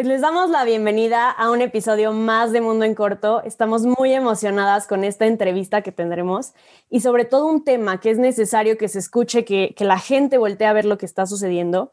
Pues 0.00 0.08
les 0.08 0.22
damos 0.22 0.48
la 0.48 0.64
bienvenida 0.64 1.30
a 1.30 1.50
un 1.50 1.60
episodio 1.60 2.14
más 2.14 2.52
de 2.52 2.62
Mundo 2.62 2.86
en 2.86 2.94
Corto. 2.94 3.42
Estamos 3.42 3.82
muy 3.82 4.14
emocionadas 4.14 4.86
con 4.86 5.04
esta 5.04 5.26
entrevista 5.26 5.82
que 5.82 5.92
tendremos 5.92 6.54
y 6.88 7.00
sobre 7.00 7.26
todo 7.26 7.44
un 7.44 7.64
tema 7.64 8.00
que 8.00 8.08
es 8.08 8.16
necesario 8.16 8.78
que 8.78 8.88
se 8.88 8.98
escuche, 8.98 9.44
que, 9.44 9.74
que 9.76 9.84
la 9.84 9.98
gente 9.98 10.38
voltee 10.38 10.66
a 10.66 10.72
ver 10.72 10.86
lo 10.86 10.96
que 10.96 11.04
está 11.04 11.26
sucediendo. 11.26 11.92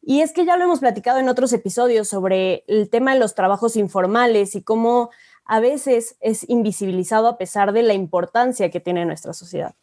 Y 0.00 0.22
es 0.22 0.32
que 0.32 0.46
ya 0.46 0.56
lo 0.56 0.64
hemos 0.64 0.80
platicado 0.80 1.18
en 1.18 1.28
otros 1.28 1.52
episodios 1.52 2.08
sobre 2.08 2.64
el 2.68 2.88
tema 2.88 3.12
de 3.12 3.20
los 3.20 3.34
trabajos 3.34 3.76
informales 3.76 4.54
y 4.54 4.62
cómo 4.62 5.10
a 5.44 5.60
veces 5.60 6.16
es 6.20 6.48
invisibilizado 6.48 7.28
a 7.28 7.36
pesar 7.36 7.74
de 7.74 7.82
la 7.82 7.92
importancia 7.92 8.70
que 8.70 8.80
tiene 8.80 9.04
nuestra 9.04 9.34
sociedad. 9.34 9.74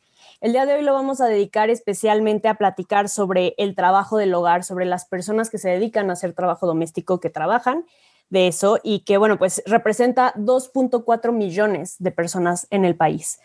El 0.41 0.53
día 0.53 0.66
de 0.66 0.73
hoy 0.73 0.84
lo 0.84 0.93
vamos 0.93 1.20
a 1.20 1.27
dedicar 1.27 1.70
especialmente 1.70 2.48
a 2.48 2.53
platicar 2.53 3.09
sobre 3.09 3.55
el 3.57 3.75
trabajo 3.75 4.17
del 4.17 4.34
hogar, 4.34 4.63
sobre 4.63 4.85
las 4.85 5.03
personas 5.03 5.49
que 5.49 5.57
se 5.57 5.70
dedican 5.70 6.09
a 6.09 6.13
hacer 6.13 6.31
trabajo 6.31 6.65
doméstico, 6.65 7.20
que 7.20 7.29
trabajan 7.29 7.85
de 8.29 8.48
eso 8.48 8.79
y 8.81 9.02
que, 9.02 9.17
bueno, 9.17 9.38
pues 9.38 9.62
representa 9.65 10.34
2.4 10.35 11.34
millones 11.34 11.98
de 11.99 12.12
personas 12.12 12.67
en 12.70 12.85
el 12.85 12.95
país. 12.95 13.41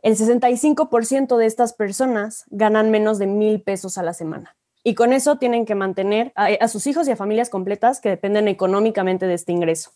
El 0.00 0.16
65% 0.16 1.36
de 1.36 1.44
estas 1.44 1.74
personas 1.74 2.46
ganan 2.48 2.90
menos 2.90 3.18
de 3.18 3.26
mil 3.26 3.60
pesos 3.60 3.98
a 3.98 4.02
la 4.02 4.14
semana. 4.14 4.56
Y 4.82 4.94
con 4.94 5.12
eso 5.12 5.36
tienen 5.36 5.66
que 5.66 5.74
mantener 5.74 6.32
a, 6.34 6.46
a 6.46 6.68
sus 6.68 6.86
hijos 6.86 7.06
y 7.08 7.10
a 7.10 7.16
familias 7.16 7.50
completas 7.50 8.00
que 8.00 8.08
dependen 8.08 8.48
económicamente 8.48 9.26
de 9.26 9.34
este 9.34 9.52
ingreso. 9.52 9.90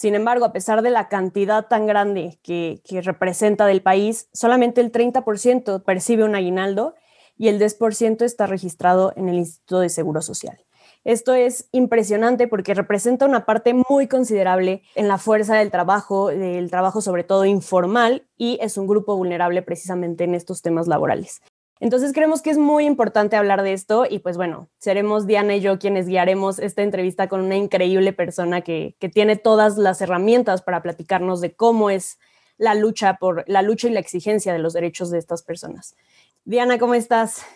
Sin 0.00 0.14
embargo, 0.14 0.46
a 0.46 0.52
pesar 0.54 0.80
de 0.80 0.88
la 0.88 1.10
cantidad 1.10 1.68
tan 1.68 1.86
grande 1.86 2.38
que, 2.42 2.80
representa 3.02 3.66
del 3.66 3.82
país, 3.82 4.30
solamente 4.32 4.80
el 4.80 4.92
30% 4.92 5.84
percibe 5.84 6.24
un 6.24 6.34
aguinaldo 6.34 6.94
y 7.36 7.48
el 7.48 7.60
10% 7.60 8.22
está 8.22 8.46
registrado 8.46 9.12
en 9.16 9.28
el 9.28 9.36
Instituto 9.36 9.80
de 9.80 9.90
Seguro 9.90 10.22
Social. 10.22 10.64
Esto 11.04 11.34
es 11.34 11.68
impresionante 11.72 12.48
porque 12.48 12.72
representa 12.72 13.26
una 13.26 13.44
parte 13.44 13.74
muy 13.74 14.08
considerable 14.08 14.80
en 14.94 15.06
la 15.06 15.18
fuerza 15.18 15.56
del 15.56 15.70
trabajo, 15.70 16.28
del 16.28 16.70
trabajo 16.70 17.02
sobre 17.02 17.22
todo 17.22 17.44
informal, 17.44 18.26
y 18.38 18.58
es 18.62 18.78
un 18.78 18.86
grupo 18.86 19.18
vulnerable 19.18 19.60
precisamente 19.60 20.24
en 20.24 20.34
estos 20.34 20.62
temas 20.62 20.88
laborales. 20.88 21.42
Entonces 21.80 22.12
creemos 22.12 22.42
que 22.42 22.50
es 22.50 22.58
muy 22.58 22.84
importante 22.84 23.36
hablar 23.36 23.62
de 23.62 23.72
esto 23.72 24.04
y 24.08 24.18
pues 24.18 24.36
bueno, 24.36 24.68
seremos 24.78 25.26
Diana 25.26 25.56
y 25.56 25.62
yo 25.62 25.78
quienes 25.78 26.06
guiaremos 26.06 26.58
esta 26.58 26.82
entrevista 26.82 27.28
con 27.28 27.40
una 27.40 27.56
increíble 27.56 28.12
persona 28.12 28.60
que, 28.60 28.94
tiene 29.14 29.36
todas 29.36 29.78
las 29.78 30.02
herramientas 30.02 30.60
para 30.60 30.82
platicarnos 30.82 31.40
de 31.40 31.54
cómo 31.54 31.88
es 31.88 32.18
la 32.58 32.74
lucha 32.74 33.16
por 33.16 33.44
la 33.48 33.62
lucha 33.62 33.88
y 33.88 33.92
la 33.92 34.00
exigencia 34.00 34.52
de 34.52 34.58
los 34.58 34.74
derechos 34.74 35.10
de 35.10 35.18
estas 35.18 35.42
personas. 35.42 35.96
Diana, 36.44 36.78
¿cómo 36.78 36.92
estás? 36.92 37.46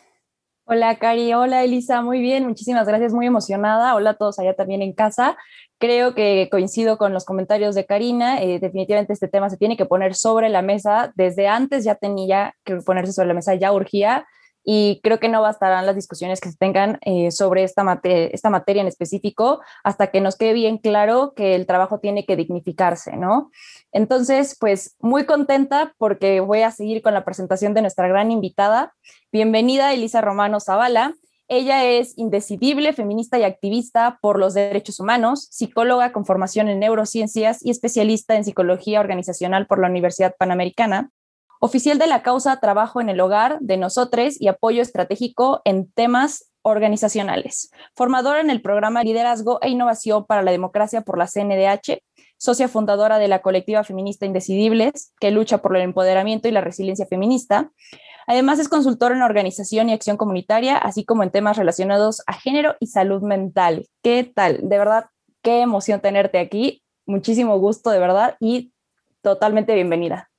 Hola, 0.65 0.99
Cari. 0.99 1.35
Hola, 1.35 1.63
Elisa. 1.63 2.01
Muy 2.01 2.21
bien. 2.21 2.47
Muchísimas 2.47 2.89
gracias. 2.89 3.13
Muy 3.13 3.27
emocionada. 3.27 3.95
Hola 3.95 4.11
a 4.11 4.15
todos 4.15 4.39
allá 4.39 4.55
también 4.57 4.81
en 4.81 4.95
casa. 4.95 5.37
Creo 5.79 6.15
que 6.15 6.49
coincido 6.51 6.99
con 6.99 7.13
los 7.13 7.25
comentarios 7.25 7.75
de 7.75 7.85
Karina. 7.85 8.41
Eh, 8.41 8.59
definitivamente 8.59 9.13
este 9.13 9.29
tema 9.29 9.51
se 9.51 9.57
tiene 9.57 9.77
que 9.77 9.87
poner 9.87 10.15
sobre 10.15 10.49
la 10.49 10.63
mesa. 10.63 11.13
Desde 11.17 11.49
antes 11.49 11.85
ya 11.85 11.97
tenía 11.97 12.55
que 12.65 12.77
ponerse 12.77 13.13
sobre 13.13 13.29
la 13.29 13.35
mesa, 13.35 13.55
ya 13.55 13.73
urgía. 13.73 14.27
Y 14.67 15.01
creo 15.03 15.21
que 15.21 15.29
no 15.29 15.43
bastarán 15.43 15.85
las 15.85 15.95
discusiones 15.95 16.41
que 16.41 16.51
se 16.51 16.57
tengan 16.57 16.99
eh, 17.03 17.31
sobre 17.31 17.65
esta, 17.65 18.01
esta 18.03 18.49
materia 18.49 18.81
en 18.81 18.89
específico 18.89 19.61
hasta 19.83 20.07
que 20.07 20.23
nos 20.23 20.37
quede 20.37 20.55
bien 20.55 20.79
claro 20.79 21.35
que 21.37 21.55
el 21.55 21.67
trabajo 21.67 22.01
tiene 22.01 22.25
que 22.25 22.35
dignificarse, 22.35 23.15
¿no? 23.19 23.51
Entonces, 23.93 24.57
pues 24.59 24.97
muy 25.01 25.27
contenta 25.27 25.93
porque 25.99 26.41
voy 26.41 26.63
a 26.63 26.71
seguir 26.71 27.03
con 27.03 27.13
la 27.13 27.27
presentación 27.27 27.75
de 27.75 27.83
nuestra 27.83 28.09
gran 28.09 28.31
invitada. 28.31 28.95
Bienvenida, 29.31 29.93
Elisa 29.93 30.23
Romano 30.23 30.61
Zavala. 30.61 31.13
Ella 31.49 31.85
es 31.85 32.17
indecidible, 32.17 32.95
feminista 32.95 33.39
y 33.39 33.43
activista 33.43 34.19
por 34.23 34.39
los 34.39 34.55
derechos 34.55 34.99
humanos, 34.99 35.47
psicóloga 35.51 36.13
con 36.13 36.25
formación 36.25 36.69
en 36.69 36.79
neurociencias 36.79 37.65
y 37.65 37.71
especialista 37.71 38.35
en 38.37 38.45
psicología 38.45 39.01
organizacional 39.01 39.67
por 39.67 39.79
la 39.79 39.89
Universidad 39.89 40.35
Panamericana, 40.39 41.11
oficial 41.61 41.99
de 41.99 42.07
la 42.07 42.23
causa 42.23 42.61
Trabajo 42.61 43.01
en 43.01 43.11
el 43.11 43.21
Hogar 43.21 43.59
de 43.61 43.77
Nosotres 43.77 44.41
y 44.41 44.49
apoyo 44.49 44.81
estratégico 44.81 45.61
en 45.65 45.91
temas 45.93 46.51
organizacionales, 46.63 47.71
formadora 47.95 48.41
en 48.41 48.49
el 48.49 48.63
programa 48.63 49.03
Liderazgo 49.03 49.59
e 49.61 49.69
Innovación 49.69 50.25
para 50.25 50.43
la 50.43 50.51
Democracia 50.51 51.03
por 51.03 51.19
la 51.19 51.27
CNDH, 51.27 52.03
socia 52.39 52.69
fundadora 52.69 53.19
de 53.19 53.29
la 53.29 53.43
colectiva 53.43 53.85
feminista 53.85 54.25
Indecidibles, 54.25 55.13
que 55.21 55.31
lucha 55.31 55.59
por 55.59 55.77
el 55.77 55.83
empoderamiento 55.83 56.49
y 56.49 56.53
la 56.53 56.63
resiliencia 56.63 57.07
feminista, 57.07 57.71
Además, 58.27 58.59
es 58.59 58.69
consultor 58.69 59.13
en 59.13 59.23
organización 59.23 59.89
y 59.89 59.93
acción 59.93 60.17
comunitaria, 60.17 60.77
así 60.77 61.05
como 61.05 61.23
en 61.23 61.31
temas 61.31 61.57
relacionados 61.57 62.23
a 62.27 62.33
género 62.33 62.77
y 62.81 62.87
salud 62.87 63.23
mental. 63.23 63.87
¿Qué 64.03 64.25
tal? 64.25 64.61
De 64.63 64.79
verdad, 64.79 65.07
qué 65.43 65.61
emoción 65.61 66.01
tenerte 66.01 66.39
aquí. 66.39 66.83
Muchísimo 67.07 67.59
gusto, 67.59 67.91
de 67.91 67.99
verdad, 67.99 68.37
y 68.41 68.73
totalmente 69.23 69.75
bienvenida. 69.75 70.31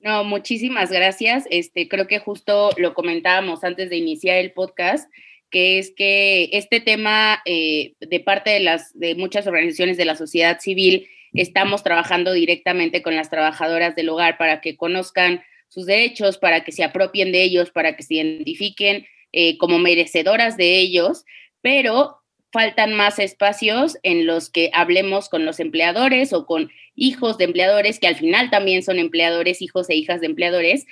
No, 0.00 0.24
muchísimas 0.24 0.90
gracias. 0.90 1.44
Este, 1.50 1.86
creo 1.86 2.06
que 2.06 2.20
justo 2.20 2.70
lo 2.78 2.94
comentábamos 2.94 3.64
antes 3.64 3.90
de 3.90 3.96
iniciar 3.96 4.38
el 4.38 4.52
podcast, 4.52 5.10
que 5.50 5.78
es 5.78 5.92
que 5.94 6.48
este 6.52 6.80
tema 6.80 7.42
eh, 7.44 7.94
de 8.00 8.20
parte 8.20 8.50
de 8.50 8.60
las 8.60 8.98
de 8.98 9.14
muchas 9.14 9.46
organizaciones 9.46 9.98
de 9.98 10.06
la 10.06 10.16
sociedad 10.16 10.58
civil 10.60 11.06
estamos 11.34 11.82
trabajando 11.82 12.32
directamente 12.32 13.02
con 13.02 13.14
las 13.14 13.28
trabajadoras 13.28 13.94
del 13.94 14.08
hogar 14.08 14.38
para 14.38 14.60
que 14.60 14.76
conozcan 14.76 15.42
sus 15.70 15.86
derechos, 15.86 16.36
para 16.36 16.62
que 16.64 16.72
se 16.72 16.84
apropien 16.84 17.32
de 17.32 17.42
ellos, 17.42 17.70
para 17.70 17.96
que 17.96 18.02
se 18.02 18.14
identifiquen 18.16 19.06
eh, 19.32 19.56
como 19.56 19.78
merecedoras 19.78 20.56
de 20.56 20.78
ellos, 20.78 21.24
pero 21.62 22.18
faltan 22.52 22.94
más 22.94 23.20
espacios 23.20 23.96
en 24.02 24.26
los 24.26 24.50
que 24.50 24.70
hablemos 24.74 25.28
con 25.28 25.44
los 25.44 25.60
empleadores 25.60 26.32
o 26.32 26.44
con 26.46 26.70
hijos 26.96 27.38
de 27.38 27.44
empleadores, 27.44 28.00
que 28.00 28.08
al 28.08 28.16
final 28.16 28.50
también 28.50 28.82
son 28.82 28.98
empleadores, 28.98 29.62
hijos 29.62 29.88
e 29.88 29.94
hijas 29.94 30.20
de 30.20 30.26
empleadores, 30.26 30.86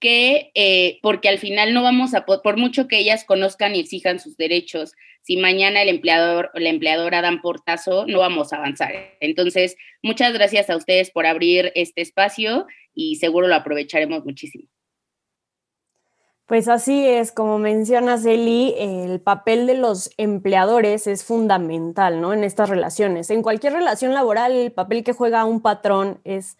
que 0.00 0.50
eh, 0.54 0.98
porque 1.02 1.30
al 1.30 1.38
final 1.38 1.72
no 1.72 1.82
vamos 1.82 2.14
a, 2.14 2.26
por 2.26 2.56
mucho 2.58 2.86
que 2.86 2.98
ellas 2.98 3.24
conozcan 3.24 3.74
y 3.74 3.80
exijan 3.80 4.20
sus 4.20 4.36
derechos, 4.36 4.92
si 5.28 5.36
mañana 5.36 5.82
el 5.82 5.90
empleador 5.90 6.50
o 6.54 6.58
la 6.58 6.70
empleadora 6.70 7.20
dan 7.20 7.42
portazo, 7.42 8.06
no 8.06 8.20
vamos 8.20 8.54
a 8.54 8.56
avanzar. 8.56 8.94
Entonces, 9.20 9.76
muchas 10.02 10.32
gracias 10.32 10.70
a 10.70 10.76
ustedes 10.76 11.10
por 11.10 11.26
abrir 11.26 11.70
este 11.74 12.00
espacio 12.00 12.66
y 12.94 13.16
seguro 13.16 13.46
lo 13.46 13.54
aprovecharemos 13.54 14.24
muchísimo. 14.24 14.64
Pues 16.46 16.66
así 16.66 17.06
es, 17.06 17.30
como 17.30 17.58
mencionas, 17.58 18.24
Eli, 18.24 18.74
el 18.78 19.20
papel 19.20 19.66
de 19.66 19.74
los 19.74 20.10
empleadores 20.16 21.06
es 21.06 21.24
fundamental, 21.24 22.22
¿no? 22.22 22.32
En 22.32 22.42
estas 22.42 22.70
relaciones. 22.70 23.28
En 23.28 23.42
cualquier 23.42 23.74
relación 23.74 24.14
laboral, 24.14 24.52
el 24.52 24.72
papel 24.72 25.04
que 25.04 25.12
juega 25.12 25.44
un 25.44 25.60
patrón 25.60 26.22
es 26.24 26.56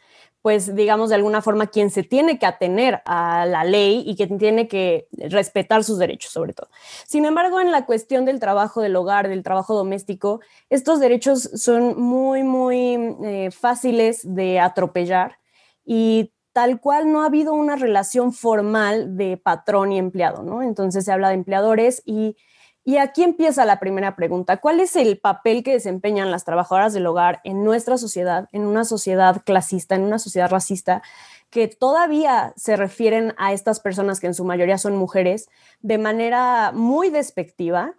pues 0.48 0.74
digamos 0.74 1.10
de 1.10 1.14
alguna 1.16 1.42
forma 1.42 1.66
quien 1.66 1.90
se 1.90 2.02
tiene 2.02 2.38
que 2.38 2.46
atener 2.46 3.02
a 3.04 3.44
la 3.44 3.64
ley 3.64 4.02
y 4.06 4.16
quien 4.16 4.38
tiene 4.38 4.66
que 4.66 5.06
respetar 5.12 5.84
sus 5.84 5.98
derechos 5.98 6.32
sobre 6.32 6.54
todo. 6.54 6.70
Sin 7.06 7.26
embargo, 7.26 7.60
en 7.60 7.70
la 7.70 7.84
cuestión 7.84 8.24
del 8.24 8.40
trabajo 8.40 8.80
del 8.80 8.96
hogar, 8.96 9.28
del 9.28 9.42
trabajo 9.42 9.74
doméstico, 9.74 10.40
estos 10.70 11.00
derechos 11.00 11.50
son 11.54 12.00
muy, 12.00 12.44
muy 12.44 13.14
eh, 13.24 13.50
fáciles 13.50 14.22
de 14.24 14.58
atropellar 14.58 15.38
y 15.84 16.32
tal 16.54 16.80
cual 16.80 17.12
no 17.12 17.24
ha 17.24 17.26
habido 17.26 17.52
una 17.52 17.76
relación 17.76 18.32
formal 18.32 19.18
de 19.18 19.36
patrón 19.36 19.92
y 19.92 19.98
empleado, 19.98 20.42
¿no? 20.42 20.62
Entonces 20.62 21.04
se 21.04 21.12
habla 21.12 21.28
de 21.28 21.34
empleadores 21.34 22.02
y 22.06 22.38
y 22.88 22.96
aquí 22.96 23.22
empieza 23.22 23.66
la 23.66 23.80
primera 23.80 24.16
pregunta. 24.16 24.56
¿Cuál 24.56 24.80
es 24.80 24.96
el 24.96 25.18
papel 25.18 25.62
que 25.62 25.72
desempeñan 25.72 26.30
las 26.30 26.46
trabajadoras 26.46 26.94
del 26.94 27.06
hogar 27.06 27.42
en 27.44 27.62
nuestra 27.62 27.98
sociedad, 27.98 28.48
en 28.50 28.64
una 28.64 28.86
sociedad 28.86 29.42
clasista, 29.44 29.94
en 29.94 30.04
una 30.04 30.18
sociedad 30.18 30.48
racista, 30.48 31.02
que 31.50 31.68
todavía 31.68 32.54
se 32.56 32.76
refieren 32.76 33.34
a 33.36 33.52
estas 33.52 33.80
personas 33.80 34.20
que 34.20 34.26
en 34.28 34.32
su 34.32 34.42
mayoría 34.46 34.78
son 34.78 34.96
mujeres 34.96 35.50
de 35.82 35.98
manera 35.98 36.72
muy 36.72 37.10
despectiva? 37.10 37.92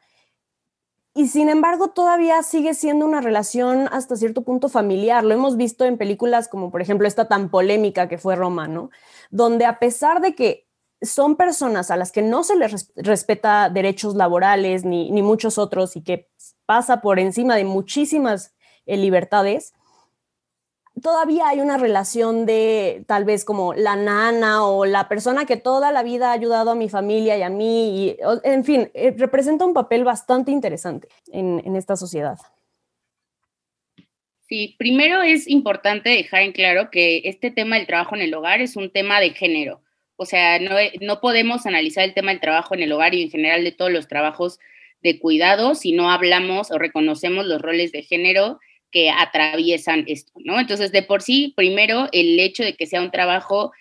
Y 1.14 1.28
sin 1.28 1.50
embargo, 1.50 1.90
todavía 1.90 2.42
sigue 2.42 2.74
siendo 2.74 3.06
una 3.06 3.22
relación 3.22 3.90
hasta 3.92 4.16
cierto 4.16 4.42
punto 4.42 4.70
familiar. 4.70 5.24
Lo 5.24 5.36
hemos 5.36 5.56
visto 5.56 5.86
en 5.86 6.00
películas 6.00 6.48
como, 6.48 6.72
por 6.72 6.82
ejemplo, 6.82 7.08
esta 7.08 7.28
tan 7.28 7.52
polémica 7.52 8.10
que 8.10 8.18
fue 8.18 8.36
Roma, 8.36 8.68
¿no? 8.68 8.90
Donde 9.30 9.68
a 9.68 9.78
pesar 9.78 10.20
de 10.20 10.34
que 10.34 10.69
son 11.02 11.36
personas 11.36 11.92
a 11.92 11.98
las 11.98 12.12
que 12.12 12.22
no 12.22 12.44
se 12.44 12.56
les 12.56 12.92
respeta 12.96 13.70
derechos 13.70 14.16
laborales 14.16 14.84
ni, 14.84 15.10
muchos 15.22 15.58
otros 15.58 15.96
y 15.96 16.04
que 16.04 16.28
pasa 16.66 17.02
por 17.02 17.20
encima 17.20 17.56
de 17.56 17.64
muchísimas 17.64 18.56
eh, 18.86 18.98
libertades, 18.98 19.74
todavía 21.02 21.48
hay 21.48 21.62
una 21.62 21.78
relación 21.78 22.46
de 22.46 23.04
tal 23.08 23.24
vez 23.24 23.46
como 23.46 23.74
la 23.74 23.96
nana 23.96 24.66
o 24.66 24.86
la 24.86 25.08
persona 25.08 25.46
que 25.46 25.58
toda 25.58 25.92
la 25.92 26.04
vida 26.04 26.30
ha 26.30 26.34
ayudado 26.34 26.72
a 26.72 26.76
mi 26.76 26.90
familia 26.90 27.38
y 27.38 27.42
a 27.44 27.50
mí, 27.50 28.08
y, 28.08 28.18
en 28.44 28.66
fin, 28.66 28.92
eh, 28.94 29.14
representa 29.18 29.66
un 29.66 29.74
papel 29.74 30.04
bastante 30.04 30.52
interesante 30.52 31.08
en, 31.32 31.62
en 31.66 31.76
esta 31.76 31.96
sociedad. 31.96 32.38
Sí, 34.50 34.76
primero 34.80 35.22
es 35.22 35.48
importante 35.48 36.10
dejar 36.10 36.42
en 36.42 36.52
claro 36.52 36.90
que 36.90 37.22
este 37.26 37.52
tema 37.52 37.78
del 37.78 37.86
trabajo 37.86 38.16
en 38.16 38.22
el 38.22 38.34
hogar 38.34 38.62
es 38.62 38.76
un 38.76 38.90
tema 38.92 39.20
de 39.22 39.30
género. 39.30 39.82
O 40.22 40.26
sea, 40.26 40.60
no, 40.60 40.76
no 41.00 41.22
podemos 41.22 41.66
analizar 41.66 42.04
el 42.04 42.14
tema 42.14 42.32
del 42.32 42.42
trabajo 42.42 42.76
en 42.76 42.84
el 42.84 42.92
hogar 42.92 43.16
y 43.16 43.22
en 43.22 43.32
general 43.32 43.64
de 43.64 43.72
todos 43.72 43.90
los 43.90 44.10
trabajos 44.10 44.60
de 45.02 45.18
cuidado 45.18 45.76
si 45.76 45.94
no 45.94 46.12
hablamos 46.12 46.72
o 46.72 46.78
reconocemos 46.78 47.46
los 47.46 47.62
roles 47.62 47.94
de 47.94 48.04
género 48.04 48.60
que 48.92 49.10
atraviesan 49.10 50.04
esto, 50.08 50.34
¿no? 50.44 50.60
Entonces, 50.60 50.92
de 50.92 51.04
por 51.04 51.22
sí, 51.22 51.54
primero, 51.56 52.10
el 52.12 52.38
hecho 52.38 52.64
de 52.64 52.76
que 52.76 52.86
sea 52.86 53.02
un 53.02 53.12
trabajo 53.12 53.72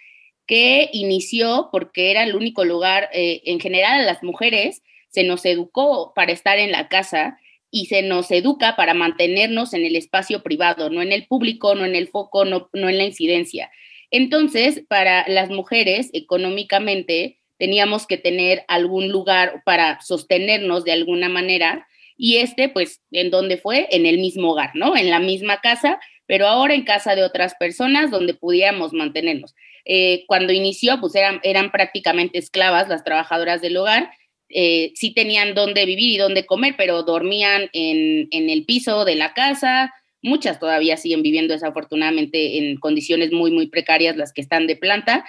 que 0.46 0.88
inició 0.92 1.70
porque 1.72 2.12
era 2.12 2.22
el 2.22 2.36
único 2.36 2.64
lugar, 2.64 3.08
eh, 3.12 3.42
en 3.44 3.58
general 3.58 4.00
a 4.00 4.04
las 4.04 4.22
mujeres 4.22 4.82
se 5.08 5.24
nos 5.24 5.44
educó 5.44 6.12
para 6.14 6.30
estar 6.30 6.60
en 6.60 6.70
la 6.70 6.88
casa 6.88 7.40
y 7.70 7.86
se 7.86 8.02
nos 8.02 8.30
educa 8.30 8.76
para 8.76 8.94
mantenernos 8.94 9.74
en 9.74 9.84
el 9.84 9.96
espacio 9.96 10.44
privado, 10.44 10.88
no 10.88 11.02
en 11.02 11.10
el 11.10 11.26
público, 11.26 11.74
no 11.74 11.84
en 11.84 11.96
el 11.96 12.06
foco, 12.06 12.44
no, 12.44 12.70
no 12.72 12.88
en 12.88 12.98
la 12.98 13.04
incidencia. 13.04 13.72
Entonces, 14.10 14.84
para 14.88 15.26
las 15.28 15.50
mujeres, 15.50 16.10
económicamente, 16.12 17.38
teníamos 17.58 18.06
que 18.06 18.16
tener 18.16 18.64
algún 18.68 19.08
lugar 19.08 19.62
para 19.64 20.00
sostenernos 20.00 20.84
de 20.84 20.92
alguna 20.92 21.28
manera 21.28 21.86
y 22.16 22.38
este, 22.38 22.68
pues, 22.68 23.00
¿en 23.12 23.30
dónde 23.30 23.58
fue? 23.58 23.86
En 23.90 24.06
el 24.06 24.18
mismo 24.18 24.52
hogar, 24.52 24.70
¿no? 24.74 24.96
En 24.96 25.10
la 25.10 25.20
misma 25.20 25.60
casa, 25.60 26.00
pero 26.26 26.46
ahora 26.46 26.74
en 26.74 26.84
casa 26.84 27.14
de 27.14 27.22
otras 27.22 27.54
personas 27.54 28.10
donde 28.10 28.34
pudiéramos 28.34 28.92
mantenernos. 28.92 29.54
Eh, 29.84 30.24
cuando 30.26 30.52
inició, 30.52 31.00
pues 31.00 31.14
eran, 31.14 31.40
eran 31.42 31.70
prácticamente 31.70 32.38
esclavas 32.38 32.88
las 32.88 33.04
trabajadoras 33.04 33.60
del 33.60 33.76
hogar 33.76 34.10
eh, 34.50 34.92
sí 34.94 35.12
tenían 35.12 35.54
dónde 35.54 35.84
vivir 35.84 36.10
y 36.10 36.16
dónde 36.16 36.46
comer, 36.46 36.74
pero 36.76 37.02
dormían 37.02 37.68
en, 37.72 38.28
en, 38.30 38.48
el 38.48 38.64
piso 38.64 39.04
de 39.04 39.14
la 39.14 39.34
casa. 39.34 39.92
Muchas 40.22 40.58
todavía 40.58 40.96
siguen 40.96 41.22
viviendo 41.22 41.54
desafortunadamente 41.54 42.58
en 42.58 42.76
condiciones 42.76 43.32
muy, 43.32 43.50
muy 43.50 43.68
precarias 43.68 44.16
las 44.16 44.32
que 44.32 44.40
están 44.40 44.66
de 44.66 44.76
planta 44.76 45.24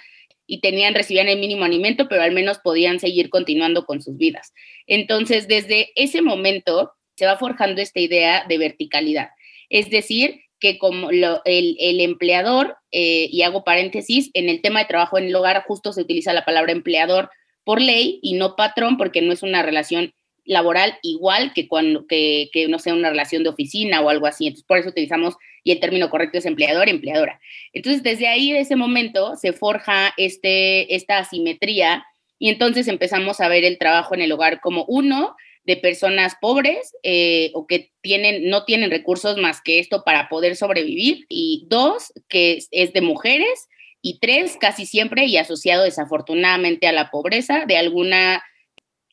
y 0.48 0.62
tenían, 0.62 0.96
recibían 0.96 1.28
el 1.28 1.40
mínimo 1.40 1.64
alimento, 1.64 2.08
pero 2.10 2.24
al 2.24 2.32
menos 2.32 2.58
podían 2.58 3.00
seguir 3.00 3.30
continuando 3.30 3.86
con 3.86 4.02
sus 4.02 4.18
vidas. 4.18 4.54
Entonces, 4.88 5.48
desde 5.48 5.92
ese 5.96 6.24
momento 6.24 6.92
se 7.16 7.28
va 7.28 7.38
forjando 7.38 7.82
esta 7.82 8.00
idea 8.00 8.46
de 8.50 8.58
verticalidad. 8.58 9.30
Es 9.70 9.92
decir, 9.92 10.42
que 10.60 10.78
como 10.78 11.12
lo, 11.12 11.42
el, 11.46 11.78
el, 11.80 12.02
empleador, 12.02 12.78
eh, 12.92 13.30
y 13.32 13.44
hago 13.44 13.64
paréntesis, 13.64 14.32
en 14.34 14.50
el 14.50 14.62
tema 14.62 14.80
de 14.80 14.86
trabajo 14.86 15.18
en 15.18 15.26
el 15.26 15.36
hogar 15.36 15.64
justo 15.68 15.94
se 15.94 16.02
utiliza 16.02 16.34
la 16.34 16.46
palabra 16.46 16.72
empleador 16.72 17.30
por 17.64 17.82
ley 17.82 18.20
y 18.24 18.34
no 18.34 18.56
patrón 18.56 18.98
porque 18.98 19.22
no 19.22 19.32
es 19.32 19.44
una 19.44 19.62
relación 19.62 20.14
laboral 20.50 20.98
igual 21.04 21.54
que 21.54 21.68
cuando 21.68 22.08
que, 22.08 22.50
que, 22.52 22.68
no 22.68 22.80
sea 22.80 22.96
una 22.96 23.12
relación 23.12 23.44
de 23.44 23.50
oficina 23.50 24.02
o 24.02 24.10
algo 24.10 24.26
así. 24.26 24.48
Entonces, 24.48 24.66
por 24.66 24.80
eso 24.80 24.90
utilizamos, 24.90 25.36
y 25.64 25.72
el 25.72 25.80
término 25.80 26.10
correcto 26.10 26.40
es 26.40 26.46
empleador, 26.46 26.90
empleadora. 26.90 27.40
Entonces, 27.72 28.02
desde 28.02 28.28
ahí, 28.28 28.52
de 28.52 28.62
ese 28.62 28.76
momento, 28.76 29.36
se 29.36 29.54
forja 29.54 30.12
este, 30.18 30.96
esta 30.96 31.20
asimetría 31.20 32.04
y 32.40 32.50
entonces 32.50 32.88
empezamos 32.88 33.42
a 33.42 33.48
ver 33.48 33.64
el 33.64 33.78
trabajo 33.78 34.16
en 34.16 34.22
el 34.22 34.32
hogar 34.32 34.60
como 34.60 34.86
uno 34.86 35.36
de 35.66 35.78
personas 35.78 36.36
pobres 36.42 36.96
eh, 37.04 37.52
o 37.54 37.68
que 37.68 37.92
tienen, 38.02 38.50
no 38.50 38.66
tienen 38.66 38.90
recursos 38.90 39.38
más 39.38 39.62
que 39.62 39.78
esto 39.78 40.04
para 40.04 40.30
poder 40.30 40.56
sobrevivir 40.56 41.26
y 41.30 41.68
dos, 41.70 42.12
que 42.28 42.54
es, 42.54 42.70
es 42.72 42.92
de 42.94 43.02
mujeres 43.02 43.68
y 44.02 44.18
tres, 44.20 44.58
casi 44.60 44.88
siempre 44.88 45.26
y 45.26 45.38
asociado 45.38 45.84
desafortunadamente 45.84 46.88
a 46.88 46.92
la 46.92 47.12
pobreza 47.12 47.66
de 47.68 47.78
alguna 47.78 48.42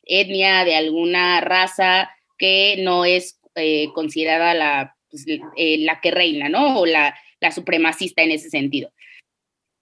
etnia, 0.07 0.65
de 0.65 0.75
alguna 0.75 1.41
raza 1.41 2.09
que 2.37 2.75
no 2.79 3.05
es 3.05 3.39
eh, 3.55 3.87
considerada 3.93 4.53
la, 4.53 4.95
pues, 5.09 5.25
eh, 5.55 5.77
la 5.79 5.99
que 6.01 6.11
reina, 6.11 6.49
¿no? 6.49 6.79
O 6.79 6.85
la, 6.85 7.15
la 7.39 7.51
supremacista 7.51 8.21
en 8.23 8.31
ese 8.31 8.49
sentido. 8.49 8.91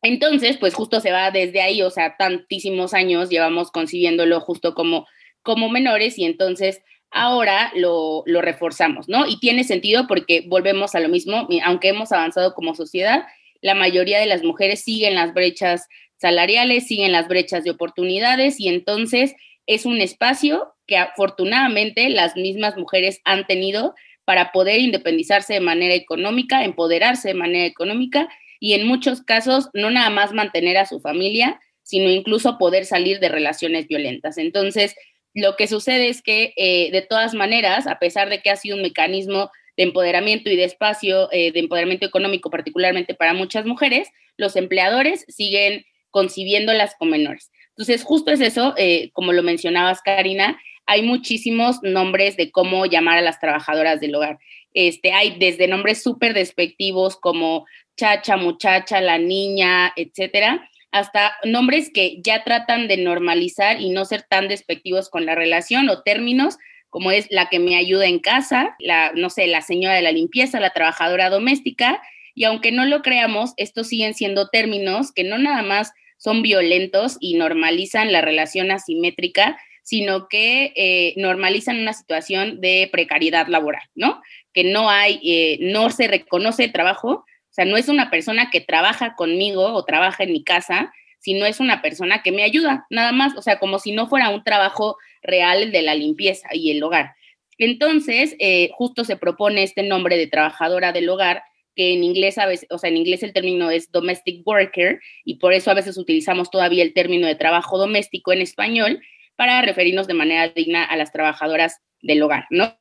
Entonces, 0.02 0.58
pues 0.58 0.74
justo 0.76 1.00
se 1.00 1.12
va 1.12 1.32
desde 1.32 1.62
ahí, 1.62 1.82
o 1.82 1.90
sea, 1.90 2.16
tantísimos 2.18 2.94
años 2.94 3.30
llevamos 3.30 3.72
concibiéndolo 3.72 4.40
justo 4.40 4.76
como, 4.76 5.08
como 5.42 5.68
menores 5.68 6.20
y 6.20 6.26
entonces 6.26 6.82
ahora 7.10 7.72
lo, 7.76 8.24
lo 8.28 8.42
reforzamos, 8.42 9.10
¿no? 9.10 9.26
Y 9.26 9.40
tiene 9.40 9.64
sentido 9.64 10.06
porque 10.08 10.44
volvemos 10.48 10.94
a 10.94 11.00
lo 11.00 11.10
mismo, 11.10 11.48
aunque 11.64 11.90
hemos 11.90 12.12
avanzado 12.12 12.54
como 12.54 12.76
sociedad, 12.76 13.26
la 13.62 13.74
mayoría 13.74 14.20
de 14.20 14.26
las 14.28 14.44
mujeres 14.44 14.84
siguen 14.84 15.16
las 15.16 15.34
brechas 15.34 15.88
salariales, 16.18 16.88
siguen 16.88 17.12
las 17.12 17.28
brechas 17.28 17.64
de 17.64 17.72
oportunidades 17.72 18.60
y 18.60 18.68
entonces 18.68 19.34
es 19.68 19.86
un 19.86 20.02
espacio 20.02 20.74
que 20.88 20.98
afortunadamente 20.98 22.10
las 22.10 22.36
mismas 22.36 22.78
mujeres 22.78 23.22
han 23.24 23.48
tenido 23.48 23.96
para 24.26 24.52
poder 24.52 24.80
independizarse 24.80 25.54
de 25.54 25.60
manera 25.60 25.94
económica, 25.94 26.64
empoderarse 26.64 27.30
de 27.30 27.34
manera 27.36 27.66
económica 27.66 28.28
y 28.60 28.74
en 28.74 28.88
muchos 28.88 29.22
casos 29.22 29.70
no 29.74 29.92
nada 29.92 30.10
más 30.10 30.34
mantener 30.34 30.78
a 30.78 30.86
su 30.86 31.00
familia, 31.00 31.60
sino 31.84 32.10
incluso 32.10 32.58
poder 32.58 32.86
salir 32.86 33.20
de 33.20 33.30
relaciones 33.30 33.88
violentas. 33.88 34.38
Entonces, 34.38 34.96
lo 35.34 35.56
que 35.56 35.68
sucede 35.68 36.10
es 36.10 36.22
que 36.22 36.54
eh, 36.56 36.90
de 36.92 37.02
todas 37.02 37.34
maneras, 37.34 37.88
a 37.88 38.00
pesar 38.00 38.30
de 38.30 38.42
que 38.42 38.50
ha 38.50 38.56
sido 38.56 38.78
un 38.78 38.82
mecanismo 38.82 39.52
de 39.78 39.84
empoderamiento 39.84 40.50
y 40.50 40.56
de 40.56 40.64
espacio 40.64 41.30
eh, 41.32 41.52
de 41.52 41.60
empoderamiento 41.60 42.06
económico, 42.06 42.50
particularmente 42.50 43.14
para 43.14 43.34
muchas 43.34 43.66
mujeres, 43.66 44.08
los 44.38 44.56
empleadores 44.56 45.26
siguen 45.28 45.86
concibiéndolas 46.10 46.96
como 46.98 47.12
menores. 47.12 47.52
Entonces, 47.78 48.04
justo 48.04 48.32
es 48.32 48.40
eso, 48.40 48.74
eh, 48.78 49.10
como 49.14 49.34
lo 49.34 49.44
mencionabas, 49.44 50.02
Karina, 50.02 50.58
hay 50.86 51.02
muchísimos 51.02 51.80
nombres 51.84 52.38
de 52.38 52.52
cómo 52.52 52.86
llamar 52.86 53.18
a 53.18 53.22
las 53.22 53.40
trabajadoras 53.40 54.00
del 54.00 54.16
hogar. 54.16 54.40
Este, 54.74 55.12
hay 55.12 55.38
desde 55.40 55.68
nombres 55.68 56.02
súper 56.02 56.34
despectivos 56.34 57.18
como 57.18 57.66
chacha, 57.98 58.38
muchacha, 58.38 59.02
la 59.02 59.18
niña, 59.18 59.94
etcétera, 59.96 60.70
hasta 60.92 61.34
nombres 61.44 61.92
que 61.94 62.22
ya 62.22 62.44
tratan 62.44 62.88
de 62.88 62.98
normalizar 62.98 63.82
y 63.82 63.90
no 63.90 64.06
ser 64.06 64.24
tan 64.24 64.48
despectivos 64.48 65.10
con 65.10 65.26
la 65.26 65.36
relación 65.36 65.90
o 65.90 66.04
términos 66.04 66.58
como 66.90 67.12
es 67.12 67.28
la 67.30 67.50
que 67.50 67.60
me 67.60 67.76
ayuda 67.76 68.06
en 68.06 68.20
casa, 68.20 68.74
la, 68.80 69.12
no 69.14 69.30
sé, 69.30 69.48
la 69.48 69.60
señora 69.62 69.96
de 69.96 70.02
la 70.02 70.14
limpieza, 70.14 70.62
la 70.62 70.70
trabajadora 70.70 71.30
doméstica, 71.30 72.02
y 72.34 72.46
aunque 72.46 72.72
no 72.72 72.86
lo 72.86 73.02
creamos, 73.02 73.54
estos 73.58 73.88
siguen 73.88 74.14
siendo 74.14 74.48
términos 74.48 75.12
que 75.12 75.26
no 75.26 75.38
nada 75.38 75.62
más 75.62 75.92
son 76.18 76.42
violentos 76.42 77.18
y 77.20 77.36
normalizan 77.36 78.12
la 78.12 78.22
relación 78.22 78.72
asimétrica, 78.72 79.58
sino 79.84 80.28
que 80.28 80.74
eh, 80.76 81.14
normalizan 81.18 81.80
una 81.80 81.94
situación 81.94 82.60
de 82.60 82.90
precariedad 82.92 83.48
laboral, 83.48 83.84
¿no? 83.94 84.22
Que 84.54 84.64
no 84.64 84.90
hay, 84.90 85.20
eh, 85.24 85.58
no 85.62 85.92
se 85.92 86.08
reconoce 86.08 86.68
trabajo, 86.70 87.10
o 87.10 87.54
sea, 87.56 87.66
no 87.66 87.78
es 87.78 87.88
una 87.88 88.10
persona 88.10 88.50
que 88.50 88.62
trabaja 88.62 89.16
conmigo 89.16 89.74
o 89.74 89.86
trabaja 89.86 90.24
en 90.24 90.32
mi 90.32 90.44
casa, 90.44 90.92
sino 91.20 91.46
es 91.46 91.60
una 91.60 91.82
persona 91.82 92.22
que 92.22 92.32
me 92.32 92.44
ayuda, 92.44 92.86
nada 92.90 93.12
más, 93.12 93.36
o 93.38 93.42
sea, 93.42 93.60
como 93.60 93.80
si 93.80 93.92
no 93.92 94.08
fuera 94.08 94.30
un 94.30 94.44
trabajo 94.44 94.98
real 95.22 95.72
de 95.72 95.82
la 95.82 95.96
limpieza 95.96 96.50
y 96.54 96.72
el 96.72 96.84
hogar. 96.84 97.16
Entonces, 97.58 98.36
eh, 98.40 98.70
justo 98.74 99.04
se 99.04 99.18
propone 99.18 99.64
este 99.64 99.84
nombre 99.84 100.18
de 100.18 100.28
trabajadora 100.28 100.92
del 100.92 101.10
hogar, 101.10 101.44
que 101.76 101.94
en 101.94 102.04
inglés 102.04 102.38
a 102.38 102.46
veces, 102.46 102.68
o 102.72 102.78
sea, 102.78 102.90
en 102.90 102.98
inglés 102.98 103.24
el 103.24 103.34
término 103.34 103.70
es 103.70 103.92
domestic 103.92 104.46
worker, 104.46 105.00
y 105.24 105.36
por 105.36 105.54
eso 105.54 105.72
a 105.72 105.76
veces 105.76 105.98
utilizamos 105.98 106.50
todavía 106.50 106.84
el 106.84 106.94
término 106.94 107.28
de 107.28 107.36
trabajo 107.36 107.78
doméstico 107.78 108.34
en 108.34 108.42
español 108.42 109.02
para 109.36 109.62
referirnos 109.62 110.08
de 110.08 110.14
manera 110.14 110.50
digna 110.50 110.84
a 110.84 110.96
las 110.96 111.12
trabajadoras 111.12 111.82
del 112.02 112.22
hogar, 112.24 112.46
¿no? 112.50 112.78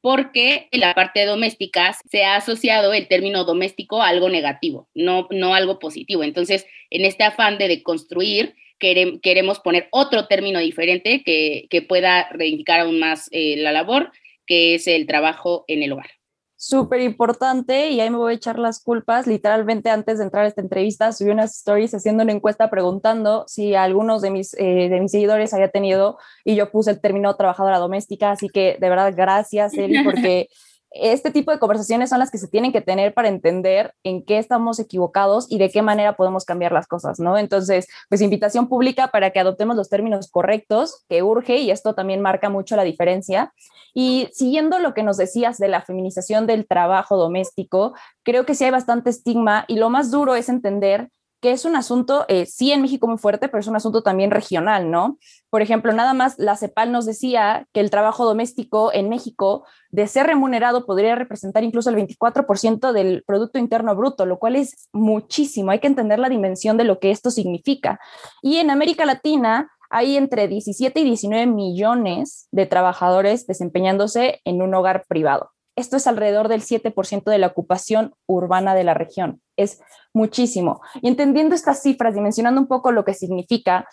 porque 0.00 0.68
en 0.70 0.80
la 0.80 0.94
parte 0.94 1.24
doméstica 1.26 1.94
se 2.10 2.24
ha 2.24 2.36
asociado 2.36 2.92
el 2.92 3.08
término 3.08 3.44
doméstico 3.44 4.02
a 4.02 4.08
algo 4.08 4.28
negativo, 4.28 4.88
no, 4.94 5.28
no 5.30 5.54
algo 5.54 5.78
positivo. 5.78 6.22
Entonces, 6.24 6.66
en 6.90 7.04
este 7.04 7.24
afán 7.24 7.58
de 7.58 7.68
deconstruir, 7.68 8.54
queremos 8.78 9.60
poner 9.60 9.88
otro 9.90 10.26
término 10.26 10.58
diferente 10.58 11.22
que, 11.22 11.66
que 11.68 11.82
pueda 11.82 12.30
reivindicar 12.30 12.80
aún 12.80 12.98
más 12.98 13.28
eh, 13.30 13.56
la 13.58 13.72
labor, 13.72 14.10
que 14.46 14.74
es 14.74 14.86
el 14.86 15.06
trabajo 15.06 15.64
en 15.68 15.82
el 15.82 15.92
hogar 15.92 16.19
súper 16.60 17.00
importante 17.00 17.88
y 17.88 18.00
ahí 18.00 18.10
me 18.10 18.18
voy 18.18 18.34
a 18.34 18.36
echar 18.36 18.58
las 18.58 18.82
culpas. 18.82 19.26
Literalmente 19.26 19.88
antes 19.88 20.18
de 20.18 20.24
entrar 20.24 20.44
a 20.44 20.48
esta 20.48 20.60
entrevista 20.60 21.10
subí 21.10 21.30
unas 21.30 21.56
stories 21.56 21.94
haciendo 21.94 22.22
una 22.22 22.32
encuesta 22.32 22.68
preguntando 22.68 23.44
si 23.48 23.74
algunos 23.74 24.20
de 24.20 24.30
mis, 24.30 24.52
eh, 24.58 24.90
de 24.90 25.00
mis 25.00 25.10
seguidores 25.10 25.54
había 25.54 25.70
tenido 25.70 26.18
y 26.44 26.56
yo 26.56 26.70
puse 26.70 26.90
el 26.90 27.00
término 27.00 27.34
trabajadora 27.34 27.78
doméstica, 27.78 28.32
así 28.32 28.50
que 28.50 28.76
de 28.78 28.90
verdad 28.90 29.14
gracias 29.16 29.72
Eli 29.72 30.04
porque 30.04 30.48
este 30.90 31.30
tipo 31.30 31.52
de 31.52 31.58
conversaciones 31.58 32.10
son 32.10 32.18
las 32.18 32.30
que 32.30 32.38
se 32.38 32.48
tienen 32.48 32.72
que 32.72 32.80
tener 32.80 33.14
para 33.14 33.28
entender 33.28 33.94
en 34.02 34.24
qué 34.24 34.38
estamos 34.38 34.78
equivocados 34.80 35.46
y 35.50 35.58
de 35.58 35.70
qué 35.70 35.82
manera 35.82 36.16
podemos 36.16 36.44
cambiar 36.44 36.72
las 36.72 36.88
cosas, 36.88 37.20
¿no? 37.20 37.38
Entonces, 37.38 37.86
pues 38.08 38.20
invitación 38.20 38.68
pública 38.68 39.08
para 39.08 39.30
que 39.30 39.38
adoptemos 39.38 39.76
los 39.76 39.88
términos 39.88 40.30
correctos, 40.30 41.04
que 41.08 41.22
urge 41.22 41.58
y 41.58 41.70
esto 41.70 41.94
también 41.94 42.20
marca 42.20 42.48
mucho 42.48 42.74
la 42.74 42.82
diferencia. 42.84 43.52
Y 43.94 44.28
siguiendo 44.32 44.78
lo 44.78 44.94
que 44.94 45.02
nos 45.02 45.16
decías 45.16 45.58
de 45.58 45.68
la 45.68 45.82
feminización 45.82 46.46
del 46.46 46.66
trabajo 46.66 47.16
doméstico, 47.16 47.94
creo 48.24 48.44
que 48.44 48.54
sí 48.54 48.64
hay 48.64 48.70
bastante 48.70 49.10
estigma 49.10 49.64
y 49.68 49.76
lo 49.76 49.90
más 49.90 50.10
duro 50.10 50.34
es 50.34 50.48
entender 50.48 51.10
que 51.40 51.52
es 51.52 51.64
un 51.64 51.76
asunto, 51.76 52.24
eh, 52.28 52.46
sí 52.46 52.72
en 52.72 52.82
México 52.82 53.06
muy 53.06 53.18
fuerte, 53.18 53.48
pero 53.48 53.60
es 53.60 53.66
un 53.66 53.76
asunto 53.76 54.02
también 54.02 54.30
regional, 54.30 54.90
¿no? 54.90 55.18
Por 55.48 55.62
ejemplo, 55.62 55.92
nada 55.92 56.12
más 56.14 56.38
la 56.38 56.56
CEPAL 56.56 56.92
nos 56.92 57.06
decía 57.06 57.66
que 57.72 57.80
el 57.80 57.90
trabajo 57.90 58.24
doméstico 58.24 58.92
en 58.92 59.08
México, 59.08 59.64
de 59.90 60.06
ser 60.06 60.26
remunerado, 60.26 60.86
podría 60.86 61.14
representar 61.14 61.64
incluso 61.64 61.90
el 61.90 61.96
24% 61.96 62.92
del 62.92 63.24
Producto 63.26 63.58
Interno 63.58 63.96
Bruto, 63.96 64.26
lo 64.26 64.38
cual 64.38 64.56
es 64.56 64.88
muchísimo. 64.92 65.70
Hay 65.70 65.80
que 65.80 65.88
entender 65.88 66.18
la 66.18 66.28
dimensión 66.28 66.76
de 66.76 66.84
lo 66.84 66.98
que 66.98 67.10
esto 67.10 67.30
significa. 67.30 67.98
Y 68.42 68.56
en 68.56 68.70
América 68.70 69.06
Latina, 69.06 69.70
hay 69.90 70.16
entre 70.16 70.46
17 70.46 71.00
y 71.00 71.04
19 71.04 71.46
millones 71.46 72.48
de 72.52 72.66
trabajadores 72.66 73.46
desempeñándose 73.46 74.40
en 74.44 74.62
un 74.62 74.72
hogar 74.74 75.04
privado. 75.08 75.50
Esto 75.80 75.96
es 75.96 76.06
alrededor 76.06 76.48
del 76.48 76.60
7% 76.62 77.24
de 77.24 77.38
la 77.38 77.46
ocupación 77.46 78.14
urbana 78.26 78.74
de 78.74 78.84
la 78.84 78.92
región. 78.92 79.40
Es 79.56 79.80
muchísimo. 80.12 80.82
Y 81.00 81.08
entendiendo 81.08 81.54
estas 81.54 81.80
cifras, 81.80 82.14
dimensionando 82.14 82.60
un 82.60 82.66
poco 82.66 82.92
lo 82.92 83.06
que 83.06 83.14
significa, 83.14 83.88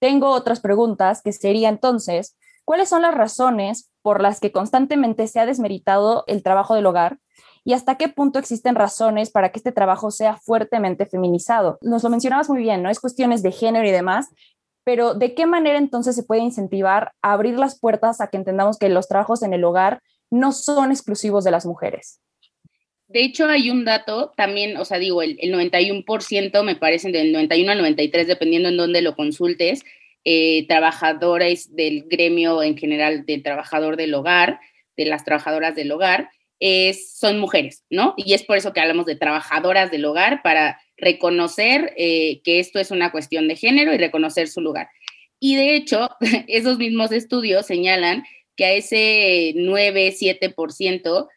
tengo 0.00 0.30
otras 0.30 0.60
preguntas 0.60 1.20
que 1.20 1.32
sería 1.32 1.68
entonces, 1.68 2.36
¿cuáles 2.64 2.88
son 2.88 3.02
las 3.02 3.14
razones 3.14 3.90
por 4.02 4.22
las 4.22 4.38
que 4.38 4.52
constantemente 4.52 5.26
se 5.26 5.40
ha 5.40 5.46
desmeritado 5.46 6.22
el 6.28 6.44
trabajo 6.44 6.76
del 6.76 6.86
hogar 6.86 7.18
y 7.64 7.72
hasta 7.72 7.96
qué 7.96 8.08
punto 8.08 8.38
existen 8.38 8.76
razones 8.76 9.30
para 9.30 9.50
que 9.50 9.58
este 9.58 9.72
trabajo 9.72 10.12
sea 10.12 10.36
fuertemente 10.36 11.06
feminizado. 11.06 11.78
Nos 11.80 12.02
lo 12.04 12.10
mencionabas 12.10 12.48
muy 12.48 12.60
bien, 12.60 12.82
¿no? 12.82 12.90
Es 12.90 13.00
cuestiones 13.00 13.42
de 13.42 13.52
género 13.52 13.86
y 13.86 13.92
demás, 13.92 14.28
pero 14.84 15.14
¿de 15.14 15.34
qué 15.34 15.46
manera 15.46 15.78
entonces 15.78 16.16
se 16.16 16.24
puede 16.24 16.40
incentivar 16.40 17.12
a 17.22 17.32
abrir 17.32 17.58
las 17.58 17.78
puertas 17.78 18.20
a 18.20 18.28
que 18.28 18.36
entendamos 18.36 18.78
que 18.78 18.88
los 18.88 19.08
trabajos 19.08 19.42
en 19.42 19.54
el 19.54 19.64
hogar 19.64 20.02
no 20.32 20.52
son 20.52 20.90
exclusivos 20.90 21.44
de 21.44 21.50
las 21.50 21.66
mujeres? 21.66 22.20
De 23.06 23.22
hecho, 23.22 23.46
hay 23.46 23.70
un 23.70 23.84
dato 23.84 24.32
también, 24.36 24.76
o 24.78 24.84
sea, 24.84 24.98
digo, 24.98 25.22
el, 25.22 25.36
91% 25.38 26.64
me 26.64 26.76
parece, 26.76 27.12
del 27.12 27.30
91 27.32 27.72
al 27.72 27.78
93, 27.78 28.26
dependiendo 28.26 28.70
en 28.70 28.78
dónde 28.78 29.02
lo 29.02 29.14
consultes, 29.14 29.84
eh, 30.24 30.66
trabajadores 30.66 31.76
del 31.76 32.04
gremio 32.08 32.62
en 32.62 32.78
general 32.78 33.26
del 33.26 33.42
trabajador 33.42 33.96
del 33.96 34.14
hogar, 34.14 34.60
de 34.96 35.04
las 35.04 35.24
trabajadoras 35.24 35.74
del 35.74 35.92
hogar, 35.92 36.30
son 37.18 37.40
mujeres, 37.40 37.84
¿no? 37.90 38.14
Y 38.16 38.34
es 38.34 38.44
por 38.44 38.56
eso 38.56 38.72
que 38.72 38.80
hablamos 38.80 39.04
de 39.04 39.16
trabajadoras 39.16 39.90
del 39.90 40.04
hogar, 40.04 40.42
para 40.42 40.80
reconocer 40.96 41.92
eh, 41.96 42.40
que 42.44 42.60
esto 42.60 42.78
es 42.78 42.92
una 42.92 43.10
cuestión 43.10 43.48
de 43.48 43.56
género 43.56 43.92
y 43.92 43.98
reconocer 43.98 44.48
su 44.48 44.60
lugar. 44.60 44.88
Y 45.40 45.56
de 45.56 45.74
hecho, 45.74 46.08
esos 46.46 46.78
mismos 46.78 47.10
estudios 47.12 47.66
señalan 47.66 48.24
a 48.64 48.72
ese 48.72 49.52
9, 49.56 50.14
7% 50.18 51.28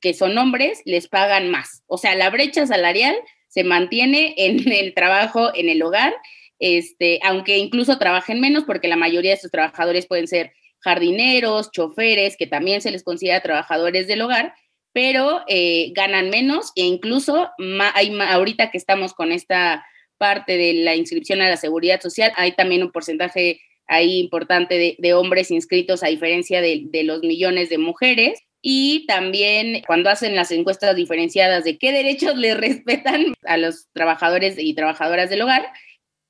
que 0.00 0.12
son 0.12 0.36
hombres 0.36 0.82
les 0.84 1.08
pagan 1.08 1.50
más. 1.50 1.82
O 1.86 1.96
sea, 1.96 2.14
la 2.14 2.28
brecha 2.28 2.66
salarial 2.66 3.16
se 3.48 3.64
mantiene 3.64 4.34
en 4.36 4.70
el 4.72 4.92
trabajo 4.92 5.50
en 5.54 5.68
el 5.68 5.82
hogar, 5.82 6.14
este, 6.58 7.20
aunque 7.22 7.56
incluso 7.56 7.98
trabajen 7.98 8.40
menos, 8.40 8.64
porque 8.64 8.88
la 8.88 8.96
mayoría 8.96 9.30
de 9.32 9.40
sus 9.40 9.50
trabajadores 9.50 10.06
pueden 10.06 10.28
ser 10.28 10.52
jardineros, 10.80 11.70
choferes, 11.72 12.36
que 12.36 12.46
también 12.46 12.82
se 12.82 12.90
les 12.90 13.02
considera 13.02 13.40
trabajadores 13.40 14.06
del 14.06 14.20
hogar, 14.20 14.54
pero 14.92 15.42
eh, 15.48 15.90
ganan 15.94 16.28
menos 16.28 16.70
e 16.76 16.82
incluso 16.82 17.48
hay, 17.94 18.16
ahorita 18.20 18.70
que 18.70 18.78
estamos 18.78 19.14
con 19.14 19.32
esta 19.32 19.84
parte 20.18 20.56
de 20.56 20.74
la 20.74 20.94
inscripción 20.94 21.40
a 21.40 21.48
la 21.48 21.56
seguridad 21.56 22.00
social, 22.00 22.32
hay 22.36 22.52
también 22.52 22.82
un 22.82 22.92
porcentaje 22.92 23.60
ahí 23.86 24.18
importante 24.18 24.96
de, 24.98 25.14
hombres 25.14 25.50
inscritos 25.50 26.02
a 26.02 26.08
diferencia 26.08 26.60
de, 26.60 27.02
los 27.04 27.20
millones 27.22 27.68
de 27.68 27.78
mujeres. 27.78 28.40
Y 28.62 29.04
también 29.06 29.82
cuando 29.86 30.08
hacen 30.08 30.34
las 30.34 30.50
encuestas 30.50 30.96
diferenciadas 30.96 31.64
de 31.64 31.76
qué 31.76 31.92
derechos 31.92 32.36
les 32.36 32.56
respetan 32.60 33.34
a 33.44 33.56
los 33.56 33.88
trabajadores 33.92 34.56
y 34.58 34.74
trabajadoras 34.74 35.28
del 35.30 35.42
hogar, 35.42 35.66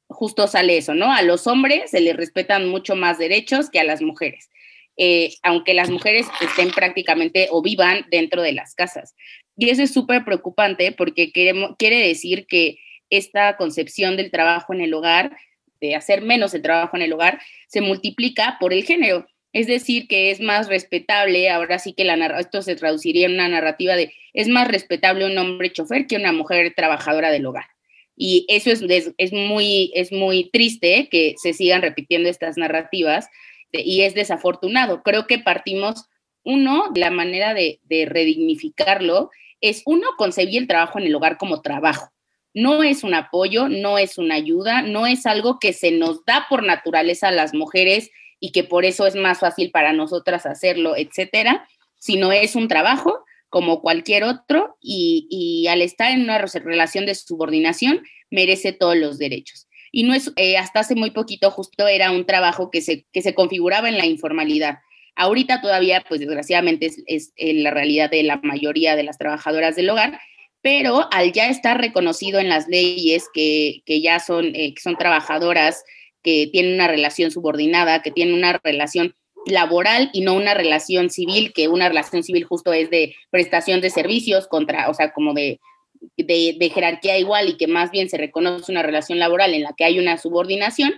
justo 0.08 0.46
sale 0.46 0.76
eso, 0.76 0.94
¿no? 0.94 1.12
A 1.12 1.22
los 1.22 1.46
hombres 1.46 1.90
se 1.90 2.00
les 2.00 2.16
respetan 2.16 2.68
mucho 2.68 2.96
más 2.96 3.18
derechos 3.18 3.70
que 3.70 3.80
a 3.80 3.84
las 3.84 4.02
mujeres. 4.02 4.50
Eh, 4.96 5.34
aunque 5.42 5.74
las 5.74 5.90
mujeres 5.90 6.26
estén 6.40 6.70
prácticamente 6.70 7.48
o 7.50 7.62
vivan 7.62 8.06
dentro 8.10 8.42
de 8.42 8.52
las 8.52 8.74
casas. 8.74 9.14
Y 9.56 9.70
eso 9.70 9.82
es 9.82 9.92
súper 9.92 10.24
preocupante 10.24 10.92
porque 10.92 11.32
quiere 11.32 12.06
decir 12.06 12.46
que 12.46 12.78
esta 13.10 13.56
concepción 13.56 14.16
del 14.16 14.30
trabajo 14.30 14.72
en 14.72 14.80
el 14.80 14.94
hogar, 14.94 15.36
de 15.80 15.94
hacer 15.94 16.22
menos 16.22 16.54
el 16.54 16.62
trabajo 16.62 16.96
en 16.96 17.02
el 17.02 17.12
hogar, 17.12 17.40
se 17.68 17.80
multiplica 17.80 18.56
por 18.60 18.72
el 18.72 18.84
género. 18.84 19.26
Es 19.52 19.66
decir, 19.66 20.08
que 20.08 20.30
es 20.30 20.40
más 20.40 20.68
respetable, 20.68 21.48
ahora 21.48 21.78
sí 21.78 21.92
que 21.92 22.04
la, 22.04 22.14
esto 22.38 22.62
se 22.62 22.74
traduciría 22.74 23.26
en 23.26 23.34
una 23.34 23.48
narrativa 23.48 23.94
de, 23.94 24.12
es 24.32 24.48
más 24.48 24.66
respetable 24.68 25.26
un 25.26 25.38
hombre 25.38 25.72
chofer 25.72 26.06
que 26.06 26.16
una 26.16 26.32
mujer 26.32 26.72
trabajadora 26.74 27.30
del 27.30 27.46
hogar. 27.46 27.66
Y 28.16 28.46
eso 28.48 28.70
es, 28.70 28.82
es, 29.16 29.32
muy, 29.32 29.92
es 29.94 30.12
muy 30.12 30.50
triste 30.50 31.08
que 31.10 31.34
se 31.36 31.52
sigan 31.52 31.82
repitiendo 31.82 32.28
estas 32.28 32.56
narrativas 32.56 33.28
y 33.72 34.02
es 34.02 34.14
desafortunado. 34.14 35.02
Creo 35.02 35.26
que 35.26 35.38
partimos, 35.38 36.08
uno, 36.44 36.90
la 36.94 37.10
manera 37.10 37.54
de, 37.54 37.80
de 37.84 38.06
redignificarlo 38.06 39.30
es, 39.60 39.82
uno, 39.86 40.08
concebir 40.18 40.62
el 40.62 40.68
trabajo 40.68 40.98
en 40.98 41.06
el 41.06 41.14
hogar 41.14 41.38
como 41.38 41.62
trabajo. 41.62 42.13
No 42.54 42.82
es 42.82 43.04
un 43.04 43.14
apoyo, 43.14 43.68
no 43.68 43.98
es 43.98 44.16
una 44.16 44.36
ayuda, 44.36 44.82
no 44.82 45.06
es 45.06 45.26
algo 45.26 45.58
que 45.58 45.72
se 45.72 45.90
nos 45.90 46.24
da 46.24 46.46
por 46.48 46.62
naturaleza 46.62 47.28
a 47.28 47.32
las 47.32 47.52
mujeres 47.52 48.10
y 48.40 48.52
que 48.52 48.64
por 48.64 48.84
eso 48.84 49.06
es 49.06 49.16
más 49.16 49.40
fácil 49.40 49.70
para 49.70 49.92
nosotras 49.92 50.46
hacerlo, 50.46 50.96
etcétera, 50.96 51.68
sino 51.98 52.32
es 52.32 52.56
un 52.56 52.68
trabajo 52.68 53.24
como 53.48 53.80
cualquier 53.82 54.24
otro 54.24 54.76
y, 54.80 55.66
al 55.68 55.82
estar 55.82 56.12
en 56.12 56.22
una 56.22 56.38
relación 56.38 57.06
de 57.06 57.14
subordinación 57.14 58.02
merece 58.30 58.72
todos 58.72 58.96
los 58.96 59.18
derechos 59.18 59.68
y 59.94 60.02
no 60.02 60.12
es, 60.12 60.32
eh, 60.34 60.56
hasta 60.56 60.80
hace 60.80 60.96
muy 60.96 61.12
poquito 61.12 61.52
justo 61.52 61.86
era 61.86 62.10
un 62.10 62.26
trabajo 62.26 62.68
que 62.68 62.80
se, 62.80 63.06
que 63.12 63.22
se 63.22 63.32
configuraba 63.32 63.88
en 63.88 63.96
la 63.96 64.06
informalidad. 64.06 64.78
Ahorita 65.14 65.60
todavía, 65.60 66.04
pues 66.08 66.18
desgraciadamente 66.18 66.90
es, 67.06 67.32
la 67.38 67.70
realidad 67.70 68.10
de 68.10 68.24
la 68.24 68.40
mayoría 68.42 68.96
de 68.96 69.04
las 69.04 69.18
trabajadoras 69.18 69.76
del 69.76 69.88
hogar, 69.88 70.18
pero 70.64 71.08
al 71.12 71.32
ya 71.32 71.50
estar 71.50 71.78
reconocido 71.78 72.40
en 72.40 72.48
las 72.48 72.68
leyes 72.68 73.26
que, 73.34 73.82
que 73.84 74.00
ya 74.00 74.18
son, 74.18 74.46
eh, 74.54 74.72
que 74.74 74.80
son 74.80 74.96
trabajadoras, 74.96 75.84
que 76.22 76.48
tienen 76.50 76.72
una 76.72 76.88
relación 76.88 77.30
subordinada, 77.30 78.00
que 78.00 78.10
tienen 78.10 78.32
una 78.34 78.58
relación 78.64 79.14
laboral 79.44 80.08
y 80.14 80.22
no 80.22 80.32
una 80.32 80.54
relación 80.54 81.10
civil, 81.10 81.52
que 81.52 81.68
una 81.68 81.90
relación 81.90 82.22
civil 82.22 82.44
justo 82.44 82.72
es 82.72 82.88
de 82.88 83.14
prestación 83.28 83.82
de 83.82 83.90
servicios 83.90 84.48
contra, 84.48 84.88
o 84.88 84.94
sea, 84.94 85.12
como 85.12 85.34
de 85.34 85.60
de, 86.16 86.70
jerarquía 86.74 87.18
igual 87.18 87.50
y 87.50 87.56
que 87.58 87.66
más 87.66 87.90
bien 87.90 88.08
se 88.08 88.16
reconoce 88.16 88.72
una 88.72 88.82
relación 88.82 89.18
laboral 89.18 89.52
en 89.52 89.64
la 89.64 89.74
que 89.76 89.84
hay 89.84 89.98
una 89.98 90.16
subordinación, 90.16 90.94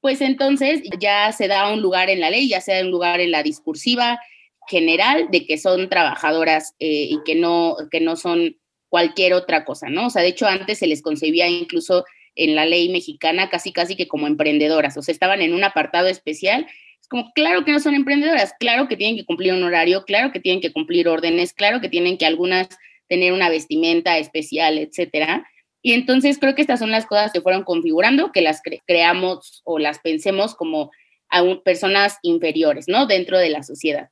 pues 0.00 0.20
entonces 0.20 0.82
ya 1.00 1.32
se 1.32 1.48
da 1.48 1.72
un 1.72 1.82
lugar 1.82 2.08
en 2.08 2.20
la 2.20 2.30
ley, 2.30 2.48
ya 2.48 2.60
se 2.60 2.72
da 2.72 2.82
un 2.82 2.92
lugar 2.92 3.18
en 3.18 3.32
la 3.32 3.42
discursiva 3.42 4.20
general 4.68 5.28
de 5.32 5.44
que 5.44 5.58
son 5.58 5.88
trabajadoras 5.88 6.74
eh, 6.78 7.08
y 7.10 7.18
que 7.24 7.34
no, 7.34 7.76
que 7.90 8.00
no 8.00 8.14
son 8.16 8.56
cualquier 8.88 9.34
otra 9.34 9.64
cosa, 9.64 9.88
¿no? 9.88 10.06
O 10.06 10.10
sea, 10.10 10.22
de 10.22 10.28
hecho 10.28 10.46
antes 10.46 10.78
se 10.78 10.86
les 10.86 11.02
concebía 11.02 11.48
incluso 11.48 12.04
en 12.34 12.54
la 12.54 12.66
ley 12.66 12.88
mexicana 12.88 13.50
casi 13.50 13.72
casi 13.72 13.96
que 13.96 14.08
como 14.08 14.26
emprendedoras, 14.26 14.96
o 14.96 15.02
sea, 15.02 15.12
estaban 15.12 15.42
en 15.42 15.54
un 15.54 15.64
apartado 15.64 16.08
especial. 16.08 16.66
Es 17.00 17.08
como, 17.08 17.32
claro 17.34 17.64
que 17.64 17.72
no 17.72 17.80
son 17.80 17.94
emprendedoras, 17.94 18.54
claro 18.58 18.88
que 18.88 18.96
tienen 18.96 19.16
que 19.16 19.24
cumplir 19.24 19.52
un 19.52 19.64
horario, 19.64 20.04
claro 20.04 20.32
que 20.32 20.40
tienen 20.40 20.60
que 20.60 20.72
cumplir 20.72 21.08
órdenes, 21.08 21.52
claro 21.52 21.80
que 21.80 21.88
tienen 21.88 22.16
que 22.16 22.26
algunas 22.26 22.68
tener 23.08 23.32
una 23.32 23.48
vestimenta 23.48 24.18
especial, 24.18 24.78
etcétera. 24.78 25.48
Y 25.82 25.92
entonces 25.92 26.38
creo 26.38 26.54
que 26.54 26.60
estas 26.60 26.80
son 26.80 26.90
las 26.90 27.06
cosas 27.06 27.32
que 27.32 27.40
fueron 27.40 27.64
configurando, 27.64 28.32
que 28.32 28.42
las 28.42 28.60
creamos 28.86 29.62
o 29.64 29.78
las 29.78 29.98
pensemos 30.00 30.54
como 30.54 30.90
a 31.30 31.42
personas 31.64 32.18
inferiores, 32.22 32.86
¿no? 32.88 33.06
Dentro 33.06 33.38
de 33.38 33.50
la 33.50 33.62
sociedad. 33.62 34.10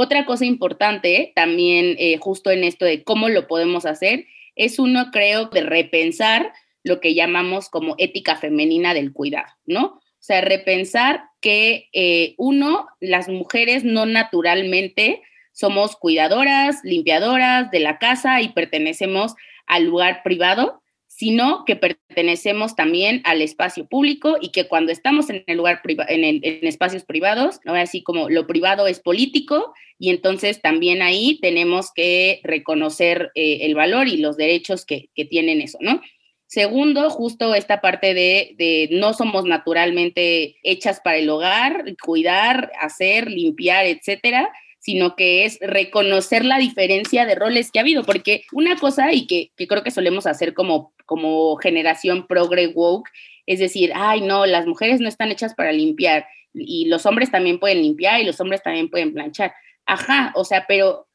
Otra 0.00 0.26
cosa 0.26 0.44
importante 0.44 1.32
también 1.34 1.96
eh, 1.98 2.18
justo 2.20 2.52
en 2.52 2.62
esto 2.62 2.84
de 2.84 3.02
cómo 3.02 3.28
lo 3.28 3.48
podemos 3.48 3.84
hacer 3.84 4.26
es 4.54 4.78
uno, 4.78 5.10
creo, 5.10 5.46
de 5.46 5.62
repensar 5.62 6.52
lo 6.84 7.00
que 7.00 7.14
llamamos 7.14 7.68
como 7.68 7.96
ética 7.98 8.36
femenina 8.36 8.94
del 8.94 9.12
cuidado, 9.12 9.48
¿no? 9.66 9.86
O 9.86 10.00
sea, 10.20 10.40
repensar 10.40 11.24
que 11.40 11.88
eh, 11.92 12.36
uno, 12.38 12.86
las 13.00 13.28
mujeres 13.28 13.82
no 13.82 14.06
naturalmente 14.06 15.20
somos 15.50 15.96
cuidadoras, 15.96 16.76
limpiadoras 16.84 17.68
de 17.72 17.80
la 17.80 17.98
casa 17.98 18.40
y 18.40 18.50
pertenecemos 18.50 19.34
al 19.66 19.86
lugar 19.86 20.22
privado, 20.22 20.80
sino 21.18 21.64
que 21.64 21.74
pertenecemos 21.74 22.76
también 22.76 23.22
al 23.24 23.42
espacio 23.42 23.88
público 23.88 24.36
y 24.40 24.50
que 24.50 24.68
cuando 24.68 24.92
estamos 24.92 25.28
en 25.30 25.42
el 25.48 25.56
lugar 25.56 25.82
en, 26.06 26.22
en, 26.22 26.64
espacios 26.64 27.04
privados, 27.04 27.58
ahora 27.66 27.82
así 27.82 28.04
como 28.04 28.30
lo 28.30 28.46
privado 28.46 28.86
es 28.86 29.00
político 29.00 29.74
y 29.98 30.10
entonces 30.10 30.62
también 30.62 31.02
ahí 31.02 31.40
tenemos 31.42 31.90
que 31.92 32.40
reconocer 32.44 33.32
eh, 33.34 33.58
el 33.62 33.74
valor 33.74 34.06
y 34.06 34.18
los 34.18 34.36
derechos 34.36 34.86
que, 34.86 35.10
que, 35.16 35.24
tienen 35.24 35.60
eso, 35.60 35.78
¿no? 35.80 36.00
Segundo, 36.46 37.10
justo 37.10 37.52
esta 37.52 37.80
parte 37.80 38.14
de, 38.14 38.54
de 38.56 38.88
no 38.92 39.12
somos 39.12 39.44
naturalmente 39.44 40.54
hechas 40.62 41.00
para 41.00 41.16
el 41.16 41.28
hogar, 41.28 41.96
cuidar, 42.00 42.70
hacer, 42.80 43.28
limpiar, 43.28 43.86
etcétera, 43.86 44.52
sino 44.78 45.16
que 45.16 45.44
es 45.44 45.58
reconocer 45.60 46.44
la 46.44 46.58
diferencia 46.58 47.26
de 47.26 47.34
roles 47.34 47.70
que 47.70 47.78
ha 47.78 47.82
habido, 47.82 48.04
porque 48.04 48.44
una 48.52 48.76
cosa 48.76 49.12
y 49.12 49.26
que, 49.26 49.50
creo 49.66 49.82
que 49.82 49.90
solemos 49.90 50.26
hacer 50.26 50.54
como, 50.54 50.92
como 51.04 51.56
generación 51.56 52.26
progre 52.26 52.68
woke, 52.68 53.10
es 53.46 53.58
decir, 53.58 53.92
ay, 53.94 54.20
no, 54.20 54.46
las 54.46 54.66
mujeres 54.66 55.00
no 55.00 55.08
están 55.08 55.30
hechas 55.30 55.54
para 55.54 55.72
limpiar 55.72 56.26
y 56.54 56.86
los 56.86 57.06
hombres 57.06 57.30
también 57.30 57.58
pueden 57.58 57.82
limpiar 57.82 58.20
y 58.20 58.24
los 58.24 58.40
hombres 58.40 58.62
también 58.62 58.88
pueden 58.88 59.12
planchar. 59.12 59.52
Ajá, 59.86 60.32
o 60.34 60.44
sea, 60.44 60.64
pero 60.68 61.08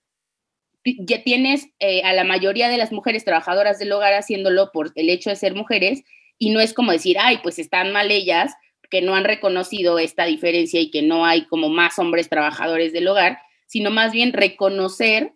ya 0.83 1.23
tienes 1.23 1.67
eh, 1.79 2.01
a 2.03 2.13
la 2.13 2.23
mayoría 2.23 2.69
de 2.69 2.77
las 2.77 2.91
mujeres 2.91 3.23
trabajadoras 3.23 3.79
del 3.79 3.91
hogar 3.91 4.13
haciéndolo 4.13 4.71
por 4.73 4.91
el 4.95 5.09
hecho 5.09 5.29
de 5.29 5.35
ser 5.35 5.55
mujeres 5.55 6.03
y 6.37 6.49
no 6.49 6.59
es 6.59 6.73
como 6.73 6.91
decir, 6.91 7.17
ay, 7.19 7.39
pues 7.41 7.59
están 7.59 7.91
mal 7.91 8.11
ellas 8.11 8.53
que 8.89 9.01
no 9.01 9.15
han 9.15 9.23
reconocido 9.23 9.97
esta 9.97 10.25
diferencia 10.25 10.79
y 10.79 10.91
que 10.91 11.01
no 11.01 11.25
hay 11.25 11.45
como 11.45 11.69
más 11.69 11.97
hombres 11.99 12.29
trabajadores 12.29 12.93
del 12.93 13.07
hogar, 13.07 13.39
sino 13.67 13.91
más 13.91 14.11
bien 14.11 14.33
reconocer 14.33 15.33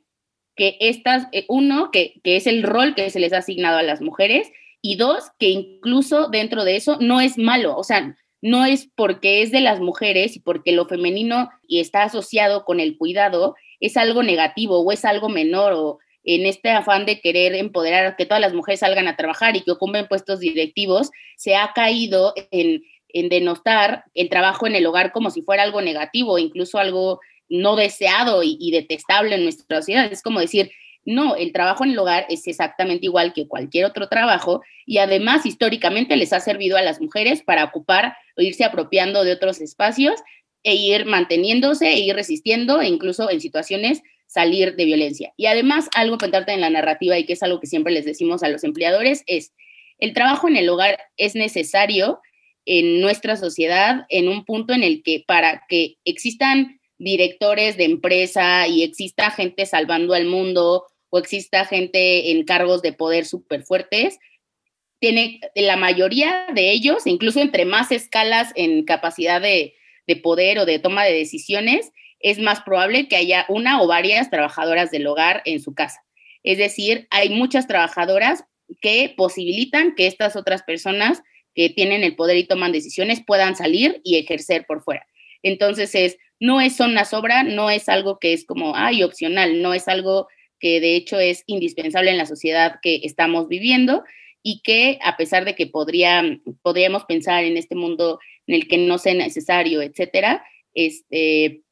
que 0.56 0.78
estas, 0.80 1.28
eh, 1.32 1.46
uno, 1.50 1.92
que, 1.92 2.20
que 2.24 2.36
es 2.36 2.48
el 2.48 2.64
rol 2.64 2.96
que 2.96 3.10
se 3.10 3.20
les 3.20 3.34
ha 3.34 3.40
asignado 3.40 3.78
a 3.78 3.84
las 3.84 4.02
mujeres 4.02 4.52
y 4.82 4.96
dos, 4.96 5.26
que 5.40 5.50
incluso 5.50 6.30
dentro 6.30 6.64
de 6.64 6.76
eso 6.76 6.98
no 7.00 7.22
es 7.22 7.38
malo, 7.38 7.76
o 7.76 7.84
sea, 7.84 8.16
no 8.42 8.66
es 8.66 8.90
porque 8.96 9.42
es 9.42 9.52
de 9.52 9.62
las 9.62 9.80
mujeres 9.80 10.36
y 10.36 10.40
porque 10.40 10.72
lo 10.72 10.86
femenino 10.86 11.50
y 11.68 11.80
está 11.80 12.04
asociado 12.04 12.66
con 12.66 12.80
el 12.80 12.98
cuidado, 12.98 13.56
es 13.80 13.98
algo 13.98 14.24
negativo 14.24 14.80
o 14.80 14.92
es 14.92 15.06
algo 15.06 15.30
menor 15.30 15.74
o 15.74 16.00
en 16.24 16.46
este 16.46 16.70
afán 16.70 17.06
de 17.06 17.22
querer 17.22 17.56
empoderar 17.56 18.16
que 18.18 18.26
todas 18.26 18.42
las 18.42 18.54
mujeres 18.54 18.82
salgan 18.82 19.08
a 19.08 19.16
trabajar 19.16 19.56
y 19.56 19.62
que 19.62 19.72
ocupen 19.72 20.08
puestos 20.08 20.40
directivos, 20.40 21.10
se 21.38 21.56
ha 21.56 21.72
caído 21.74 22.34
en, 22.52 22.84
denostar 23.30 24.04
el 24.14 24.30
trabajo 24.30 24.68
en 24.68 24.76
el 24.76 24.86
hogar 24.86 25.12
como 25.12 25.32
si 25.32 25.42
fuera 25.42 25.64
algo 25.64 25.82
negativo, 25.82 26.38
incluso 26.38 26.78
algo 26.78 27.20
no 27.50 27.76
deseado 27.76 28.42
y, 28.44 28.72
detestable 28.72 29.36
en 29.36 29.44
nuestra 29.44 29.78
sociedad. 29.78 30.12
Es 30.12 30.22
como 30.22 30.40
decir, 30.40 30.72
no, 31.06 31.36
el 31.36 31.54
trabajo 31.54 31.86
en 31.86 31.92
el 31.92 32.00
hogar 32.00 32.26
es 32.30 32.48
exactamente 32.48 33.06
igual 33.06 33.34
que 33.34 33.48
cualquier 33.48 33.86
otro 33.86 34.10
trabajo 34.10 34.62
y 34.86 34.98
además 34.98 35.46
históricamente 35.46 36.18
les 36.18 36.34
ha 36.34 36.42
servido 36.42 36.78
a 36.78 36.82
las 36.82 37.00
mujeres 37.00 37.42
para 37.42 37.64
ocupar 37.64 38.18
o 38.36 38.42
irse 38.42 38.66
apropiando 38.66 39.24
de 39.24 39.32
otros 39.32 39.62
espacios 39.62 40.20
e 40.64 40.76
ir 40.76 41.06
manteniéndose 41.06 41.88
e 41.88 42.00
ir 42.00 42.16
resistiendo 42.16 42.82
e 42.82 42.88
incluso 42.88 43.30
en 43.32 43.40
situaciones 43.40 44.02
salir 44.26 44.76
de 44.76 44.84
violencia. 44.84 45.34
Y 45.38 45.46
además, 45.46 45.90
algo 45.96 46.18
pensarte 46.18 46.52
en 46.52 46.62
la 46.62 46.70
narrativa 46.70 47.18
y 47.18 47.26
que 47.26 47.34
es 47.34 47.44
algo 47.44 47.62
que 47.62 47.68
siempre 47.68 47.94
les 47.94 48.06
decimos 48.06 48.44
a 48.44 48.50
los 48.50 48.66
empleadores 48.66 49.24
es, 49.28 49.54
el 50.00 50.14
trabajo 50.14 50.48
en 50.48 50.58
el 50.58 50.68
hogar 50.70 51.00
es 51.16 51.36
necesario 51.36 52.20
en 52.66 53.00
nuestra 53.00 53.38
sociedad 53.38 54.06
en 54.10 54.28
un 54.28 54.44
punto 54.44 54.74
en 54.74 54.84
el 54.84 55.02
que 55.02 55.24
para 55.26 55.64
que 55.70 55.96
existan 56.04 56.77
directores 56.98 57.78
de 57.78 57.86
empresa 57.86 58.68
y 58.68 58.84
exista 58.84 59.32
gente 59.32 59.66
salvando 59.66 60.14
al 60.14 60.26
mundo 60.26 60.86
o 61.10 61.20
exista 61.20 61.66
gente 61.66 62.32
en 62.32 62.44
cargos 62.44 62.82
de 62.82 62.94
poder 62.94 63.26
súper 63.26 63.64
fuertes, 63.64 64.20
tiene 65.00 65.40
la 65.56 65.78
mayoría 65.78 66.48
de 66.54 66.72
ellos, 66.72 67.06
incluso 67.06 67.40
entre 67.40 67.66
más 67.66 67.92
escalas 67.92 68.52
en 68.56 68.84
capacidad 68.84 69.40
de, 69.40 69.76
de 70.08 70.16
poder 70.16 70.60
o 70.60 70.66
de 70.66 70.80
toma 70.80 71.04
de 71.04 71.14
decisiones, 71.14 71.92
es 72.20 72.40
más 72.40 72.62
probable 72.62 73.08
que 73.08 73.16
haya 73.16 73.46
una 73.48 73.82
o 73.82 73.88
varias 73.88 74.30
trabajadoras 74.30 74.90
del 74.90 75.06
hogar 75.06 75.44
en 75.46 75.62
su 75.62 75.76
casa. 75.76 76.04
Es 76.44 76.58
decir, 76.58 77.08
hay 77.12 77.30
muchas 77.30 77.68
trabajadoras 77.68 78.44
que 78.82 79.14
posibilitan 79.16 79.96
que 79.96 80.08
estas 80.08 80.36
otras 80.36 80.64
personas 80.64 81.22
que 81.54 81.70
tienen 81.70 82.04
el 82.04 82.16
poder 82.16 82.38
y 82.38 82.46
toman 82.46 82.72
decisiones 82.72 83.22
puedan 83.26 83.56
salir 83.56 84.02
y 84.04 84.18
ejercer 84.18 84.66
por 84.68 84.82
fuera. 84.84 85.06
Entonces 85.44 85.94
es, 85.96 86.18
no 86.40 86.62
es 86.62 86.80
una 86.80 87.06
sobra, 87.06 87.44
no 87.44 87.70
es 87.70 87.90
algo 87.90 88.20
que 88.20 88.34
es 88.34 88.46
como, 88.46 88.76
ay, 88.76 89.04
opcional, 89.04 89.62
no 89.62 89.74
es 89.74 89.88
algo 89.88 90.28
que 90.60 90.80
de 90.80 90.96
hecho 90.96 91.20
es 91.20 91.44
indispensable 91.48 92.12
en 92.12 92.18
la 92.18 92.26
sociedad 92.26 92.80
que 92.82 93.02
estamos 93.04 93.48
viviendo 93.48 94.04
y 94.44 94.62
que 94.64 95.00
a 95.04 95.18
pesar 95.18 95.46
de 95.46 95.56
que 95.56 95.68
podría, 95.68 96.24
podríamos 96.62 97.06
pensar 97.06 97.44
en 97.44 97.58
este 97.58 97.76
mundo 97.76 98.20
en 98.46 98.56
el 98.56 98.68
que 98.68 98.78
no 98.78 98.98
sea 98.98 99.14
necesario, 99.14 99.82
etcétera, 99.82 100.44
este, 100.74 101.64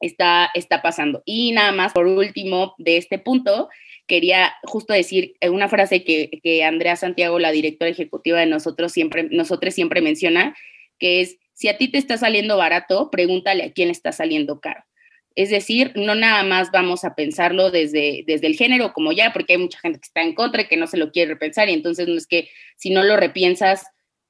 está, 0.00 0.50
está 0.54 0.82
pasando. 0.82 1.22
Y 1.24 1.52
nada 1.52 1.72
más, 1.72 1.92
por 1.92 2.06
último, 2.06 2.74
de 2.78 2.96
este 2.96 3.18
punto, 3.18 3.68
quería 4.06 4.54
justo 4.64 4.92
decir 4.92 5.34
una 5.48 5.68
frase 5.68 6.04
que, 6.04 6.40
que 6.42 6.64
Andrea 6.64 6.96
Santiago, 6.96 7.38
la 7.38 7.52
directora 7.52 7.90
ejecutiva 7.90 8.40
de 8.40 8.46
nosotros, 8.46 8.92
siempre, 8.92 9.28
nosotros 9.30 9.74
siempre 9.74 10.00
menciona, 10.00 10.56
que 10.98 11.20
es, 11.20 11.38
si 11.54 11.68
a 11.68 11.78
ti 11.78 11.88
te 11.88 11.98
está 11.98 12.18
saliendo 12.18 12.56
barato, 12.56 13.10
pregúntale 13.10 13.64
a 13.64 13.72
quién 13.72 13.90
está 13.90 14.12
saliendo 14.12 14.60
caro. 14.60 14.84
Es 15.36 15.50
decir, 15.50 15.92
no 15.96 16.14
nada 16.14 16.44
más 16.44 16.70
vamos 16.70 17.04
a 17.04 17.14
pensarlo 17.14 17.70
desde, 17.70 18.22
desde 18.26 18.46
el 18.46 18.56
género 18.56 18.92
como 18.92 19.10
ya, 19.12 19.32
porque 19.32 19.54
hay 19.54 19.58
mucha 19.58 19.78
gente 19.80 19.98
que 19.98 20.06
está 20.06 20.22
en 20.22 20.34
contra 20.34 20.62
y 20.62 20.66
que 20.66 20.76
no 20.76 20.86
se 20.86 20.96
lo 20.96 21.10
quiere 21.10 21.32
repensar, 21.32 21.68
y 21.68 21.72
entonces 21.72 22.06
no 22.06 22.14
es 22.14 22.26
que 22.26 22.48
si 22.76 22.90
no 22.90 23.02
lo 23.02 23.16
repiensas, 23.16 23.86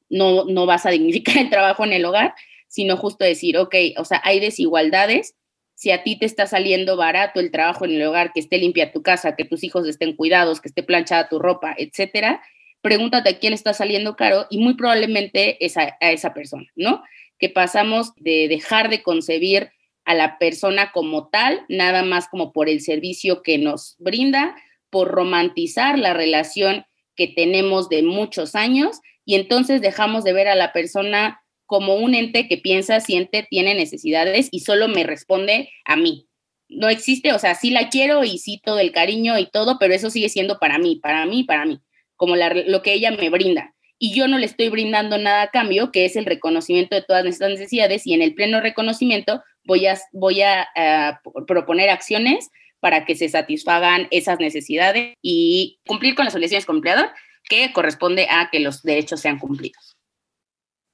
no, 0.09 0.45
no 0.45 0.67
vas 0.67 0.87
a 0.87 0.91
dignificar 0.91 1.37
el 1.39 1.51
trabajo 1.51 1.85
en 1.85 1.93
el 1.93 2.05
hogar, 2.05 2.35
sino 2.69 2.97
justo 2.97 3.25
decir, 3.25 3.59
ok, 3.59 3.75
o 3.99 4.05
sea, 4.05 4.21
hay 4.25 4.41
desigualdades, 4.41 5.35
si 5.75 5.91
a 5.91 6.03
ti 6.05 6.19
te 6.19 6.25
está 6.25 6.47
saliendo 6.47 6.97
barato 6.97 7.41
el 7.41 7.51
trabajo 7.51 7.85
en 7.85 7.93
el 7.93 8.03
hogar, 8.03 8.33
que 8.33 8.41
esté 8.41 8.59
limpia 8.59 8.93
tu 8.93 9.03
casa, 9.03 9.37
que 9.37 9.45
tus 9.45 9.65
hijos 9.65 9.87
estén 9.89 10.15
cuidados, 10.15 10.61
que 10.61 10.69
esté 10.69 10.83
planchada 10.83 11.29
tu 11.29 11.39
ropa, 11.39 11.75
etcétera, 11.77 12.43
pregúntate 12.85 13.31
a 13.31 13.39
quién 13.39 13.55
está 13.55 13.73
saliendo 13.73 14.15
caro 14.15 14.47
y 14.51 14.59
muy 14.59 14.75
probablemente 14.75 15.65
es 15.65 15.79
a, 15.79 15.97
a 16.03 16.13
esa 16.13 16.35
persona, 16.35 16.67
¿no? 16.77 17.03
Que 17.39 17.49
pasamos 17.49 18.13
de 18.17 18.47
dejar 18.47 18.91
de 18.91 19.03
concebir 19.03 19.71
a 20.05 20.13
la 20.13 20.37
persona 20.37 20.93
como 20.93 21.29
tal, 21.29 21.65
nada 21.71 22.03
más 22.03 22.29
como 22.29 22.53
por 22.53 22.69
el 22.69 22.83
servicio 22.83 23.43
que 23.43 23.57
nos 23.57 23.97
brinda, 23.99 24.55
por 24.91 25.09
romantizar 25.09 25.99
la 25.99 26.13
relación 26.13 26.85
que 27.17 27.27
tenemos 27.27 27.89
de 27.89 28.03
muchos 28.03 28.55
años 28.55 29.01
y 29.25 29.37
entonces 29.37 29.81
dejamos 29.81 30.23
de 30.23 30.35
ver 30.35 30.49
a 30.49 30.55
la 30.55 30.75
persona 30.75 31.41
como 31.65 31.95
un 31.95 32.15
ente 32.15 32.49
que 32.49 32.59
piensa, 32.59 33.01
siente, 33.01 33.47
tiene 33.49 33.75
necesidades 33.75 34.49
y 34.51 34.61
solo 34.61 34.89
me 34.89 35.05
responde 35.05 35.71
a 35.87 35.97
mí. 35.97 36.29
No 36.69 36.91
existe, 36.91 37.33
o 37.33 37.39
sea, 37.39 37.55
sí 37.55 37.71
la 37.71 37.89
quiero 37.89 38.25
y 38.25 38.37
sí 38.37 38.61
todo 38.63 38.79
el 38.79 38.93
cariño 38.93 39.39
y 39.39 39.47
todo, 39.47 39.79
pero 39.81 39.95
eso 39.95 40.11
sigue 40.11 40.29
siendo 40.29 40.59
para 40.59 40.77
mí, 40.77 40.97
para 40.97 41.25
mí, 41.25 41.45
para 41.45 41.65
mí, 41.65 41.81
como 42.25 42.37
lo 42.37 42.81
que 42.81 42.95
ella 42.95 43.11
me 43.11 43.29
brinda. 43.29 43.75
Y 43.99 44.15
yo 44.15 44.29
no 44.29 44.39
le 44.39 44.47
estoy 44.47 44.71
brindando 44.71 45.19
nada 45.19 45.43
a 45.43 45.51
cambio, 45.51 45.93
que 45.93 46.07
es 46.07 46.17
el 46.17 46.25
reconocimiento 46.25 46.97
de 46.97 47.03
todas 47.03 47.23
nuestras 47.23 47.51
necesidades 47.51 48.07
y 48.07 48.15
en 48.15 48.23
el 48.23 48.35
pleno 48.35 48.63
reconocimiento 48.63 49.43
voy 49.67 49.87
a, 49.87 50.01
voy 50.13 50.41
a 50.41 51.21
proponer 51.47 51.91
acciones 51.91 52.49
para 52.81 53.05
que 53.05 53.15
se 53.15 53.29
satisfagan 53.29 54.09
esas 54.11 54.39
necesidades 54.39 55.13
y 55.21 55.81
cumplir 55.87 56.15
con 56.15 56.25
las 56.25 56.35
obligaciones 56.35 56.65
como 56.65 56.79
empleador 56.79 57.11
que 57.47 57.75
corresponde 57.75 58.27
a 58.31 58.49
que 58.51 58.61
los 58.61 58.83
derechos 58.83 59.21
sean 59.21 59.39
cumplidos. 59.39 59.99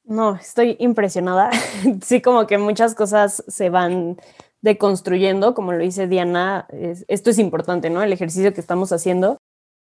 No, 0.03 0.35
estoy 0.35 0.75
impresionada. 0.81 1.53
sí, 2.03 2.21
como 2.21 2.49
que 2.49 2.59
muchas 2.59 2.97
cosas 2.97 3.45
se 3.47 3.71
van 3.71 4.17
deconstruyendo, 4.63 5.55
como 5.55 5.71
lo 5.71 5.79
dice 5.79 6.09
Diana, 6.09 6.67
esto 7.07 7.31
es 7.31 7.39
importante, 7.39 7.89
¿no? 7.89 8.03
El 8.03 8.13
ejercicio 8.13 8.53
que 8.53 8.61
estamos 8.61 8.91
haciendo 8.91 9.39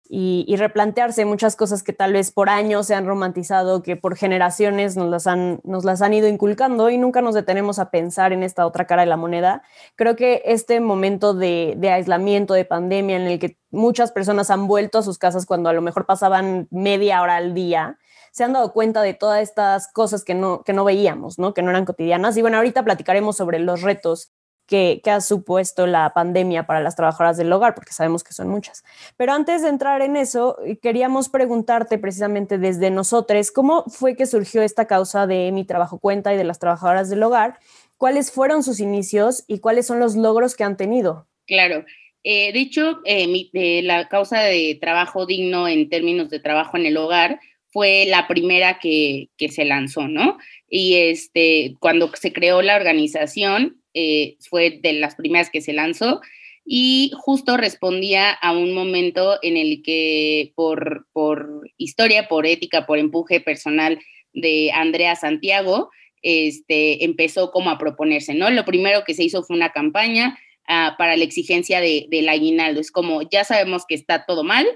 y, 0.09 0.55
replantearse 0.57 1.25
muchas 1.25 1.57
cosas 1.57 1.83
que 1.83 1.93
tal 1.93 2.13
vez 2.13 2.31
por 2.33 2.49
años 2.49 2.87
se 2.87 2.95
han 2.95 3.07
romantizado, 3.07 3.83
que 3.83 3.97
por 3.97 4.17
generaciones 4.17 4.97
nos 4.97 5.09
las, 5.11 5.27
han, 5.27 5.61
nos 5.65 5.85
las 5.85 6.03
han 6.03 6.15
ido 6.15 6.29
inculcando 6.29 6.91
y 6.91 6.99
nunca 6.99 7.23
nos 7.23 7.35
detenemos 7.35 7.79
a 7.79 7.91
pensar 7.91 8.33
en 8.33 8.43
esta 8.43 8.67
otra 8.67 8.87
cara 8.87 9.03
de 9.03 9.07
la 9.07 9.17
moneda. 9.17 9.63
Creo 9.95 10.17
que 10.17 10.43
este 10.45 10.81
momento 10.81 11.35
de, 11.35 11.75
de 11.77 11.91
aislamiento, 11.91 12.55
de 12.55 12.65
pandemia, 12.65 13.17
en 13.17 13.27
el 13.27 13.39
que 13.39 13.59
muchas 13.71 14.13
personas 14.13 14.51
han 14.51 14.67
vuelto 14.67 14.99
a 14.99 15.03
sus 15.03 15.19
casas 15.19 15.47
cuando 15.47 15.69
a 15.69 15.73
lo 15.73 15.83
mejor 15.83 16.07
pasaban 16.07 16.69
media 16.71 17.23
hora 17.23 17.37
al 17.37 17.55
día, 17.55 17.99
se 18.37 18.45
han 18.45 18.53
dado 18.53 18.73
cuenta 18.75 19.01
de 19.01 19.15
todas 19.15 19.41
estas 19.41 19.91
cosas 19.91 20.23
que 20.23 20.35
no, 20.35 20.63
que 20.63 20.75
no 20.75 20.85
veíamos, 20.85 21.39
¿no? 21.39 21.55
que 21.55 21.63
no 21.63 21.71
eran 21.71 21.87
cotidianas. 21.87 22.37
Y 22.37 22.43
bueno, 22.43 22.59
ahorita 22.59 22.85
platicaremos 22.85 23.35
sobre 23.35 23.59
los 23.59 23.81
retos 23.81 24.31
que, 24.67 25.01
ha 25.07 25.21
supuesto 25.21 25.87
la 25.87 26.13
pandemia 26.13 26.67
para 26.67 26.81
las 26.81 26.97
trabajadoras 26.97 27.37
del 27.37 27.53
hogar, 27.53 27.75
porque 27.75 27.93
sabemos 27.93 28.25
que 28.25 28.33
son 28.33 28.49
muchas. 28.49 28.85
Pero 29.17 29.33
antes 29.33 29.63
de 29.63 29.69
entrar 29.69 30.03
en 30.03 30.17
eso, 30.17 30.59
queríamos 30.83 31.29
preguntarte 31.29 31.99
precisamente 31.99 32.59
desde 32.59 32.91
nosotros, 32.91 33.53
¿cómo 33.53 33.85
fue 33.85 34.17
que 34.17 34.27
surgió 34.27 34.63
esta 34.63 34.87
causa 34.87 35.27
de 35.27 35.53
mi 35.53 35.65
trabajo 35.65 35.99
cuenta 35.99 36.35
y 36.35 36.37
de 36.37 36.45
las 36.45 36.59
trabajadoras 36.59 37.09
del 37.09 37.23
hogar? 37.23 37.59
¿Cuáles 37.97 38.31
fueron 38.31 38.63
sus 38.63 38.81
inicios 38.81 39.45
y 39.47 39.61
cuáles 39.61 39.87
son 39.87 40.01
los 40.01 40.17
logros 40.17 40.57
que 40.57 40.65
han 40.65 40.77
tenido? 40.77 41.27
Claro. 41.47 41.85
Eh, 42.25 42.53
de 42.53 42.61
hecho, 42.61 43.01
eh, 43.05 43.83
la 43.85 44.09
causa 44.09 44.41
de 44.41 44.77
trabajo 44.81 45.27
digno 45.27 45.69
en 45.69 45.89
términos 45.89 46.29
de 46.29 46.41
trabajo 46.41 46.77
en 46.77 46.87
el 46.87 46.97
hogar 46.97 47.39
fue 47.69 48.07
la 48.07 48.27
primera 48.27 48.79
que, 48.81 49.29
que 49.37 49.49
se 49.49 49.65
lanzó, 49.65 50.09
¿no? 50.09 50.39
Y 50.69 50.97
este, 50.97 51.77
cuando 51.79 52.11
se 52.15 52.33
creó 52.33 52.63
la 52.63 52.75
organización, 52.75 53.81
eh, 53.99 54.37
fue 54.51 54.79
de 54.83 54.93
las 54.93 55.15
primeras 55.15 55.49
que 55.49 55.63
se 55.63 55.73
lanzó 55.73 56.21
y 56.67 57.13
justo 57.15 57.57
respondía 57.57 58.31
a 58.31 58.53
un 58.53 58.75
momento 58.75 59.39
en 59.41 59.57
el 59.57 59.83
que 59.83 60.53
por, 60.55 61.07
por 61.15 61.71
historia, 61.79 62.29
por 62.29 62.45
ética, 62.45 62.85
por 62.85 62.99
empuje 62.99 63.41
personal 63.41 63.99
de 64.35 64.71
Andrea 64.75 65.17
Santiago, 65.17 65.91
este, 66.21 67.05
empezó 67.05 67.51
como 67.53 67.71
a 67.71 67.79
proponerse, 67.79 68.35
¿no? 68.35 68.51
Lo 68.51 68.67
primero 68.67 69.03
que 69.05 69.15
se 69.15 69.25
hizo 69.25 69.45
fue 69.45 69.57
una 69.57 69.71
campaña 69.71 70.39
uh, 70.69 70.97
para 70.99 71.17
la 71.17 71.25
exigencia 71.25 71.81
de, 71.81 72.07
del 72.11 72.29
aguinaldo. 72.29 72.83
Es 72.83 72.91
como, 72.91 73.23
ya 73.23 73.45
sabemos 73.45 73.85
que 73.89 73.95
está 73.95 74.27
todo 74.27 74.45
mal. 74.45 74.67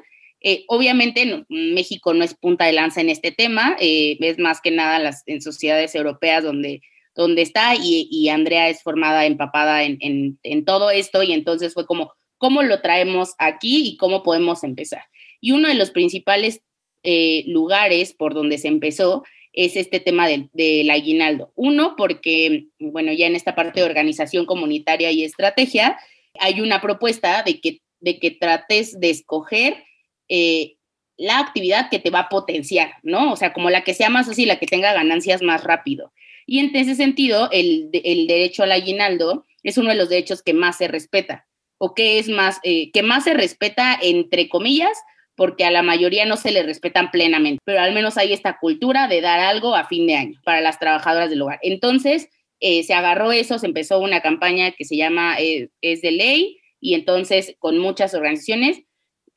Eh, 0.41 0.65
obviamente 0.69 1.45
México 1.51 2.15
no 2.15 2.25
es 2.25 2.33
punta 2.33 2.65
de 2.65 2.73
lanza 2.73 3.03
en 3.03 3.11
este 3.11 3.33
tema, 3.33 3.77
eh, 3.79 4.17
es 4.21 4.39
más 4.39 4.63
que 4.63 4.71
nada 4.71 4.99
las, 4.99 5.23
en 5.27 5.43
sociedades 5.43 5.95
europeas 5.95 6.43
donde 6.43 6.81
donde 7.15 7.43
está 7.43 7.75
y, 7.75 8.29
Andrea 8.29 8.69
es 8.69 8.83
formada, 8.83 9.27
empapada 9.27 9.83
en, 9.83 10.39
en, 10.43 10.65
todo 10.65 10.91
esto 10.91 11.23
y 11.23 11.33
entonces 11.33 11.75
fue 11.75 11.87
como, 11.87 12.13
¿cómo 12.39 12.63
lo 12.63 12.81
traemos 12.81 13.35
aquí 13.39 13.89
y 13.89 13.97
cómo 13.97 14.23
podemos 14.23 14.65
empezar? 14.65 15.03
Y 15.41 15.53
uno 15.53 15.69
de 15.69 15.75
los 15.75 15.91
principales 15.91 16.63
eh, 17.03 17.45
lugares 17.47 18.13
por 18.13 18.35
donde 18.35 18.59
se 18.59 18.69
empezó 18.69 19.25
es 19.53 19.77
este 19.77 20.01
tema 20.01 20.29
del, 20.29 20.91
aguinaldo. 20.91 21.53
Uno, 21.57 21.95
porque, 21.97 22.67
bueno, 22.79 23.13
ya 23.13 23.27
en 23.27 23.37
esta 23.37 23.55
parte 23.55 23.81
de 23.81 23.87
organización 23.87 24.47
comunitaria 24.47 25.11
y 25.11 25.25
estrategia, 25.25 25.99
hay 26.39 26.61
una 26.61 26.81
propuesta 26.81 27.43
de 27.43 27.61
que, 27.61 27.81
de 28.01 28.19
que 28.19 28.31
trates 28.31 29.01
de 29.01 29.11
escoger 29.11 29.85
eh, 30.29 30.77
la 31.17 31.39
actividad 31.39 31.91
que 31.91 31.99
te 31.99 32.11
va 32.11 32.21
a 32.21 32.29
potenciar, 32.29 32.95
¿no? 33.03 33.33
O 33.33 33.37
sea, 33.37 33.53
como 33.53 33.71
la 33.71 33.83
que 33.83 33.95
sea 33.95 34.09
más 34.09 34.29
así, 34.29 34.47
la 34.47 34.59
que 34.59 34.67
tenga 34.67 34.93
ganancias 34.93 35.43
más 35.43 35.65
rápido. 35.65 36.13
Y 36.51 36.59
en 36.59 36.75
ese 36.75 36.97
sentido, 36.97 37.49
el, 37.53 37.91
el 37.93 38.27
derecho 38.27 38.65
al 38.65 38.73
aguinaldo 38.73 39.47
es 39.63 39.79
uno 39.79 39.91
de 39.91 39.95
los 39.95 40.09
derechos 40.09 40.43
que 40.43 40.53
más 40.53 40.79
se 40.79 40.89
respeta, 40.89 41.47
o 41.79 41.95
que 41.95 42.19
es 42.19 42.29
más, 42.29 42.59
eh, 42.65 42.91
que 42.91 43.05
más 43.05 43.23
se 43.23 43.35
respeta 43.35 43.97
entre 44.03 44.49
comillas, 44.49 44.99
porque 45.37 45.65
a 45.65 45.71
la 45.71 45.85
mayoría 45.85 46.27
no 46.27 46.37
se 46.37 46.51
le 46.51 46.65
respetan 46.65 47.13
plenamente, 47.13 47.61
pero 47.65 47.79
al 47.81 47.95
menos 47.95 48.19
hay 48.19 48.33
esta 48.33 48.59
cultura 48.59 49.07
de 49.07 49.21
dar 49.21 49.39
algo 49.39 49.77
a 49.77 49.87
fin 49.87 50.09
de 50.09 50.17
año 50.17 50.41
para 50.45 50.61
las 50.61 50.81
trabajadoras 50.81 51.31
del 51.31 51.41
hogar. 51.41 51.61
Entonces, 51.63 52.29
eh, 52.59 52.83
se 52.83 52.95
agarró 52.95 53.31
eso, 53.31 53.61
se 53.61 53.67
empezó 53.67 54.01
una 54.01 54.21
campaña 54.21 54.73
que 54.73 54.85
se 54.85 54.97
llama 54.97 55.37
eh, 55.39 55.69
Es 55.83 56.03
de 56.03 56.11
Ley, 56.11 56.59
y 56.81 56.95
entonces 56.95 57.55
con 57.61 57.79
muchas 57.79 58.13
organizaciones 58.13 58.83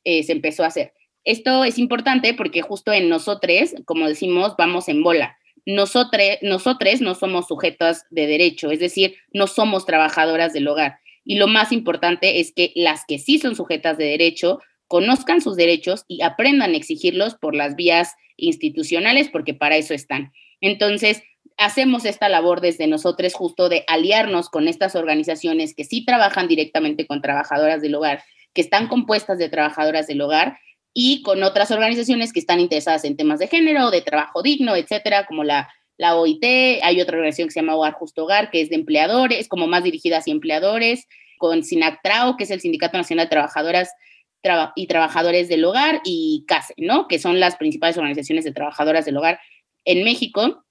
se 0.03 0.31
empezó 0.31 0.63
a 0.63 0.67
hacer. 0.67 0.93
Esto 1.23 1.63
es 1.63 1.77
importante 1.77 2.33
porque 2.33 2.63
justo 2.63 2.91
en 2.91 3.07
nosotros, 3.07 3.75
como 3.85 4.07
decimos, 4.07 4.55
vamos 4.57 4.89
en 4.89 5.03
bola. 5.03 5.37
Nosotros, 5.65 6.21
nosotros 6.41 7.01
no 7.01 7.15
somos 7.15 7.47
sujetas 7.47 8.05
de 8.09 8.27
derecho, 8.27 8.71
es 8.71 8.79
decir, 8.79 9.15
no 9.33 9.47
somos 9.47 9.85
trabajadoras 9.85 10.53
del 10.53 10.67
hogar. 10.67 10.99
Y 11.25 11.35
lo 11.35 11.47
más 11.47 11.71
importante 11.71 12.39
es 12.39 12.51
que 12.53 12.71
las 12.75 13.05
que 13.07 13.17
sí 13.19 13.39
son 13.39 13.55
sujetas 13.55 13.97
de 13.97 14.05
derecho 14.05 14.59
conozcan 14.87 15.41
sus 15.41 15.55
derechos 15.55 16.05
y 16.07 16.21
aprendan 16.21 16.73
a 16.73 16.77
exigirlos 16.77 17.35
por 17.35 17.55
las 17.55 17.75
vías 17.75 18.15
institucionales, 18.37 19.29
porque 19.29 19.53
para 19.53 19.77
eso 19.77 19.93
están. 19.93 20.33
Entonces, 20.59 21.23
hacemos 21.57 22.05
esta 22.05 22.29
labor 22.29 22.61
desde 22.61 22.87
nosotros 22.87 23.33
justo 23.33 23.69
de 23.69 23.83
aliarnos 23.87 24.49
con 24.49 24.67
estas 24.67 24.95
organizaciones 24.95 25.73
que 25.73 25.83
sí 25.83 26.05
trabajan 26.05 26.47
directamente 26.47 27.07
con 27.07 27.21
trabajadoras 27.21 27.81
del 27.81 27.95
hogar, 27.95 28.23
que 28.53 28.61
están 28.61 28.87
compuestas 28.87 29.37
de 29.37 29.49
trabajadoras 29.49 30.07
del 30.07 30.21
hogar 30.21 30.57
y 30.93 31.23
con 31.23 31.43
otras 31.43 31.71
organizaciones 31.71 32.31
que 32.31 32.39
están 32.39 32.59
interesadas 32.59 33.03
en 33.03 33.17
temas 33.17 33.39
de 33.39 33.47
género, 33.47 33.89
de 33.89 34.01
trabajo 34.01 34.43
digno, 34.43 34.75
etcétera, 34.75 35.25
como 35.25 35.43
la, 35.43 35.69
la 35.97 36.15
OIT, 36.15 36.43
hay 36.83 37.01
otra 37.01 37.17
organización 37.17 37.47
que 37.47 37.53
se 37.53 37.61
llama 37.61 37.75
Hogar 37.75 37.93
Justo 37.93 38.23
Hogar, 38.23 38.51
que 38.51 38.61
es 38.61 38.69
de 38.69 38.75
empleadores, 38.75 39.47
como 39.47 39.67
más 39.67 39.83
dirigida 39.83 40.17
hacia 40.17 40.31
empleadores, 40.31 41.07
con 41.37 41.63
SINACTRAO, 41.63 42.37
que 42.37 42.43
es 42.43 42.51
el 42.51 42.61
Sindicato 42.61 42.97
Nacional 42.97 43.25
de 43.25 43.31
Trabajadoras 43.31 43.91
y 44.75 44.87
Trabajadores 44.87 45.47
del 45.47 45.65
Hogar, 45.65 46.01
y 46.03 46.45
CASE, 46.47 46.73
¿no? 46.77 47.07
Que 47.07 47.19
son 47.19 47.39
las 47.39 47.55
principales 47.55 47.97
organizaciones 47.97 48.43
de 48.43 48.51
trabajadoras 48.51 49.05
del 49.05 49.17
hogar 49.17 49.39
en 49.85 50.03
México. 50.03 50.63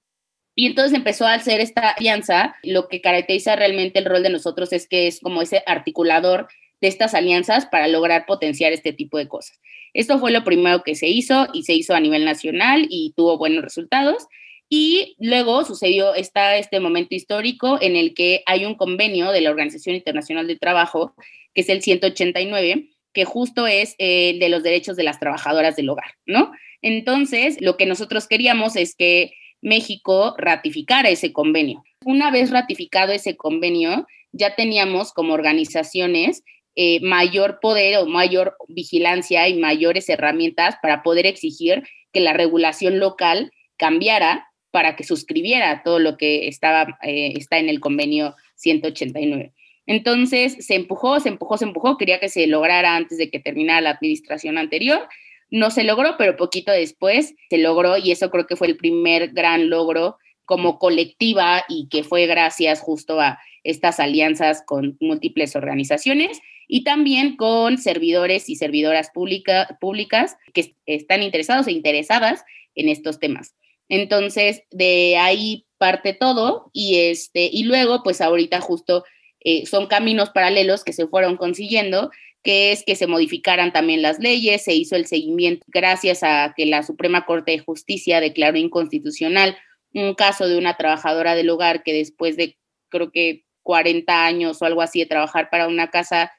Y 0.55 0.67
entonces 0.67 0.95
empezó 0.95 1.25
a 1.25 1.33
hacer 1.33 1.59
esta 1.59 1.89
alianza. 1.89 2.55
Lo 2.61 2.87
que 2.87 3.01
caracteriza 3.01 3.55
realmente 3.55 3.99
el 3.99 4.05
rol 4.05 4.21
de 4.21 4.29
nosotros 4.29 4.71
es 4.73 4.87
que 4.87 5.07
es 5.07 5.19
como 5.19 5.41
ese 5.41 5.63
articulador 5.65 6.47
de 6.83 6.89
estas 6.89 7.13
alianzas 7.13 7.65
para 7.65 7.87
lograr 7.87 8.25
potenciar 8.25 8.73
este 8.73 8.91
tipo 8.91 9.17
de 9.17 9.29
cosas. 9.29 9.57
Esto 9.93 10.19
fue 10.19 10.33
lo 10.33 10.43
primero 10.43 10.83
que 10.83 10.95
se 10.95 11.07
hizo 11.07 11.47
y 11.53 11.63
se 11.63 11.73
hizo 11.73 11.95
a 11.95 12.01
nivel 12.01 12.25
nacional 12.25 12.87
y 12.89 13.13
tuvo 13.15 13.37
buenos 13.37 13.63
resultados. 13.63 14.27
Y 14.67 15.15
luego 15.17 15.63
sucedió 15.63 16.13
está 16.13 16.57
este 16.57 16.81
momento 16.81 17.15
histórico 17.15 17.77
en 17.81 17.95
el 17.95 18.13
que 18.13 18.43
hay 18.45 18.65
un 18.65 18.75
convenio 18.75 19.31
de 19.31 19.39
la 19.39 19.51
Organización 19.51 19.95
Internacional 19.95 20.45
del 20.45 20.59
Trabajo, 20.59 21.15
que 21.53 21.61
es 21.61 21.69
el 21.69 21.81
189, 21.81 22.89
que 23.13 23.23
justo 23.23 23.65
es 23.65 23.95
el 23.97 24.39
de 24.39 24.49
los 24.49 24.61
derechos 24.61 24.97
de 24.97 25.03
las 25.03 25.21
trabajadoras 25.21 25.77
del 25.77 25.87
hogar, 25.87 26.15
¿no? 26.25 26.51
Entonces, 26.81 27.61
lo 27.61 27.77
que 27.77 27.85
nosotros 27.85 28.27
queríamos 28.27 28.75
es 28.75 28.93
que 28.93 29.31
México 29.61 30.35
ratificara 30.37 31.07
ese 31.07 31.31
convenio. 31.31 31.85
Una 32.03 32.29
vez 32.29 32.49
ratificado 32.49 33.13
ese 33.13 33.37
convenio, 33.37 34.05
ya 34.33 34.55
teníamos 34.55 35.13
como 35.13 35.33
organizaciones 35.33 36.43
eh, 36.75 36.99
mayor 37.01 37.59
poder 37.61 37.97
o 37.97 38.05
mayor 38.07 38.55
vigilancia 38.67 39.47
y 39.47 39.59
mayores 39.59 40.09
herramientas 40.09 40.75
para 40.81 41.03
poder 41.03 41.25
exigir 41.27 41.83
que 42.11 42.19
la 42.19 42.33
regulación 42.33 42.99
local 42.99 43.51
cambiara 43.77 44.47
para 44.71 44.95
que 44.95 45.03
suscribiera 45.03 45.83
todo 45.83 45.99
lo 45.99 46.17
que 46.17 46.47
estaba, 46.47 46.97
eh, 47.03 47.33
está 47.35 47.59
en 47.59 47.69
el 47.69 47.79
convenio 47.79 48.35
189. 48.55 49.53
Entonces 49.85 50.65
se 50.65 50.73
empujó, 50.73 51.19
se 51.19 51.29
empujó, 51.29 51.57
se 51.57 51.65
empujó, 51.65 51.97
quería 51.97 52.19
que 52.19 52.29
se 52.29 52.47
lograra 52.47 52.95
antes 52.95 53.19
de 53.19 53.29
que 53.29 53.39
terminara 53.39 53.81
la 53.81 53.91
administración 53.91 54.57
anterior. 54.57 55.07
No 55.51 55.69
se 55.69 55.83
logró, 55.83 56.15
pero 56.17 56.37
poquito 56.37 56.71
después 56.71 57.35
se 57.51 57.57
logró 57.59 57.97
y 57.97 58.11
eso 58.11 58.31
creo 58.31 58.47
que 58.47 58.55
fue 58.55 58.65
el 58.65 58.77
primer 58.77 59.29
gran 59.29 59.69
logro 59.69 60.17
como 60.45 60.79
colectiva 60.79 61.63
y 61.69 61.87
que 61.89 62.03
fue 62.03 62.25
gracias 62.25 62.81
justo 62.81 63.19
a 63.19 63.37
estas 63.63 63.99
alianzas 63.99 64.63
con 64.65 64.97
múltiples 64.99 65.55
organizaciones 65.55 66.41
y 66.67 66.83
también 66.83 67.35
con 67.35 67.77
servidores 67.77 68.49
y 68.49 68.55
servidoras 68.55 69.11
públicas 69.11 70.37
que 70.53 70.75
están 70.85 71.23
interesados 71.23 71.67
e 71.67 71.71
interesadas 71.71 72.43
en 72.75 72.89
estos 72.89 73.19
temas. 73.19 73.55
Entonces, 73.89 74.63
de 74.71 75.17
ahí 75.17 75.65
parte 75.77 76.13
todo 76.13 76.69
y, 76.73 76.99
este, 76.99 77.49
y 77.51 77.63
luego, 77.63 78.03
pues 78.03 78.21
ahorita 78.21 78.61
justo 78.61 79.03
eh, 79.41 79.65
son 79.65 79.87
caminos 79.87 80.29
paralelos 80.29 80.83
que 80.83 80.93
se 80.93 81.07
fueron 81.07 81.37
consiguiendo, 81.37 82.09
que 82.41 82.71
es 82.71 82.83
que 82.83 82.95
se 82.95 83.07
modificaran 83.07 83.73
también 83.73 84.01
las 84.01 84.19
leyes, 84.19 84.63
se 84.63 84.73
hizo 84.73 84.95
el 84.95 85.05
seguimiento 85.05 85.65
gracias 85.67 86.23
a 86.23 86.53
que 86.55 86.65
la 86.65 86.83
Suprema 86.83 87.25
Corte 87.25 87.51
de 87.51 87.59
Justicia 87.59 88.19
declaró 88.19 88.57
inconstitucional 88.57 89.57
un 89.93 90.15
caso 90.15 90.47
de 90.47 90.57
una 90.57 90.75
trabajadora 90.75 91.35
del 91.35 91.49
hogar 91.49 91.83
que 91.83 91.93
después 91.93 92.35
de, 92.35 92.57
creo 92.89 93.11
que 93.11 93.45
40 93.61 94.25
años 94.25 94.61
o 94.61 94.65
algo 94.65 94.81
así 94.81 94.99
de 94.99 95.05
trabajar 95.05 95.49
para 95.49 95.67
una 95.67 95.89
casa, 95.89 96.31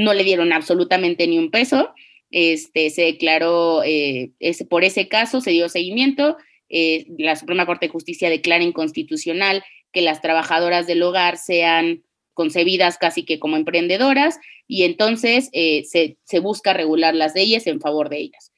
no 0.00 0.14
le 0.14 0.24
dieron 0.24 0.52
absolutamente 0.52 1.26
ni 1.26 1.38
un 1.38 1.50
peso. 1.50 1.94
Este, 2.30 2.90
se 2.90 3.02
declaró, 3.02 3.82
eh, 3.84 4.32
por 4.68 4.84
ese 4.84 5.08
caso 5.08 5.40
se 5.40 5.50
dio 5.50 5.68
seguimiento, 5.68 6.36
eh, 6.68 7.06
la 7.18 7.36
Suprema 7.36 7.66
Corte 7.66 7.86
de 7.86 7.92
Justicia 7.92 8.30
declara 8.30 8.64
inconstitucional 8.64 9.62
que 9.92 10.00
las 10.00 10.22
trabajadoras 10.22 10.86
del 10.86 11.02
hogar 11.02 11.36
sean 11.36 12.04
concebidas 12.32 12.96
casi 12.96 13.24
que 13.24 13.40
como 13.40 13.56
emprendedoras 13.56 14.38
y 14.66 14.84
entonces 14.84 15.50
eh, 15.52 15.82
se, 15.84 16.16
se 16.24 16.38
busca 16.38 16.72
regular 16.72 17.14
las 17.14 17.34
leyes 17.34 17.66
en 17.66 17.80
favor 17.80 18.08
de 18.08 18.18
ellas. 18.18 18.52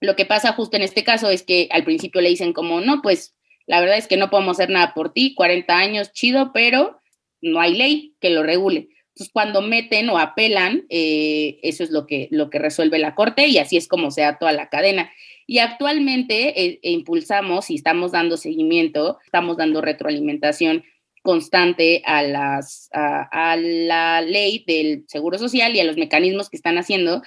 Lo 0.00 0.14
que 0.14 0.24
pasa 0.24 0.52
justo 0.52 0.76
en 0.76 0.82
este 0.82 1.02
caso 1.02 1.28
es 1.28 1.42
que 1.42 1.68
al 1.72 1.84
principio 1.84 2.20
le 2.20 2.28
dicen 2.28 2.52
como, 2.52 2.80
no, 2.80 3.02
pues 3.02 3.34
la 3.66 3.80
verdad 3.80 3.98
es 3.98 4.06
que 4.06 4.16
no 4.16 4.30
podemos 4.30 4.56
hacer 4.56 4.70
nada 4.70 4.94
por 4.94 5.12
ti, 5.12 5.34
40 5.34 5.76
años, 5.76 6.12
chido, 6.12 6.52
pero 6.54 7.00
no 7.42 7.60
hay 7.60 7.74
ley 7.74 8.14
que 8.20 8.30
lo 8.30 8.44
regule. 8.44 8.88
Entonces, 9.18 9.32
cuando 9.32 9.62
meten 9.62 10.08
o 10.10 10.18
apelan, 10.18 10.86
eh, 10.90 11.58
eso 11.64 11.82
es 11.82 11.90
lo 11.90 12.06
que, 12.06 12.28
lo 12.30 12.50
que 12.50 12.60
resuelve 12.60 13.00
la 13.00 13.16
Corte 13.16 13.48
y 13.48 13.58
así 13.58 13.76
es 13.76 13.88
como 13.88 14.12
se 14.12 14.20
da 14.20 14.38
toda 14.38 14.52
la 14.52 14.68
cadena. 14.68 15.10
Y 15.44 15.58
actualmente 15.58 16.64
eh, 16.64 16.78
e 16.84 16.92
impulsamos 16.92 17.68
y 17.68 17.74
estamos 17.74 18.12
dando 18.12 18.36
seguimiento, 18.36 19.18
estamos 19.24 19.56
dando 19.56 19.80
retroalimentación 19.80 20.84
constante 21.22 22.00
a, 22.06 22.22
las, 22.22 22.90
a, 22.92 23.56
la 23.56 24.20
ley 24.20 24.62
del 24.68 25.02
Seguro 25.08 25.36
Social 25.36 25.74
y 25.74 25.80
a 25.80 25.84
los 25.84 25.96
mecanismos 25.96 26.48
que 26.48 26.56
están 26.56 26.78
haciendo 26.78 27.22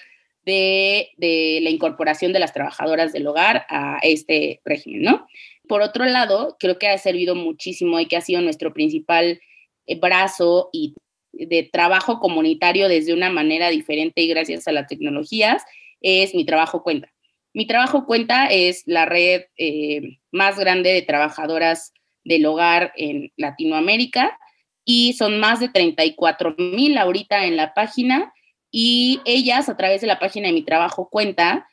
de, 0.46 1.10
de, 1.18 1.60
la 1.62 1.72
incorporación 1.72 2.32
de 2.32 2.40
las 2.40 2.54
trabajadoras 2.54 3.12
del 3.12 3.28
hogar 3.28 3.66
a 3.68 4.00
este 4.02 4.62
régimen, 4.64 5.02
¿no? 5.02 5.28
Por 5.68 5.82
otro 5.82 6.06
lado, 6.06 6.56
creo 6.58 6.80
que 6.80 6.88
ha 6.88 6.98
servido 6.98 7.36
muchísimo 7.36 8.00
y 8.00 8.06
que 8.06 8.16
ha 8.16 8.22
sido 8.22 8.40
nuestro 8.40 8.72
principal 8.72 9.42
eh, 9.88 10.00
brazo 10.00 10.70
y 10.72 10.96
de 11.34 11.70
trabajo 11.72 12.20
comunitario 12.20 12.88
desde 12.88 13.14
una 13.14 13.30
manera 13.30 13.70
diferente 13.70 14.22
y 14.22 14.28
gracias 14.28 14.68
a 14.68 14.72
las 14.72 14.88
tecnologías, 14.88 15.64
es 16.02 16.36
Mi 16.36 16.46
Trabajo 16.46 16.84
Cuenta. 16.84 17.12
Mi 17.54 17.66
Trabajo 17.68 18.06
Cuenta 18.06 18.48
es 18.48 18.84
la 18.86 19.06
red 19.06 19.44
eh, 19.58 20.20
más 20.32 20.58
grande 20.58 20.94
de 20.94 21.02
trabajadoras 21.02 21.94
del 22.24 22.46
hogar 22.46 22.94
en 22.96 23.32
Latinoamérica 23.36 24.38
y 24.86 25.14
son 25.14 25.40
más 25.40 25.60
de 25.60 25.70
34 25.70 26.56
mil 26.58 26.98
ahorita 26.98 27.46
en 27.46 27.56
la 27.56 27.74
página 27.74 28.34
y 28.72 29.20
ellas 29.26 29.70
a 29.70 29.78
través 29.78 30.02
de 30.02 30.08
la 30.08 30.20
página 30.20 30.48
de 30.48 30.54
Mi 30.54 30.64
Trabajo 30.64 31.10
Cuenta 31.10 31.68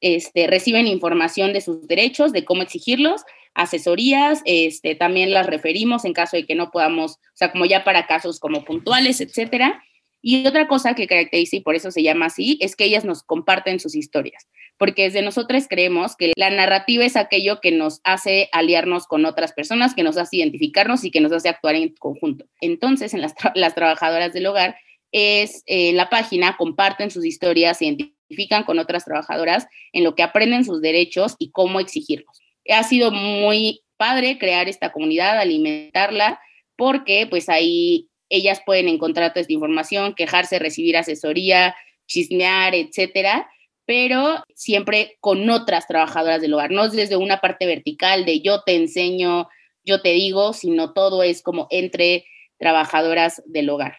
este, 0.00 0.46
reciben 0.46 0.86
información 0.86 1.52
de 1.52 1.60
sus 1.60 1.88
derechos, 1.88 2.32
de 2.32 2.44
cómo 2.44 2.62
exigirlos 2.62 3.22
asesorías, 3.56 4.42
este, 4.44 4.94
también 4.94 5.32
las 5.32 5.46
referimos 5.46 6.04
en 6.04 6.12
caso 6.12 6.36
de 6.36 6.44
que 6.46 6.54
no 6.54 6.70
podamos, 6.70 7.12
o 7.12 7.36
sea, 7.36 7.50
como 7.50 7.64
ya 7.64 7.82
para 7.82 8.06
casos 8.06 8.38
como 8.38 8.64
puntuales, 8.64 9.20
etcétera. 9.20 9.82
Y 10.22 10.46
otra 10.46 10.68
cosa 10.68 10.94
que 10.94 11.06
caracteriza 11.06 11.56
y 11.56 11.60
por 11.60 11.74
eso 11.74 11.90
se 11.90 12.02
llama 12.02 12.26
así 12.26 12.58
es 12.60 12.76
que 12.76 12.84
ellas 12.84 13.04
nos 13.04 13.22
comparten 13.22 13.80
sus 13.80 13.94
historias, 13.94 14.48
porque 14.76 15.04
desde 15.04 15.22
nosotros 15.22 15.66
creemos 15.68 16.16
que 16.16 16.32
la 16.36 16.50
narrativa 16.50 17.04
es 17.04 17.16
aquello 17.16 17.60
que 17.60 17.72
nos 17.72 18.00
hace 18.04 18.48
aliarnos 18.52 19.06
con 19.06 19.24
otras 19.24 19.52
personas, 19.52 19.94
que 19.94 20.02
nos 20.02 20.16
hace 20.16 20.36
identificarnos 20.36 21.04
y 21.04 21.10
que 21.10 21.20
nos 21.20 21.32
hace 21.32 21.48
actuar 21.48 21.76
en 21.76 21.94
conjunto. 21.94 22.44
Entonces, 22.60 23.14
en 23.14 23.20
las, 23.20 23.34
las 23.54 23.74
trabajadoras 23.74 24.32
del 24.32 24.46
hogar, 24.46 24.76
es 25.12 25.62
eh, 25.66 25.92
la 25.92 26.10
página, 26.10 26.56
comparten 26.58 27.10
sus 27.10 27.24
historias, 27.24 27.78
se 27.78 27.86
identifican 27.86 28.64
con 28.64 28.78
otras 28.78 29.04
trabajadoras 29.04 29.66
en 29.92 30.04
lo 30.04 30.14
que 30.14 30.22
aprenden 30.22 30.64
sus 30.64 30.82
derechos 30.82 31.36
y 31.38 31.50
cómo 31.52 31.80
exigirlos. 31.80 32.42
Ha 32.68 32.82
sido 32.82 33.10
muy 33.10 33.82
padre 33.96 34.38
crear 34.38 34.68
esta 34.68 34.92
comunidad, 34.92 35.38
alimentarla, 35.38 36.40
porque 36.76 37.26
pues 37.28 37.48
ahí 37.48 38.08
ellas 38.28 38.60
pueden 38.64 38.88
encontrar 38.88 39.32
toda 39.32 39.42
esta 39.42 39.52
información, 39.52 40.14
quejarse, 40.14 40.58
recibir 40.58 40.96
asesoría, 40.96 41.74
chismear, 42.06 42.74
etcétera, 42.74 43.48
pero 43.84 44.42
siempre 44.54 45.16
con 45.20 45.48
otras 45.48 45.86
trabajadoras 45.86 46.40
del 46.40 46.54
hogar, 46.54 46.70
no 46.70 46.88
desde 46.88 47.16
una 47.16 47.40
parte 47.40 47.66
vertical 47.66 48.24
de 48.24 48.40
yo 48.40 48.62
te 48.62 48.74
enseño, 48.74 49.48
yo 49.84 50.02
te 50.02 50.10
digo, 50.10 50.52
sino 50.52 50.92
todo 50.92 51.22
es 51.22 51.42
como 51.42 51.68
entre 51.70 52.26
trabajadoras 52.58 53.42
del 53.46 53.70
hogar. 53.70 53.98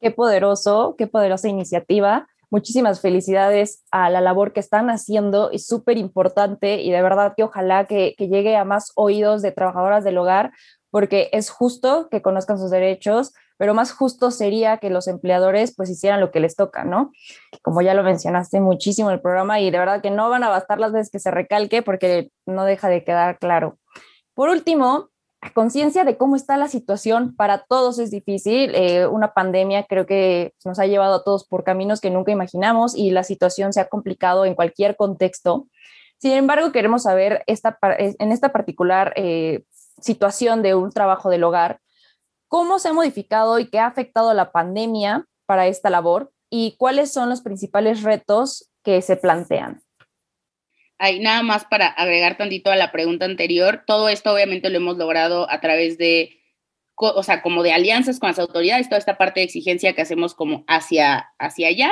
Qué 0.00 0.10
poderoso, 0.10 0.94
qué 0.96 1.06
poderosa 1.06 1.48
iniciativa. 1.48 2.29
Muchísimas 2.50 3.00
felicidades 3.00 3.84
a 3.92 4.10
la 4.10 4.20
labor 4.20 4.52
que 4.52 4.60
están 4.60 4.90
haciendo, 4.90 5.50
es 5.52 5.66
súper 5.66 5.98
importante 5.98 6.82
y 6.82 6.90
de 6.90 7.00
verdad 7.00 7.34
que 7.36 7.44
ojalá 7.44 7.84
que, 7.86 8.14
llegue 8.18 8.56
a 8.56 8.64
más 8.64 8.92
oídos 8.96 9.40
de 9.40 9.52
trabajadoras 9.52 10.02
del 10.02 10.18
hogar, 10.18 10.52
porque 10.90 11.30
es 11.32 11.48
justo 11.48 12.08
que 12.10 12.22
conozcan 12.22 12.58
sus 12.58 12.70
derechos, 12.70 13.32
pero 13.56 13.74
más 13.74 13.92
justo 13.92 14.30
sería 14.30 14.78
que 14.78 14.90
los 14.90 15.06
empleadores 15.06 15.74
pues 15.76 15.90
hicieran 15.90 16.18
lo 16.18 16.32
que 16.32 16.40
les 16.40 16.56
toca, 16.56 16.82
¿no? 16.84 17.12
Como 17.62 17.82
ya 17.82 17.94
lo 17.94 18.02
mencionaste 18.02 18.58
muchísimo 18.58 19.10
en 19.10 19.14
el 19.14 19.20
programa 19.20 19.60
y 19.60 19.70
de 19.70 19.78
verdad 19.78 20.00
que 20.02 20.10
no 20.10 20.28
van 20.28 20.42
a 20.42 20.48
bastar 20.48 20.80
las 20.80 20.92
veces 20.92 21.10
que 21.10 21.18
se 21.20 21.30
recalque 21.30 21.82
porque 21.82 22.30
no 22.46 22.64
deja 22.64 22.88
de 22.88 23.04
quedar 23.04 23.38
claro. 23.38 23.78
Por 24.34 24.48
último, 24.48 25.10
a 25.40 25.52
conciencia 25.52 26.04
de 26.04 26.16
cómo 26.16 26.36
está 26.36 26.56
la 26.56 26.68
situación 26.68 27.34
para 27.34 27.64
todos 27.64 27.98
es 27.98 28.10
difícil. 28.10 28.74
Eh, 28.74 29.06
una 29.06 29.32
pandemia 29.32 29.84
creo 29.84 30.06
que 30.06 30.54
nos 30.64 30.78
ha 30.78 30.86
llevado 30.86 31.14
a 31.14 31.24
todos 31.24 31.46
por 31.46 31.64
caminos 31.64 32.00
que 32.00 32.10
nunca 32.10 32.32
imaginamos 32.32 32.94
y 32.96 33.10
la 33.10 33.24
situación 33.24 33.72
se 33.72 33.80
ha 33.80 33.88
complicado 33.88 34.44
en 34.44 34.54
cualquier 34.54 34.96
contexto. 34.96 35.68
Sin 36.18 36.32
embargo, 36.32 36.72
queremos 36.72 37.04
saber 37.04 37.42
esta, 37.46 37.78
en 37.98 38.32
esta 38.32 38.50
particular 38.50 39.14
eh, 39.16 39.64
situación 40.00 40.62
de 40.62 40.74
un 40.74 40.90
trabajo 40.90 41.30
del 41.30 41.44
hogar, 41.44 41.80
¿Cómo 42.50 42.80
se 42.80 42.88
ha 42.88 42.92
modificado 42.92 43.60
y 43.60 43.70
qué 43.70 43.78
ha 43.78 43.86
afectado 43.86 44.34
la 44.34 44.50
pandemia 44.50 45.24
para 45.46 45.68
esta 45.68 45.88
labor? 45.88 46.32
¿Y 46.50 46.74
cuáles 46.78 47.12
son 47.12 47.28
los 47.28 47.42
principales 47.42 48.02
retos 48.02 48.72
que 48.82 49.02
se 49.02 49.14
plantean? 49.14 49.84
Hay 51.02 51.18
nada 51.18 51.42
más 51.42 51.64
para 51.64 51.86
agregar 51.86 52.36
tantito 52.36 52.70
a 52.70 52.76
la 52.76 52.92
pregunta 52.92 53.24
anterior. 53.24 53.84
Todo 53.86 54.10
esto 54.10 54.34
obviamente 54.34 54.68
lo 54.68 54.76
hemos 54.76 54.98
logrado 54.98 55.50
a 55.50 55.58
través 55.62 55.96
de, 55.96 56.42
o 56.94 57.22
sea, 57.22 57.40
como 57.40 57.62
de 57.62 57.72
alianzas 57.72 58.20
con 58.20 58.28
las 58.28 58.38
autoridades, 58.38 58.90
toda 58.90 58.98
esta 58.98 59.16
parte 59.16 59.40
de 59.40 59.46
exigencia 59.46 59.94
que 59.94 60.02
hacemos 60.02 60.34
como 60.34 60.62
hacia, 60.68 61.30
hacia 61.38 61.68
allá, 61.68 61.90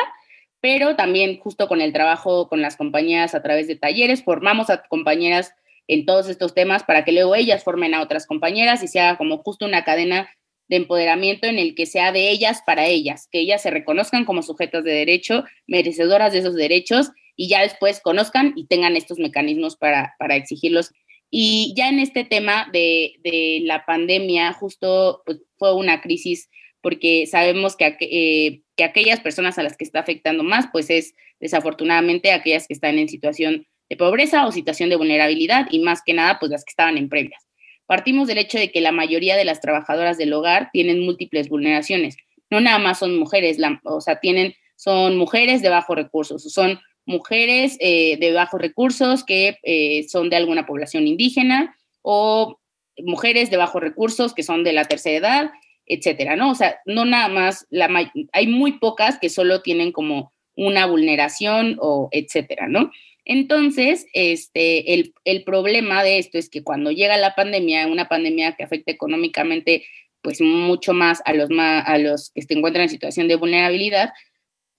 pero 0.61 0.95
también 0.95 1.39
justo 1.39 1.69
con 1.69 1.81
el 1.81 1.95
trabajo 1.95 2.51
con 2.51 2.61
las 2.61 2.77
compañías 2.77 3.35
a 3.35 3.43
través 3.43 3.67
de 3.67 3.77
talleres, 3.77 4.23
formamos 4.23 4.69
a 4.69 4.83
compañeras 4.83 5.55
en 5.87 6.05
todos 6.05 6.29
estos 6.29 6.53
temas 6.53 6.85
para 6.85 7.07
que 7.07 7.13
luego 7.13 7.35
ellas 7.35 7.65
formen 7.65 7.95
a 7.95 8.03
otras 8.03 8.27
compañeras 8.27 8.83
y 8.83 8.89
se 8.89 9.01
haga 9.01 9.17
como 9.17 9.39
justo 9.39 9.65
una 9.65 9.85
cadena 9.85 10.29
de 10.69 10.77
empoderamiento 10.77 11.47
en 11.47 11.59
el 11.59 11.75
que 11.75 11.87
sea 11.87 12.13
de 12.13 12.29
ellas 12.29 12.61
para 12.67 12.85
ellas, 12.85 13.27
que 13.33 13.41
ellas 13.41 13.63
se 13.63 13.71
reconozcan 13.71 14.27
como 14.27 14.43
sujetos 14.43 14.85
de 14.85 14.93
derecho, 14.93 15.45
merecedoras 15.67 16.35
de 16.35 16.41
esos 16.41 16.57
derechos 16.57 17.11
y 17.39 17.49
ya 17.49 17.63
después 17.63 18.01
conozcan 18.01 18.53
y 18.57 18.67
tengan 18.67 18.97
estos 18.97 19.19
mecanismos 19.21 19.77
para, 19.77 20.17
para 20.19 20.35
exigirlos. 20.35 20.91
Y 21.31 21.73
ya 21.77 21.89
en 21.89 22.01
este 22.01 22.25
tema 22.25 22.69
de, 22.73 23.15
de 23.23 23.61
la 23.63 23.87
pandemia, 23.87 24.53
justo 24.53 25.23
pues, 25.25 25.39
fue 25.57 25.73
una 25.73 26.01
crisis 26.01 26.51
porque 26.81 27.27
sabemos 27.27 27.77
que, 27.77 27.97
eh, 28.01 28.63
que 28.77 28.85
aquellas 28.85 29.21
personas 29.21 29.57
a 29.57 29.63
las 29.63 29.77
que 29.77 29.85
está 29.85 30.01
afectando 30.01 30.43
más, 30.43 30.67
pues 30.73 30.91
es 30.91 31.15
desafortunadamente 31.39 32.33
aquellas 32.33 32.67
que 32.67 32.75
están 32.75 32.99
en 32.99 33.09
situación 33.09 33.67
de 33.89 33.97
pobreza 33.97 34.45
o 34.45 34.53
situación 34.53 34.91
de 34.91 34.97
vulnerabilidad 34.97 35.69
y 35.71 35.79
más 35.79 36.03
que 36.05 36.15
nada, 36.15 36.39
pues 36.41 36.51
las 36.51 36.65
que 36.65 36.71
estaban 36.71 36.99
en 36.99 37.09
previas. 37.09 37.47
Partimos 37.87 38.27
del 38.27 38.39
hecho 38.39 38.59
de 38.59 38.73
que 38.73 38.81
la 38.81 38.93
mayoría 38.93 39.37
de 39.37 39.45
las 39.45 39.61
trabajadoras 39.61 40.19
del 40.19 40.33
hogar 40.33 40.71
tienen 40.73 41.01
múltiples 41.01 41.49
vulneraciones. 41.49 42.17
No 42.51 42.61
nada 42.61 42.79
más 42.79 42.99
son 42.99 43.17
mujeres, 43.17 43.59
o 43.85 44.01
sea, 44.01 44.19
tienen, 44.19 44.55
son 44.75 45.17
mujeres 45.17 45.63
de 45.63 45.69
bajos 45.69 45.95
recursos, 45.95 46.43
son 46.43 46.81
mujeres 47.09 47.77
eh, 47.81 48.19
de 48.19 48.33
bajos 48.33 48.61
recursos 48.61 49.25
que 49.25 49.59
eh, 49.63 50.07
son 50.09 50.31
de 50.31 50.37
alguna 50.37 50.67
población 50.67 51.09
indígena 51.09 51.75
o 52.03 52.61
mujeres 52.99 53.51
de 53.51 53.57
bajos 53.57 53.83
recursos 53.83 54.35
que 54.35 54.43
son 54.43 54.63
de 54.63 54.73
la 54.75 54.85
tercera 54.85 55.17
edad, 55.17 55.51
etcétera, 55.87 56.37
¿no? 56.37 56.51
O 56.51 56.55
sea, 56.55 56.81
no 56.85 57.07
nada 57.07 57.29
más, 57.29 57.67
la, 57.71 57.89
hay 58.33 58.47
muy 58.47 58.73
pocas 58.73 59.19
que 59.19 59.31
solo 59.31 59.63
tienen 59.63 59.91
como 59.91 60.33
una 60.55 60.87
vulneración 60.87 61.79
o 61.81 62.09
etcétera, 62.13 62.69
¿no? 62.69 62.91
Entonces, 63.25 64.07
este, 64.13 64.95
el, 65.25 65.45
problema 65.45 66.03
de 66.03 66.19
esto 66.19 66.39
es 66.39 66.51
que 66.51 66.63
cuando 66.63 66.91
llega 66.91 67.17
la 67.17 67.35
pandemia, 67.35 67.87
una 67.87 68.09
pandemia 68.09 68.53
que 68.53 68.65
afecta 68.65 68.91
económicamente 68.91 69.85
pues 70.21 70.41
mucho 70.41 70.93
más 70.93 71.23
a 71.25 71.33
los, 71.33 71.49
a 71.59 71.99
los 71.99 72.31
que 72.31 72.43
se 72.43 72.55
encuentran 72.55 72.85
en 72.85 72.89
situación 72.89 73.29
de 73.29 73.37
vulnerabilidad, 73.37 74.13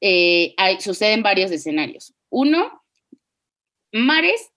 eh, 0.02 0.56
suceden 0.80 1.24
varios 1.24 1.52
escenarios. 1.52 2.14
Uno, 2.30 2.84
mares 3.92 4.52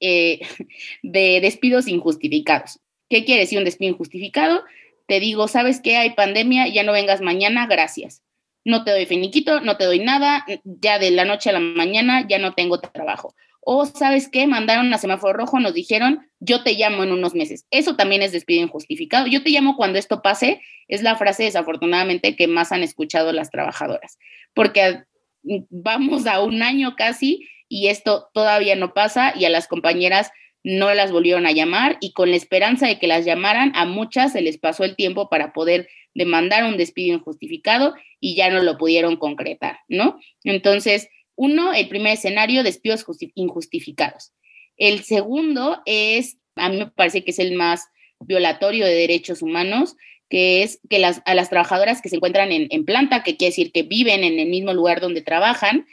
eh, 0.00 0.40
de 1.02 1.40
despidos 1.40 1.88
injustificados. 1.88 2.80
¿Qué 3.08 3.24
quiere 3.24 3.42
decir 3.42 3.58
un 3.58 3.64
despido 3.64 3.92
injustificado? 3.92 4.64
Te 5.06 5.20
digo, 5.20 5.48
¿sabes 5.48 5.80
qué? 5.80 5.96
Hay 5.96 6.14
pandemia, 6.14 6.68
ya 6.68 6.82
no 6.82 6.92
vengas 6.92 7.22
mañana, 7.22 7.66
gracias 7.66 8.22
no 8.68 8.84
te 8.84 8.90
doy 8.90 9.06
finiquito, 9.06 9.60
no 9.60 9.78
te 9.78 9.86
doy 9.86 9.98
nada, 9.98 10.44
ya 10.64 10.98
de 10.98 11.10
la 11.10 11.24
noche 11.24 11.48
a 11.50 11.54
la 11.54 11.60
mañana 11.60 12.26
ya 12.28 12.38
no 12.38 12.52
tengo 12.52 12.78
trabajo. 12.80 13.34
O, 13.60 13.86
¿sabes 13.86 14.28
qué? 14.30 14.46
Mandaron 14.46 14.92
a 14.92 14.98
semáforo 14.98 15.32
rojo, 15.32 15.58
nos 15.58 15.74
dijeron, 15.74 16.26
yo 16.38 16.62
te 16.62 16.74
llamo 16.74 17.02
en 17.02 17.12
unos 17.12 17.34
meses. 17.34 17.66
Eso 17.70 17.96
también 17.96 18.22
es 18.22 18.32
despido 18.32 18.62
injustificado. 18.62 19.26
Yo 19.26 19.42
te 19.42 19.50
llamo 19.50 19.76
cuando 19.76 19.98
esto 19.98 20.20
pase, 20.22 20.60
es 20.86 21.02
la 21.02 21.16
frase 21.16 21.44
desafortunadamente 21.44 22.36
que 22.36 22.46
más 22.46 22.70
han 22.70 22.82
escuchado 22.82 23.32
las 23.32 23.50
trabajadoras, 23.50 24.18
porque 24.54 25.04
vamos 25.42 26.26
a 26.26 26.42
un 26.42 26.62
año 26.62 26.94
casi 26.96 27.48
y 27.68 27.88
esto 27.88 28.28
todavía 28.32 28.76
no 28.76 28.94
pasa 28.94 29.34
y 29.36 29.44
a 29.44 29.50
las 29.50 29.68
compañeras 29.68 30.30
no 30.64 30.92
las 30.94 31.12
volvieron 31.12 31.46
a 31.46 31.52
llamar 31.52 31.96
y 32.00 32.12
con 32.12 32.30
la 32.30 32.36
esperanza 32.36 32.86
de 32.86 32.98
que 32.98 33.06
las 33.06 33.24
llamaran, 33.24 33.72
a 33.74 33.84
muchas 33.84 34.32
se 34.32 34.42
les 34.42 34.58
pasó 34.58 34.84
el 34.84 34.96
tiempo 34.96 35.28
para 35.28 35.52
poder 35.52 35.88
demandar 36.14 36.64
un 36.64 36.76
despido 36.76 37.14
injustificado 37.14 37.94
y 38.20 38.34
ya 38.34 38.50
no 38.50 38.62
lo 38.62 38.76
pudieron 38.76 39.16
concretar, 39.16 39.78
¿no? 39.88 40.18
Entonces, 40.44 41.08
uno, 41.36 41.72
el 41.72 41.88
primer 41.88 42.14
escenario, 42.14 42.64
despidos 42.64 43.06
injustificados. 43.34 44.32
El 44.76 45.04
segundo 45.04 45.80
es, 45.86 46.38
a 46.56 46.68
mí 46.68 46.78
me 46.78 46.90
parece 46.90 47.22
que 47.22 47.30
es 47.30 47.38
el 47.38 47.54
más 47.54 47.86
violatorio 48.18 48.84
de 48.84 48.94
derechos 48.94 49.42
humanos, 49.42 49.96
que 50.28 50.62
es 50.62 50.80
que 50.90 50.98
las, 50.98 51.22
a 51.24 51.34
las 51.34 51.50
trabajadoras 51.50 52.02
que 52.02 52.08
se 52.08 52.16
encuentran 52.16 52.52
en, 52.52 52.68
en 52.70 52.84
planta, 52.84 53.22
que 53.22 53.36
quiere 53.36 53.50
decir 53.50 53.72
que 53.72 53.82
viven 53.82 54.24
en 54.24 54.38
el 54.38 54.48
mismo 54.48 54.72
lugar 54.74 55.00
donde 55.00 55.22
trabajan, 55.22 55.86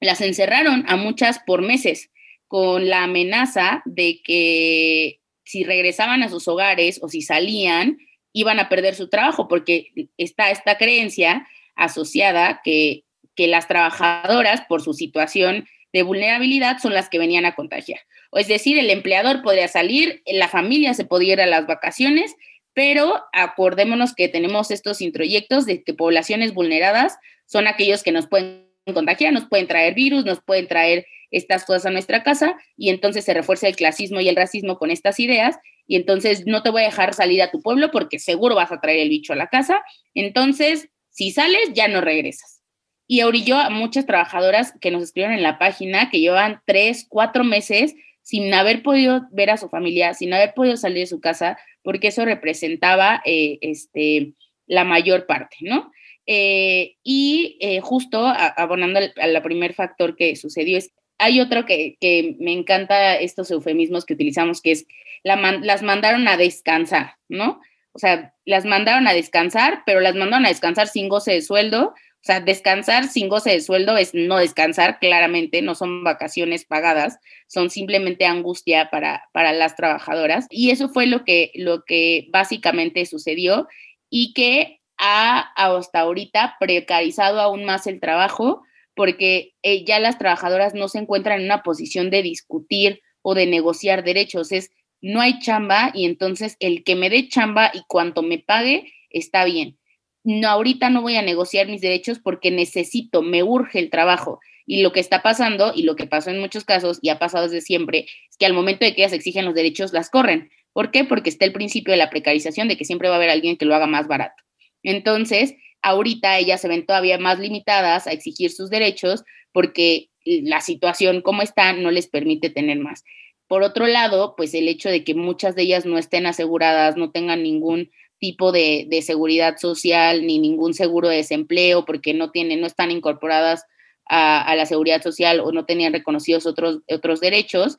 las 0.00 0.20
encerraron 0.20 0.84
a 0.88 0.96
muchas 0.96 1.40
por 1.40 1.62
meses 1.62 2.10
con 2.48 2.88
la 2.88 3.04
amenaza 3.04 3.82
de 3.84 4.22
que 4.22 5.20
si 5.44 5.64
regresaban 5.64 6.22
a 6.22 6.28
sus 6.28 6.48
hogares 6.48 6.98
o 7.02 7.08
si 7.08 7.22
salían, 7.22 7.98
iban 8.32 8.58
a 8.58 8.68
perder 8.68 8.94
su 8.94 9.08
trabajo, 9.08 9.48
porque 9.48 9.92
está 10.16 10.50
esta 10.50 10.78
creencia 10.78 11.46
asociada 11.74 12.60
que, 12.64 13.04
que 13.34 13.46
las 13.46 13.68
trabajadoras, 13.68 14.62
por 14.68 14.82
su 14.82 14.94
situación 14.94 15.66
de 15.92 16.02
vulnerabilidad, 16.02 16.78
son 16.78 16.94
las 16.94 17.08
que 17.08 17.18
venían 17.18 17.44
a 17.44 17.54
contagiar. 17.54 18.00
O 18.30 18.38
es 18.38 18.48
decir, 18.48 18.78
el 18.78 18.90
empleador 18.90 19.42
podría 19.42 19.68
salir, 19.68 20.22
la 20.26 20.48
familia 20.48 20.94
se 20.94 21.04
podía 21.04 21.32
ir 21.34 21.40
a 21.40 21.46
las 21.46 21.66
vacaciones, 21.66 22.34
pero 22.80 23.22
acordémonos 23.34 24.14
que 24.14 24.28
tenemos 24.28 24.70
estos 24.70 25.02
introyectos 25.02 25.66
de 25.66 25.84
que 25.84 25.92
poblaciones 25.92 26.54
vulneradas 26.54 27.18
son 27.44 27.66
aquellos 27.66 28.02
que 28.02 28.10
nos 28.10 28.26
pueden 28.26 28.70
contagiar, 28.94 29.34
nos 29.34 29.44
pueden 29.44 29.66
traer 29.66 29.92
virus, 29.92 30.24
nos 30.24 30.40
pueden 30.40 30.66
traer 30.66 31.06
estas 31.30 31.66
cosas 31.66 31.84
a 31.84 31.90
nuestra 31.90 32.22
casa 32.22 32.56
y 32.78 32.88
entonces 32.88 33.26
se 33.26 33.34
refuerza 33.34 33.68
el 33.68 33.76
clasismo 33.76 34.22
y 34.22 34.30
el 34.30 34.36
racismo 34.36 34.78
con 34.78 34.90
estas 34.90 35.20
ideas 35.20 35.58
y 35.86 35.96
entonces 35.96 36.46
no 36.46 36.62
te 36.62 36.70
voy 36.70 36.80
a 36.80 36.86
dejar 36.86 37.12
salir 37.12 37.42
a 37.42 37.50
tu 37.50 37.60
pueblo 37.60 37.90
porque 37.90 38.18
seguro 38.18 38.54
vas 38.54 38.72
a 38.72 38.80
traer 38.80 39.00
el 39.00 39.10
bicho 39.10 39.34
a 39.34 39.36
la 39.36 39.48
casa. 39.48 39.82
Entonces, 40.14 40.88
si 41.10 41.32
sales, 41.32 41.74
ya 41.74 41.86
no 41.86 42.00
regresas. 42.00 42.62
Y 43.06 43.24
orilló 43.24 43.58
a 43.58 43.68
muchas 43.68 44.06
trabajadoras 44.06 44.72
que 44.80 44.90
nos 44.90 45.02
escribieron 45.02 45.36
en 45.36 45.42
la 45.42 45.58
página 45.58 46.08
que 46.08 46.20
llevan 46.20 46.62
tres, 46.64 47.04
cuatro 47.10 47.44
meses 47.44 47.94
sin 48.30 48.54
haber 48.54 48.84
podido 48.84 49.26
ver 49.32 49.50
a 49.50 49.56
su 49.56 49.68
familia, 49.68 50.14
sin 50.14 50.32
haber 50.32 50.54
podido 50.54 50.76
salir 50.76 51.00
de 51.00 51.06
su 51.08 51.20
casa, 51.20 51.58
porque 51.82 52.08
eso 52.08 52.24
representaba 52.24 53.20
eh, 53.24 53.58
este, 53.60 54.34
la 54.68 54.84
mayor 54.84 55.26
parte, 55.26 55.56
¿no? 55.62 55.90
Eh, 56.26 56.94
y 57.02 57.58
eh, 57.60 57.80
justo 57.80 58.24
abonando 58.24 59.00
al, 59.00 59.42
primer 59.42 59.74
factor 59.74 60.14
que 60.14 60.36
sucedió 60.36 60.78
es 60.78 60.92
hay 61.18 61.40
otro 61.40 61.66
que, 61.66 61.96
me 62.38 62.52
encanta 62.52 63.16
estos 63.16 63.50
eufemismos 63.50 64.06
que 64.06 64.14
utilizamos, 64.14 64.62
que 64.62 64.70
es 64.70 64.86
las 65.24 65.82
mandaron 65.82 66.28
a 66.28 66.36
descansar, 66.36 67.16
¿no? 67.28 67.60
O 67.90 67.98
sea, 67.98 68.32
las 68.44 68.64
mandaron 68.64 69.08
a 69.08 69.12
descansar, 69.12 69.82
pero 69.84 69.98
las 69.98 70.14
mandaron 70.14 70.46
a 70.46 70.50
descansar 70.50 70.86
sin 70.86 71.08
goce 71.08 71.32
de 71.32 71.42
sueldo 71.42 71.94
O 72.22 72.24
sea, 72.24 72.40
descansar 72.40 73.08
sin 73.08 73.30
goce 73.30 73.50
de 73.50 73.60
sueldo 73.62 73.96
es 73.96 74.12
no 74.12 74.36
descansar, 74.36 74.98
claramente, 74.98 75.62
no 75.62 75.74
son 75.74 76.04
vacaciones 76.04 76.66
pagadas, 76.66 77.18
son 77.46 77.70
simplemente 77.70 78.26
angustia 78.26 78.90
para, 78.90 79.24
para 79.32 79.54
las 79.54 79.74
trabajadoras. 79.74 80.46
Y 80.50 80.70
eso 80.70 80.90
fue 80.90 81.06
lo 81.06 81.24
que, 81.24 81.50
lo 81.54 81.82
que 81.84 82.28
básicamente 82.30 83.06
sucedió 83.06 83.68
y 84.10 84.34
que 84.34 84.80
ha 84.98 85.50
hasta 85.56 86.00
ahorita 86.00 86.56
precarizado 86.60 87.40
aún 87.40 87.64
más 87.64 87.86
el 87.86 88.00
trabajo 88.00 88.62
porque 88.94 89.54
eh, 89.62 89.86
ya 89.86 89.98
las 89.98 90.18
trabajadoras 90.18 90.74
no 90.74 90.88
se 90.88 90.98
encuentran 90.98 91.40
en 91.40 91.46
una 91.46 91.62
posición 91.62 92.10
de 92.10 92.22
discutir 92.22 93.00
o 93.22 93.34
de 93.34 93.46
negociar 93.46 94.04
derechos. 94.04 94.52
Es 94.52 94.72
no 95.00 95.22
hay 95.22 95.38
chamba 95.38 95.90
y 95.94 96.04
entonces 96.04 96.56
el 96.60 96.84
que 96.84 96.96
me 96.96 97.08
dé 97.08 97.28
chamba 97.28 97.70
y 97.72 97.82
cuanto 97.88 98.22
me 98.22 98.38
pague 98.38 98.92
está 99.08 99.46
bien 99.46 99.79
no, 100.24 100.48
ahorita 100.48 100.90
no 100.90 101.02
voy 101.02 101.16
a 101.16 101.22
negociar 101.22 101.68
mis 101.68 101.80
derechos 101.80 102.18
porque 102.18 102.50
necesito, 102.50 103.22
me 103.22 103.42
urge 103.42 103.78
el 103.78 103.90
trabajo. 103.90 104.40
Y 104.66 104.82
lo 104.82 104.92
que 104.92 105.00
está 105.00 105.22
pasando, 105.22 105.72
y 105.74 105.82
lo 105.82 105.96
que 105.96 106.06
pasó 106.06 106.30
en 106.30 106.38
muchos 106.38 106.64
casos, 106.64 106.98
y 107.02 107.08
ha 107.08 107.18
pasado 107.18 107.44
desde 107.44 107.60
siempre, 107.60 108.06
es 108.30 108.36
que 108.36 108.46
al 108.46 108.52
momento 108.52 108.84
de 108.84 108.94
que 108.94 109.02
ellas 109.02 109.12
exigen 109.12 109.44
los 109.44 109.54
derechos, 109.54 109.92
las 109.92 110.10
corren. 110.10 110.50
¿Por 110.72 110.90
qué? 110.90 111.04
Porque 111.04 111.30
está 111.30 111.44
el 111.44 111.52
principio 111.52 111.92
de 111.92 111.98
la 111.98 112.10
precarización, 112.10 112.68
de 112.68 112.76
que 112.76 112.84
siempre 112.84 113.08
va 113.08 113.14
a 113.14 113.18
haber 113.18 113.30
alguien 113.30 113.56
que 113.56 113.64
lo 113.64 113.74
haga 113.74 113.86
más 113.86 114.06
barato. 114.06 114.44
Entonces, 114.82 115.54
ahorita 115.82 116.38
ellas 116.38 116.60
se 116.60 116.68
ven 116.68 116.86
todavía 116.86 117.18
más 117.18 117.38
limitadas 117.38 118.06
a 118.06 118.12
exigir 118.12 118.50
sus 118.50 118.70
derechos 118.70 119.24
porque 119.52 120.10
la 120.24 120.60
situación 120.60 121.22
como 121.22 121.42
está 121.42 121.72
no 121.72 121.90
les 121.90 122.06
permite 122.06 122.50
tener 122.50 122.78
más. 122.78 123.04
Por 123.48 123.62
otro 123.62 123.86
lado, 123.86 124.34
pues 124.36 124.54
el 124.54 124.68
hecho 124.68 124.88
de 124.88 125.02
que 125.02 125.14
muchas 125.14 125.56
de 125.56 125.62
ellas 125.62 125.84
no 125.84 125.98
estén 125.98 126.26
aseguradas, 126.26 126.96
no 126.96 127.10
tengan 127.10 127.42
ningún 127.42 127.90
tipo 128.20 128.52
de, 128.52 128.86
seguridad 129.02 129.56
social 129.56 130.26
ni 130.26 130.38
ningún 130.38 130.74
seguro 130.74 131.08
de 131.08 131.16
desempleo 131.16 131.84
porque 131.84 132.14
no 132.14 132.30
tienen, 132.30 132.60
no 132.60 132.66
están 132.66 132.90
incorporadas 132.90 133.64
a, 134.06 134.54
la 134.54 134.66
seguridad 134.66 135.02
social 135.02 135.40
o 135.40 135.52
no 135.52 135.64
tenían 135.64 135.92
reconocidos 135.92 136.46
otros, 136.46 136.80
otros 136.88 137.20
derechos, 137.20 137.78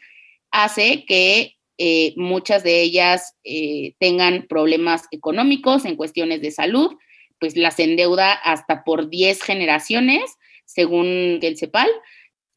hace 0.49 1.05
que 1.05 1.57
eh, 1.77 2.13
muchas 2.15 2.63
de 2.63 2.81
ellas 2.81 3.35
eh, 3.43 3.93
tengan 3.99 4.47
problemas 4.47 5.03
económicos 5.11 5.85
en 5.85 5.95
cuestiones 5.95 6.41
de 6.41 6.51
salud, 6.51 6.95
pues 7.39 7.55
las 7.55 7.79
endeuda 7.79 8.33
hasta 8.33 8.83
por 8.83 9.09
10 9.09 9.41
generaciones, 9.41 10.21
según 10.65 11.39
el 11.41 11.57
CEPAL, 11.57 11.89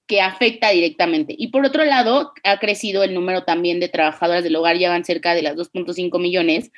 que 0.07 0.20
afecta 0.20 0.70
directamente. 0.70 1.35
Y 1.37 1.49
por 1.49 1.64
otro 1.64 1.85
lado, 1.85 2.33
ha 2.44 2.59
crecido 2.59 3.03
el 3.03 3.14
número 3.14 3.44
también 3.44 3.81
de 3.81 3.88
trabajadoras 3.88 4.44
del 4.44 4.57
hogar, 4.57 4.79
ya 4.79 4.90
van 4.90 5.05
cerca 5.05 5.35
de 5.35 5.42
las 5.42 5.57
2.5 5.57 6.20
millones, 6.20 6.70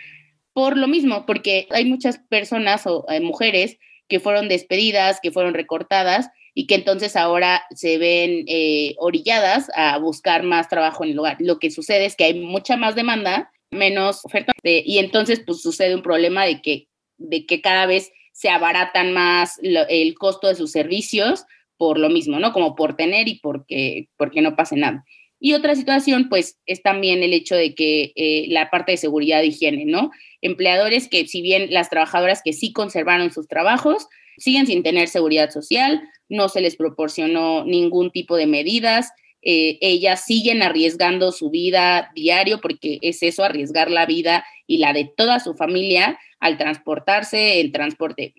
por 0.56 0.78
lo 0.78 0.88
mismo, 0.88 1.26
porque 1.26 1.68
hay 1.68 1.84
muchas 1.84 2.16
personas 2.16 2.86
o 2.86 3.04
eh, 3.10 3.20
mujeres 3.20 3.76
que 4.08 4.20
fueron 4.20 4.48
despedidas, 4.48 5.20
que 5.22 5.30
fueron 5.30 5.52
recortadas 5.52 6.30
y 6.54 6.66
que 6.66 6.76
entonces 6.76 7.14
ahora 7.14 7.64
se 7.74 7.98
ven 7.98 8.46
eh, 8.48 8.94
orilladas 8.96 9.70
a 9.74 9.98
buscar 9.98 10.44
más 10.44 10.70
trabajo 10.70 11.04
en 11.04 11.10
el 11.10 11.16
lugar. 11.16 11.36
Lo 11.40 11.58
que 11.58 11.70
sucede 11.70 12.06
es 12.06 12.16
que 12.16 12.24
hay 12.24 12.40
mucha 12.40 12.78
más 12.78 12.94
demanda, 12.94 13.52
menos 13.70 14.24
oferta, 14.24 14.54
y 14.62 14.96
entonces 14.96 15.42
pues 15.44 15.60
sucede 15.60 15.94
un 15.94 16.00
problema 16.00 16.46
de 16.46 16.62
que, 16.62 16.88
de 17.18 17.44
que 17.44 17.60
cada 17.60 17.84
vez 17.84 18.10
se 18.32 18.48
abaratan 18.48 19.12
más 19.12 19.60
el 19.62 20.14
costo 20.14 20.48
de 20.48 20.54
sus 20.54 20.72
servicios 20.72 21.44
por 21.76 21.98
lo 21.98 22.08
mismo, 22.08 22.40
¿no? 22.40 22.54
Como 22.54 22.76
por 22.76 22.96
tener 22.96 23.28
y 23.28 23.40
porque, 23.40 24.08
porque 24.16 24.40
no 24.40 24.56
pase 24.56 24.76
nada. 24.76 25.04
Y 25.38 25.52
otra 25.52 25.74
situación, 25.74 26.28
pues, 26.28 26.58
es 26.66 26.82
también 26.82 27.22
el 27.22 27.34
hecho 27.34 27.54
de 27.54 27.74
que 27.74 28.12
eh, 28.16 28.46
la 28.48 28.70
parte 28.70 28.92
de 28.92 28.98
seguridad 28.98 29.42
e 29.42 29.48
higiene, 29.48 29.84
¿no? 29.84 30.10
Empleadores 30.46 31.08
que, 31.08 31.26
si 31.26 31.42
bien 31.42 31.68
las 31.70 31.90
trabajadoras 31.90 32.40
que 32.44 32.52
sí 32.52 32.72
conservaron 32.72 33.32
sus 33.32 33.48
trabajos, 33.48 34.08
siguen 34.38 34.66
sin 34.66 34.82
tener 34.82 35.08
seguridad 35.08 35.50
social, 35.50 36.02
no 36.28 36.48
se 36.48 36.60
les 36.60 36.76
proporcionó 36.76 37.64
ningún 37.64 38.10
tipo 38.10 38.36
de 38.36 38.46
medidas, 38.46 39.10
eh, 39.42 39.78
ellas 39.80 40.24
siguen 40.24 40.62
arriesgando 40.62 41.30
su 41.30 41.50
vida 41.50 42.10
diario, 42.14 42.60
porque 42.60 42.98
es 43.02 43.22
eso, 43.22 43.44
arriesgar 43.44 43.90
la 43.90 44.06
vida 44.06 44.44
y 44.66 44.78
la 44.78 44.92
de 44.92 45.04
toda 45.04 45.38
su 45.40 45.54
familia 45.54 46.18
al 46.40 46.58
transportarse, 46.58 47.60
el 47.60 47.72
transporte, 47.72 48.34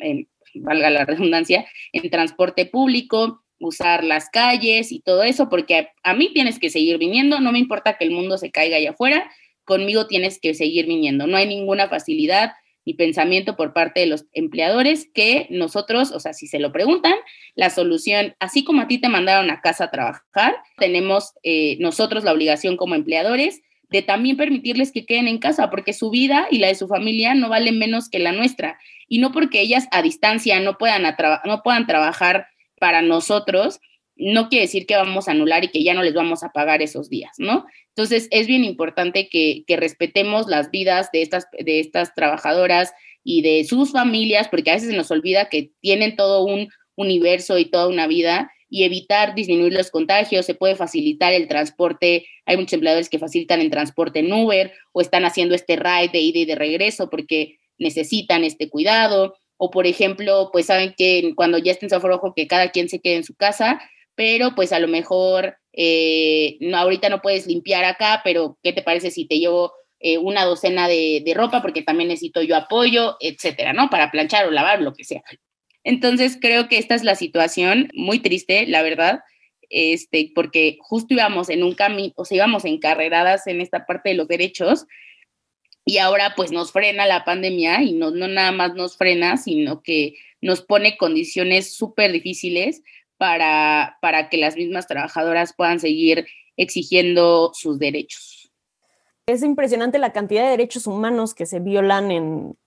valga 0.56 0.89
la 0.89 1.06
redundancia, 1.06 1.65
en 1.93 2.10
transporte 2.10 2.65
público, 2.65 3.41
usar 3.60 4.04
las 4.04 4.30
calles 4.30 4.91
y 4.91 5.00
todo 5.00 5.24
eso, 5.24 5.50
porque 5.50 5.89
a, 6.04 6.13
mí 6.13 6.32
tienes 6.34 6.60
que 6.60 6.70
seguir 6.70 6.98
viniendo, 6.98 7.39
no 7.39 7.52
me 7.52 7.60
importa 7.60 7.98
que 7.98 8.06
el 8.06 8.12
mundo 8.12 8.38
se 8.38 8.52
caiga 8.52 8.78
allá 8.78 8.91
afuera, 8.91 9.32
conmigo 9.68 10.08
tienes 10.08 10.40
que 10.40 10.56
seguir 10.56 10.88
viniendo. 10.88 11.28
No 11.28 11.38
hay 11.38 11.46
ninguna 11.46 11.90
facilidad 11.90 12.54
ni 12.86 12.94
pensamiento 12.94 13.58
por 13.58 13.74
parte 13.74 14.00
de 14.00 14.06
los 14.06 14.26
empleadores 14.32 15.10
que 15.14 15.46
nosotros, 15.50 16.14
o 16.14 16.22
sea, 16.22 16.32
si 16.32 16.48
se 16.48 16.58
lo 16.58 16.72
preguntan, 16.72 17.16
la 17.54 17.70
solución, 17.70 18.36
así 18.40 18.64
como 18.64 18.82
a 18.82 18.88
ti 18.88 18.98
te 18.98 19.10
mandaron 19.10 19.52
a 19.52 19.60
casa 19.60 19.84
a 19.84 19.92
trabajar, 19.92 20.56
tenemos 20.78 21.34
eh, 21.44 21.76
nosotros 21.82 22.24
la 22.24 22.32
obligación 22.32 22.78
como 22.78 22.96
empleadores 22.96 23.62
de 23.90 24.04
también 24.04 24.38
permitirles 24.38 24.94
que 24.94 25.06
queden 25.06 25.28
en 25.28 25.38
casa, 25.38 25.70
porque 25.70 25.92
su 25.92 26.10
vida 26.10 26.48
y 26.50 26.60
la 26.60 26.68
de 26.68 26.76
su 26.76 26.88
familia 26.88 27.36
no 27.36 27.50
valen 27.50 27.78
menos 27.78 28.10
que 28.10 28.20
la 28.20 28.32
nuestra. 28.32 28.80
Y 29.10 29.20
no 29.20 29.34
porque 29.34 29.60
ellas 29.60 29.88
a 29.92 30.02
distancia 30.02 30.58
no 30.62 30.78
puedan, 30.78 31.04
no 31.44 31.64
puedan 31.64 31.88
trabajar 31.88 32.48
para 32.80 33.02
nosotros, 33.02 33.82
no 34.20 34.50
quiere 34.50 34.66
decir 34.66 34.86
que 34.86 34.96
vamos 34.96 35.28
a 35.28 35.32
anular 35.32 35.64
y 35.64 35.70
que 35.70 35.84
ya 35.84 35.94
no 35.94 36.04
les 36.04 36.14
vamos 36.14 36.44
a 36.44 36.52
pagar 36.52 36.82
esos 36.82 37.10
días, 37.10 37.34
¿no? 37.38 37.66
Entonces, 37.90 38.28
es 38.32 38.48
bien 38.48 38.64
importante 38.64 39.30
que, 39.30 39.64
respetemos 39.68 40.48
las 40.48 40.72
vidas 40.72 41.10
de 41.12 41.22
estas, 41.22 41.48
de 41.52 41.80
estas 41.80 42.14
trabajadoras 42.16 42.94
y 43.24 43.42
de 43.42 43.64
sus 43.66 43.92
familias, 43.92 44.48
porque 44.48 44.72
a 44.72 44.76
veces 44.76 44.90
se 44.90 44.98
nos 44.98 45.12
olvida 45.12 45.50
que 45.50 45.72
tienen 45.82 46.16
todo 46.16 46.44
un 46.44 46.70
universo 46.96 47.58
y 47.58 47.66
toda 47.66 47.88
una 47.88 48.08
vida 48.08 48.52
y 48.70 48.84
evitar 48.84 49.36
disminuir 49.36 49.74
los 49.74 49.92
contagios, 49.92 50.46
se 50.46 50.56
puede 50.56 50.76
facilitar 50.76 51.34
el 51.34 51.48
transporte, 51.48 52.26
hay 52.46 52.58
muchos 52.58 52.74
empleadores 52.74 53.10
que 53.10 53.20
facilitan 53.20 53.62
el 53.62 53.70
transporte 53.70 54.20
en 54.20 54.34
Uber 54.34 54.74
o 54.92 55.02
están 55.02 55.26
haciendo 55.26 55.56
este 55.56 55.76
ride 55.76 56.10
de 56.12 56.20
ida 56.20 56.40
y 56.40 56.46
de 56.46 56.56
regreso 56.56 57.10
porque 57.10 57.60
necesitan 57.78 58.44
este 58.44 58.70
cuidado, 58.70 59.36
o 59.58 59.72
por 59.72 59.88
ejemplo, 59.88 60.50
pues 60.52 60.68
saben 60.68 60.94
que 60.98 61.34
cuando 61.36 61.58
ya 61.58 61.72
estén 61.72 61.88
en 61.88 61.90
semáforo 61.92 62.34
que 62.36 62.48
cada 62.48 62.72
quien 62.72 62.90
se 62.90 63.00
quede 63.00 63.18
en 63.18 63.24
su 63.24 63.36
casa, 63.36 63.80
pero 64.18 64.56
pues 64.56 64.74
a 64.74 64.80
lo 64.80 64.88
mejor 64.88 65.58
eh, 65.74 66.58
no, 66.60 66.76
ahorita 66.76 67.08
no 67.08 67.22
puedes 67.22 67.46
limpiar 67.46 67.86
acá, 67.86 68.22
pero 68.24 68.58
¿qué 68.64 68.74
te 68.74 68.82
parece 68.82 69.12
si 69.12 69.26
te 69.26 69.38
llevo 69.38 69.74
eh, 70.00 70.18
una 70.18 70.44
docena 70.44 70.88
de, 70.88 71.22
de, 71.24 71.34
ropa 71.36 71.62
porque 71.62 71.84
también 71.84 72.10
necesito 72.10 72.42
yo 72.42 72.56
apoyo, 72.56 73.16
etcétera, 73.20 73.74
¿no? 73.74 73.92
Para 73.92 74.10
planchar 74.10 74.48
o 74.48 74.52
lavar, 74.52 74.82
lo 74.82 74.94
que 74.94 75.04
sea. 75.04 75.22
Entonces 75.84 76.40
creo 76.42 76.68
que 76.68 76.80
esta 76.80 76.96
es 76.96 77.04
la 77.04 77.14
situación 77.14 77.92
muy 77.94 78.18
triste, 78.18 78.66
la 78.66 78.82
verdad, 78.82 79.20
este, 79.70 80.32
porque 80.34 80.78
justo 80.82 81.14
íbamos 81.14 81.50
en 81.50 81.62
un 81.62 81.76
camino, 81.76 82.14
o 82.16 82.26
sea, 82.26 82.38
íbamos 82.38 82.66
encarreradas 82.66 83.46
en 83.46 83.62
esta 83.62 83.86
parte 83.86 84.10
de 84.10 84.16
los 84.16 84.28
derechos 84.28 84.88
y 85.86 86.00
ahora 86.00 86.34
pues 86.36 86.52
nos 86.52 86.72
frena 86.72 87.06
la 87.06 87.24
pandemia 87.24 87.84
y 87.84 87.94
no, 87.94 88.10
no 88.10 88.28
nada 88.28 88.52
más 88.52 88.74
nos 88.74 88.98
frena, 88.98 89.38
sino 89.38 89.84
que 89.84 90.16
nos 90.42 90.62
pone 90.62 90.98
condiciones 90.98 91.76
súper 91.76 92.12
difíciles 92.12 92.82
para, 93.18 93.98
para 94.02 94.30
que 94.30 94.38
las 94.38 94.56
mismas 94.56 94.88
trabajadoras 94.88 95.54
puedan 95.54 95.80
seguir 95.80 96.28
exigiendo 96.56 97.52
sus 97.54 97.80
derechos. 97.80 98.52
Es 99.28 99.44
impresionante 99.44 100.00
la 100.00 100.14
cantidad 100.14 100.44
de 100.44 100.52
derechos 100.52 100.88
humanos 100.88 101.34
que 101.34 101.46
se 101.46 101.60
violan 101.60 102.12
en 102.12 102.58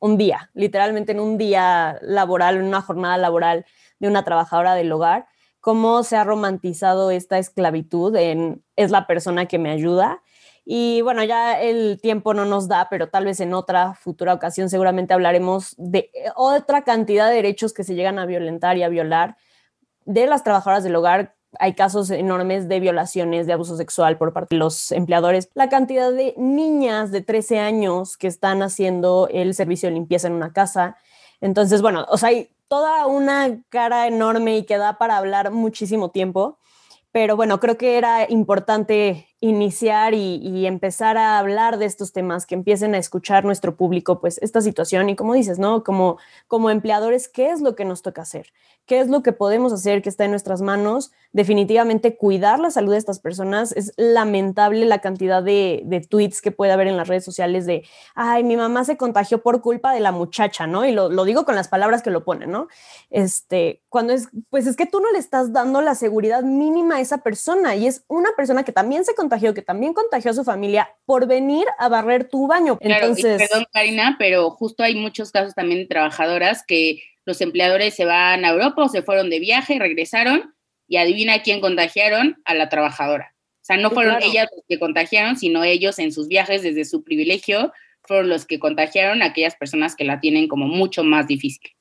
un 0.00 0.18
día, 0.18 0.50
literalmente 0.54 1.12
en 1.12 1.20
un 1.20 1.38
día 1.38 1.98
laboral, 2.02 2.56
en 2.56 2.64
una 2.64 2.82
jornada 2.82 3.16
laboral 3.16 3.64
de 3.98 4.08
una 4.08 4.24
trabajadora 4.24 4.74
del 4.74 4.92
hogar, 4.92 5.26
cómo 5.60 6.02
se 6.02 6.16
ha 6.16 6.24
romantizado 6.24 7.10
esta 7.10 7.38
esclavitud 7.38 8.14
en 8.16 8.62
es 8.76 8.90
la 8.90 9.06
persona 9.06 9.46
que 9.46 9.58
me 9.58 9.70
ayuda 9.70 10.20
y 10.64 11.02
bueno, 11.02 11.22
ya 11.24 11.60
el 11.60 12.00
tiempo 12.00 12.32
no 12.32 12.46
nos 12.46 12.68
da, 12.68 12.88
pero 12.88 13.08
tal 13.08 13.26
vez 13.26 13.40
en 13.40 13.52
otra 13.52 13.94
futura 13.94 14.32
ocasión 14.32 14.70
seguramente 14.70 15.12
hablaremos 15.12 15.74
de 15.76 16.10
otra 16.36 16.84
cantidad 16.84 17.28
de 17.28 17.36
derechos 17.36 17.74
que 17.74 17.84
se 17.84 17.94
llegan 17.94 18.18
a 18.18 18.26
violentar 18.26 18.76
y 18.78 18.82
a 18.82 18.88
violar 18.88 19.36
de 20.04 20.26
las 20.26 20.44
trabajadoras 20.44 20.84
del 20.84 20.96
hogar. 20.96 21.34
Hay 21.58 21.74
casos 21.74 22.10
enormes 22.10 22.68
de 22.68 22.80
violaciones, 22.80 23.46
de 23.46 23.52
abuso 23.52 23.76
sexual 23.76 24.18
por 24.18 24.32
parte 24.32 24.54
de 24.54 24.58
los 24.58 24.90
empleadores. 24.92 25.50
La 25.54 25.68
cantidad 25.68 26.12
de 26.12 26.34
niñas 26.36 27.12
de 27.12 27.20
13 27.20 27.60
años 27.60 28.16
que 28.16 28.26
están 28.26 28.62
haciendo 28.62 29.28
el 29.30 29.54
servicio 29.54 29.88
de 29.88 29.94
limpieza 29.94 30.26
en 30.26 30.34
una 30.34 30.52
casa. 30.52 30.96
Entonces, 31.40 31.80
bueno, 31.80 32.06
o 32.08 32.18
sea, 32.18 32.30
hay 32.30 32.50
toda 32.68 33.06
una 33.06 33.62
cara 33.68 34.08
enorme 34.08 34.58
y 34.58 34.64
que 34.64 34.78
da 34.78 34.98
para 34.98 35.16
hablar 35.16 35.52
muchísimo 35.52 36.10
tiempo. 36.10 36.58
Pero 37.12 37.36
bueno, 37.36 37.60
creo 37.60 37.78
que 37.78 37.96
era 37.96 38.28
importante 38.28 39.28
iniciar 39.44 40.14
y, 40.14 40.66
empezar 40.66 41.18
a 41.18 41.38
hablar 41.38 41.76
de 41.76 41.84
estos 41.84 42.12
temas, 42.12 42.46
que 42.46 42.54
empiecen 42.54 42.94
a 42.94 42.98
escuchar 42.98 43.44
nuestro 43.44 43.76
público, 43.76 44.18
pues 44.18 44.38
esta 44.38 44.62
situación 44.62 45.10
y 45.10 45.16
como 45.16 45.34
dices, 45.34 45.58
¿no? 45.58 45.84
Como, 45.84 46.16
como 46.48 46.70
empleadores, 46.70 47.28
¿qué 47.28 47.50
es 47.50 47.60
lo 47.60 47.74
que 47.74 47.84
nos 47.84 48.00
toca 48.00 48.22
hacer? 48.22 48.52
¿Qué 48.86 49.00
es 49.00 49.08
lo 49.08 49.22
que 49.22 49.32
podemos 49.32 49.72
hacer 49.72 50.02
que 50.02 50.08
está 50.08 50.24
en 50.24 50.30
nuestras 50.30 50.62
manos? 50.62 51.10
Definitivamente 51.32 52.16
cuidar 52.16 52.58
la 52.58 52.70
salud 52.70 52.92
de 52.92 52.98
estas 52.98 53.18
personas. 53.18 53.72
Es 53.72 53.92
lamentable 53.96 54.84
la 54.86 55.00
cantidad 55.00 55.42
de, 55.42 55.82
de 55.84 56.00
tweets 56.00 56.40
que 56.42 56.50
puede 56.50 56.72
haber 56.72 56.86
en 56.86 56.96
las 56.96 57.08
redes 57.08 57.24
sociales 57.24 57.66
de, 57.66 57.84
ay, 58.14 58.44
mi 58.44 58.56
mamá 58.56 58.84
se 58.84 58.96
contagió 58.96 59.42
por 59.42 59.60
culpa 59.60 59.92
de 59.92 60.00
la 60.00 60.12
muchacha, 60.12 60.66
¿no? 60.66 60.84
Y 60.84 60.92
lo, 60.92 61.10
lo 61.10 61.24
digo 61.24 61.44
con 61.44 61.54
las 61.54 61.68
palabras 61.68 62.02
que 62.02 62.10
lo 62.10 62.24
ponen, 62.24 62.50
¿no? 62.50 62.68
Este, 63.10 63.82
cuando 63.88 64.12
es, 64.12 64.28
pues 64.50 64.66
es 64.66 64.76
que 64.76 64.86
tú 64.86 65.00
no 65.00 65.10
le 65.12 65.18
estás 65.18 65.52
dando 65.52 65.80
la 65.80 65.94
seguridad 65.94 66.42
mínima 66.42 66.96
a 66.96 67.00
esa 67.00 67.18
persona 67.18 67.76
y 67.76 67.86
es 67.86 68.04
una 68.08 68.30
persona 68.36 68.64
que 68.64 68.72
también 68.72 69.04
se 69.04 69.14
contagió, 69.14 69.33
que 69.54 69.62
también 69.62 69.92
contagió 69.92 70.30
a 70.30 70.34
su 70.34 70.44
familia 70.44 70.88
por 71.04 71.26
venir 71.26 71.66
a 71.78 71.88
barrer 71.88 72.28
tu 72.28 72.46
baño. 72.46 72.78
Entonces, 72.80 73.38
perdón, 73.38 73.66
Karina, 73.72 74.16
pero 74.18 74.50
justo 74.50 74.82
hay 74.82 74.94
muchos 74.94 75.30
casos 75.30 75.54
también 75.54 75.80
de 75.80 75.86
trabajadoras 75.86 76.64
que 76.66 77.02
los 77.24 77.40
empleadores 77.40 77.94
se 77.94 78.04
van 78.04 78.44
a 78.44 78.50
Europa 78.50 78.84
o 78.84 78.88
se 78.88 79.02
fueron 79.02 79.30
de 79.30 79.40
viaje, 79.40 79.78
regresaron 79.78 80.54
y 80.86 80.98
adivina 80.98 81.42
quién 81.42 81.60
contagiaron 81.60 82.40
a 82.44 82.54
la 82.54 82.68
trabajadora. 82.68 83.34
O 83.62 83.64
sea, 83.64 83.76
no 83.78 83.90
fueron 83.90 84.22
ellas 84.22 84.46
los 84.54 84.64
que 84.68 84.78
contagiaron, 84.78 85.36
sino 85.36 85.64
ellos 85.64 85.98
en 85.98 86.12
sus 86.12 86.28
viajes 86.28 86.62
desde 86.62 86.84
su 86.84 87.02
privilegio 87.02 87.72
fueron 88.02 88.28
los 88.28 88.44
que 88.44 88.58
contagiaron 88.58 89.22
a 89.22 89.26
aquellas 89.26 89.56
personas 89.56 89.96
que 89.96 90.04
la 90.04 90.20
tienen 90.20 90.48
como 90.48 90.66
mucho 90.66 91.02
más 91.02 91.26
difícil. 91.26 91.73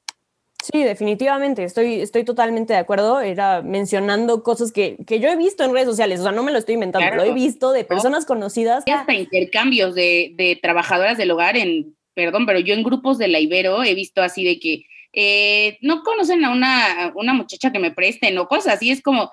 Sí, 0.72 0.82
definitivamente, 0.82 1.66
estoy, 1.66 1.96
estoy 2.00 2.24
totalmente 2.24 2.72
de 2.72 2.80
acuerdo. 2.80 3.20
Era 3.20 3.62
mencionando 3.62 4.44
cosas 4.44 4.72
que, 4.72 4.96
que, 5.06 5.20
yo 5.20 5.28
he 5.28 5.36
visto 5.36 5.66
en 5.66 5.74
redes 5.74 5.90
sociales, 5.90 6.22
o 6.22 6.24
sea, 6.24 6.32
no 6.32 6.42
me 6.42 6.54
lo 6.54 6.58
estoy 6.58 6.76
inventando, 6.76 7.14
lo 7.18 7.24
he 7.24 7.34
visto 7.34 7.74
de 7.74 7.84
personas 7.84 8.26
conocidas. 8.26 8.86
Y 8.86 8.92
hasta 8.92 9.14
intercambios 9.14 9.94
de, 9.94 10.32
de, 10.38 10.58
trabajadoras 10.62 11.18
del 11.18 11.32
hogar 11.32 11.58
en, 11.58 11.98
perdón, 12.14 12.46
pero 12.46 12.60
yo 12.60 12.74
en 12.74 12.84
grupos 12.84 13.18
de 13.18 13.28
la 13.28 13.42
Ibero 13.42 13.84
he 13.84 13.94
visto 13.94 14.22
así 14.22 14.46
de 14.46 14.58
que 14.58 14.86
eh, 15.12 15.80
no 15.82 16.02
conocen 16.02 16.46
a 16.46 16.52
una, 16.52 17.12
una 17.16 17.34
muchacha 17.34 17.74
que 17.74 17.80
me 17.80 17.92
presten 17.92 18.38
o 18.38 18.48
cosas 18.48 18.76
así, 18.76 18.90
es 18.90 19.02
como, 19.02 19.32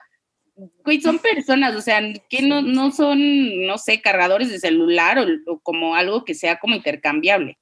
güey, 0.84 1.00
son 1.00 1.20
personas, 1.20 1.76
o 1.76 1.80
sea, 1.80 2.02
que 2.28 2.42
no, 2.42 2.60
no 2.60 2.90
son, 2.90 3.66
no 3.66 3.78
sé, 3.78 4.00
cargadores 4.00 4.50
de 4.50 4.58
celular 4.58 5.24
o 5.46 5.60
como 5.60 5.94
algo 5.94 6.24
que 6.24 6.34
sea 6.34 6.58
como 6.58 6.74
intercambiable. 6.74 7.56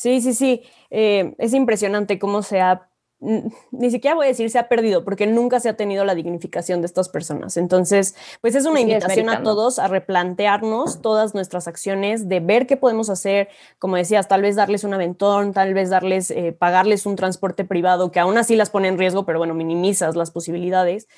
Sí, 0.00 0.22
sí, 0.22 0.32
sí. 0.32 0.62
Eh, 0.88 1.34
es 1.36 1.52
impresionante 1.52 2.18
cómo 2.18 2.42
se 2.42 2.62
ha, 2.62 2.88
ni 3.18 3.90
siquiera 3.90 4.14
voy 4.14 4.24
a 4.24 4.28
decir 4.28 4.48
se 4.48 4.58
ha 4.58 4.66
perdido, 4.66 5.04
porque 5.04 5.26
nunca 5.26 5.60
se 5.60 5.68
ha 5.68 5.76
tenido 5.76 6.06
la 6.06 6.14
dignificación 6.14 6.80
de 6.80 6.86
estas 6.86 7.10
personas. 7.10 7.58
Entonces, 7.58 8.14
pues 8.40 8.54
es 8.54 8.64
una 8.64 8.80
invitación 8.80 9.28
a 9.28 9.42
todos 9.42 9.78
a 9.78 9.88
replantearnos 9.88 11.02
todas 11.02 11.34
nuestras 11.34 11.68
acciones, 11.68 12.30
de 12.30 12.40
ver 12.40 12.66
qué 12.66 12.78
podemos 12.78 13.10
hacer, 13.10 13.50
como 13.78 13.96
decías, 13.96 14.26
tal 14.26 14.40
vez 14.40 14.56
darles 14.56 14.84
un 14.84 14.94
aventón, 14.94 15.52
tal 15.52 15.74
vez 15.74 15.90
darles, 15.90 16.30
eh, 16.30 16.56
pagarles 16.58 17.04
un 17.04 17.16
transporte 17.16 17.66
privado, 17.66 18.10
que 18.10 18.20
aún 18.20 18.38
así 18.38 18.56
las 18.56 18.70
pone 18.70 18.88
en 18.88 18.96
riesgo, 18.96 19.26
pero 19.26 19.36
bueno, 19.36 19.52
minimizas 19.52 20.16
las 20.16 20.30
posibilidades. 20.30 21.08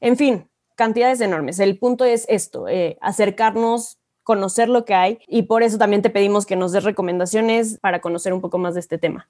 En 0.00 0.16
fin, 0.16 0.50
cantidades 0.74 1.20
enormes. 1.20 1.60
El 1.60 1.78
punto 1.78 2.04
es 2.04 2.26
esto, 2.28 2.66
eh, 2.66 2.98
acercarnos 3.00 4.01
conocer 4.22 4.68
lo 4.68 4.84
que 4.84 4.94
hay 4.94 5.18
y 5.28 5.42
por 5.42 5.62
eso 5.62 5.78
también 5.78 6.02
te 6.02 6.10
pedimos 6.10 6.46
que 6.46 6.56
nos 6.56 6.72
des 6.72 6.84
recomendaciones 6.84 7.78
para 7.80 8.00
conocer 8.00 8.32
un 8.32 8.40
poco 8.40 8.58
más 8.58 8.74
de 8.74 8.80
este 8.80 8.98
tema. 8.98 9.28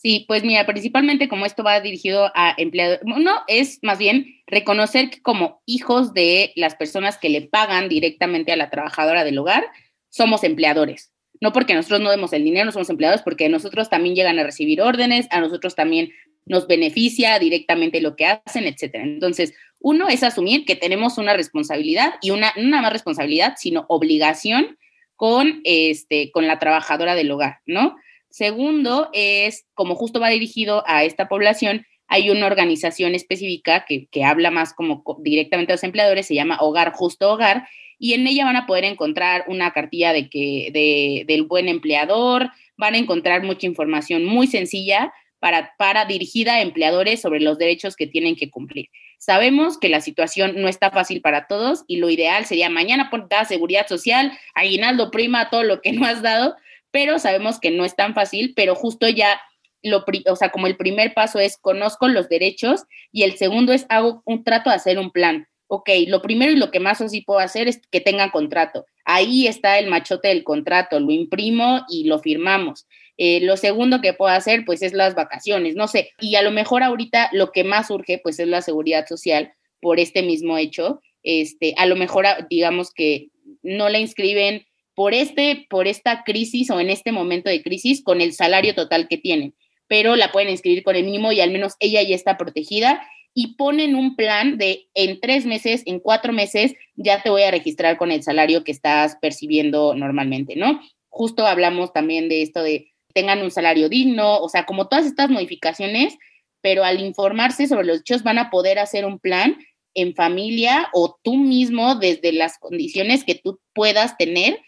Sí, 0.00 0.24
pues 0.28 0.44
mira, 0.44 0.64
principalmente 0.64 1.28
como 1.28 1.44
esto 1.44 1.64
va 1.64 1.80
dirigido 1.80 2.30
a 2.36 2.54
empleados, 2.56 3.00
no, 3.04 3.42
es 3.48 3.80
más 3.82 3.98
bien 3.98 4.26
reconocer 4.46 5.10
que 5.10 5.20
como 5.20 5.60
hijos 5.66 6.14
de 6.14 6.52
las 6.54 6.76
personas 6.76 7.18
que 7.18 7.28
le 7.28 7.42
pagan 7.42 7.88
directamente 7.88 8.52
a 8.52 8.56
la 8.56 8.70
trabajadora 8.70 9.24
del 9.24 9.38
hogar, 9.38 9.64
somos 10.08 10.44
empleadores. 10.44 11.12
No 11.40 11.52
porque 11.52 11.74
nosotros 11.74 12.00
no 12.00 12.10
demos 12.10 12.32
el 12.32 12.44
dinero, 12.44 12.66
no 12.66 12.72
somos 12.72 12.90
empleados, 12.90 13.22
porque 13.22 13.48
nosotros 13.48 13.90
también 13.90 14.14
llegan 14.14 14.38
a 14.38 14.44
recibir 14.44 14.80
órdenes, 14.82 15.26
a 15.30 15.40
nosotros 15.40 15.74
también 15.74 16.10
nos 16.48 16.66
beneficia 16.66 17.38
directamente 17.38 18.00
lo 18.00 18.16
que 18.16 18.26
hacen, 18.26 18.64
etcétera. 18.64 19.04
Entonces, 19.04 19.54
uno 19.80 20.08
es 20.08 20.22
asumir 20.22 20.64
que 20.64 20.76
tenemos 20.76 21.18
una 21.18 21.34
responsabilidad 21.34 22.14
y 22.20 22.30
una, 22.30 22.52
no 22.56 22.68
nada 22.68 22.82
más 22.82 22.92
responsabilidad, 22.92 23.54
sino 23.56 23.86
obligación 23.88 24.76
con, 25.14 25.60
este, 25.64 26.30
con 26.32 26.46
la 26.46 26.58
trabajadora 26.58 27.14
del 27.14 27.30
hogar, 27.30 27.58
¿no? 27.66 27.96
Segundo 28.30 29.08
es, 29.12 29.66
como 29.74 29.94
justo 29.94 30.20
va 30.20 30.28
dirigido 30.28 30.84
a 30.86 31.04
esta 31.04 31.28
población, 31.28 31.86
hay 32.08 32.30
una 32.30 32.46
organización 32.46 33.14
específica 33.14 33.84
que, 33.86 34.06
que 34.06 34.24
habla 34.24 34.50
más 34.50 34.72
como 34.72 35.04
directamente 35.20 35.72
a 35.72 35.74
los 35.74 35.84
empleadores, 35.84 36.26
se 36.26 36.34
llama 36.34 36.58
Hogar 36.60 36.92
Justo 36.92 37.32
Hogar, 37.32 37.68
y 37.98 38.14
en 38.14 38.26
ella 38.26 38.44
van 38.44 38.56
a 38.56 38.66
poder 38.66 38.84
encontrar 38.84 39.44
una 39.48 39.72
cartilla 39.72 40.12
de 40.12 40.30
que, 40.30 40.70
de, 40.72 41.24
del 41.26 41.42
buen 41.42 41.68
empleador, 41.68 42.50
van 42.76 42.94
a 42.94 42.98
encontrar 42.98 43.42
mucha 43.42 43.66
información 43.66 44.24
muy 44.24 44.46
sencilla 44.46 45.12
para, 45.38 45.74
para 45.78 46.04
dirigida 46.04 46.54
a 46.54 46.60
empleadores 46.60 47.20
sobre 47.20 47.40
los 47.40 47.58
derechos 47.58 47.96
que 47.96 48.06
tienen 48.06 48.36
que 48.36 48.50
cumplir. 48.50 48.88
Sabemos 49.18 49.78
que 49.78 49.88
la 49.88 50.00
situación 50.00 50.54
no 50.56 50.68
está 50.68 50.90
fácil 50.90 51.20
para 51.20 51.46
todos 51.46 51.84
y 51.88 51.96
lo 51.96 52.08
ideal 52.08 52.46
sería 52.46 52.70
mañana 52.70 53.10
por 53.10 53.28
dar 53.28 53.46
seguridad 53.46 53.86
social, 53.88 54.32
aguinaldo 54.54 55.10
prima, 55.10 55.50
todo 55.50 55.64
lo 55.64 55.80
que 55.80 55.92
no 55.92 56.06
has 56.06 56.22
dado, 56.22 56.56
pero 56.90 57.18
sabemos 57.18 57.58
que 57.60 57.70
no 57.70 57.84
es 57.84 57.96
tan 57.96 58.14
fácil, 58.14 58.52
pero 58.54 58.74
justo 58.74 59.08
ya 59.08 59.40
lo, 59.82 60.04
o 60.26 60.36
sea, 60.36 60.50
como 60.50 60.66
el 60.66 60.76
primer 60.76 61.14
paso 61.14 61.38
es 61.38 61.56
conozco 61.56 62.08
los 62.08 62.28
derechos 62.28 62.84
y 63.12 63.22
el 63.22 63.36
segundo 63.36 63.72
es 63.72 63.86
hago 63.88 64.22
un 64.24 64.44
trato 64.44 64.70
de 64.70 64.76
hacer 64.76 64.98
un 64.98 65.10
plan. 65.10 65.46
Ok, 65.70 65.90
lo 66.06 66.22
primero 66.22 66.50
y 66.50 66.56
lo 66.56 66.70
que 66.70 66.80
más 66.80 67.02
sí 67.08 67.20
puedo 67.20 67.40
hacer 67.40 67.68
es 67.68 67.80
que 67.90 68.00
tengan 68.00 68.30
contrato. 68.30 68.86
Ahí 69.04 69.46
está 69.46 69.78
el 69.78 69.88
machote 69.88 70.28
del 70.28 70.42
contrato, 70.42 70.98
lo 70.98 71.10
imprimo 71.10 71.84
y 71.90 72.04
lo 72.04 72.18
firmamos. 72.18 72.86
Eh, 73.18 73.40
lo 73.40 73.56
segundo 73.56 74.00
que 74.00 74.14
puedo 74.14 74.32
hacer, 74.32 74.64
pues, 74.64 74.80
es 74.82 74.92
las 74.94 75.14
vacaciones, 75.14 75.74
no 75.74 75.88
sé. 75.88 76.12
Y 76.20 76.36
a 76.36 76.42
lo 76.42 76.50
mejor 76.50 76.82
ahorita 76.82 77.28
lo 77.32 77.52
que 77.52 77.64
más 77.64 77.90
urge, 77.90 78.18
pues, 78.18 78.38
es 78.38 78.48
la 78.48 78.62
seguridad 78.62 79.06
social 79.06 79.52
por 79.80 80.00
este 80.00 80.22
mismo 80.22 80.56
hecho. 80.56 81.00
Este, 81.22 81.74
a 81.76 81.86
lo 81.86 81.96
mejor, 81.96 82.26
ah, 82.26 82.46
digamos 82.48 82.92
que 82.92 83.28
no 83.62 83.88
la 83.88 83.98
inscriben 83.98 84.64
por 84.94 85.14
este, 85.14 85.66
por 85.68 85.86
esta 85.86 86.24
crisis 86.24 86.70
o 86.70 86.80
en 86.80 86.90
este 86.90 87.12
momento 87.12 87.50
de 87.50 87.62
crisis 87.62 88.02
con 88.02 88.20
el 88.20 88.32
salario 88.32 88.74
total 88.74 89.08
que 89.08 89.18
tienen, 89.18 89.54
pero 89.86 90.16
la 90.16 90.32
pueden 90.32 90.48
inscribir 90.48 90.82
con 90.82 90.96
el 90.96 91.04
mínimo 91.04 91.30
y 91.30 91.40
al 91.40 91.50
menos 91.50 91.74
ella 91.80 92.02
ya 92.02 92.14
está 92.14 92.36
protegida 92.36 93.02
y 93.32 93.54
ponen 93.54 93.94
un 93.94 94.16
plan 94.16 94.58
de 94.58 94.88
en 94.94 95.20
tres 95.20 95.46
meses, 95.46 95.82
en 95.86 96.00
cuatro 96.00 96.32
meses, 96.32 96.74
ya 96.96 97.22
te 97.22 97.30
voy 97.30 97.42
a 97.42 97.52
registrar 97.52 97.96
con 97.96 98.10
el 98.10 98.24
salario 98.24 98.64
que 98.64 98.72
estás 98.72 99.16
percibiendo 99.20 99.94
normalmente, 99.94 100.56
¿no? 100.56 100.80
Justo 101.08 101.46
hablamos 101.46 101.92
también 101.92 102.28
de 102.28 102.42
esto 102.42 102.62
de 102.62 102.90
tengan 103.12 103.42
un 103.42 103.50
salario 103.50 103.88
digno, 103.88 104.38
o 104.38 104.48
sea, 104.48 104.66
como 104.66 104.88
todas 104.88 105.06
estas 105.06 105.30
modificaciones, 105.30 106.16
pero 106.60 106.84
al 106.84 107.00
informarse 107.00 107.66
sobre 107.66 107.86
los 107.86 108.00
hechos 108.00 108.22
van 108.22 108.38
a 108.38 108.50
poder 108.50 108.78
hacer 108.78 109.04
un 109.04 109.18
plan 109.18 109.58
en 109.94 110.14
familia 110.14 110.88
o 110.92 111.18
tú 111.22 111.36
mismo 111.36 111.94
desde 111.96 112.32
las 112.32 112.58
condiciones 112.58 113.24
que 113.24 113.34
tú 113.34 113.60
puedas 113.74 114.16
tener, 114.16 114.60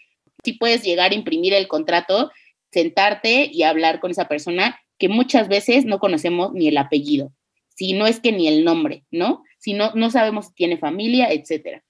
si 0.43 0.53
puedes 0.53 0.83
llegar 0.83 1.11
a 1.11 1.15
imprimir 1.15 1.53
el 1.53 1.67
contrato, 1.67 2.31
sentarte 2.71 3.49
y 3.51 3.63
hablar 3.63 3.99
con 3.99 4.11
esa 4.11 4.27
persona 4.27 4.79
que 4.97 5.09
muchas 5.09 5.47
veces 5.47 5.85
no 5.85 5.99
conocemos 5.99 6.53
ni 6.53 6.67
el 6.67 6.77
apellido, 6.77 7.31
si 7.75 7.93
no 7.93 8.07
es 8.07 8.19
que 8.19 8.31
ni 8.31 8.47
el 8.47 8.63
nombre, 8.63 9.03
¿no? 9.11 9.43
Si 9.59 9.73
no, 9.73 9.91
no 9.95 10.09
sabemos 10.09 10.47
si 10.47 10.53
tiene 10.53 10.77
familia, 10.77 11.31
etcétera. 11.31 11.83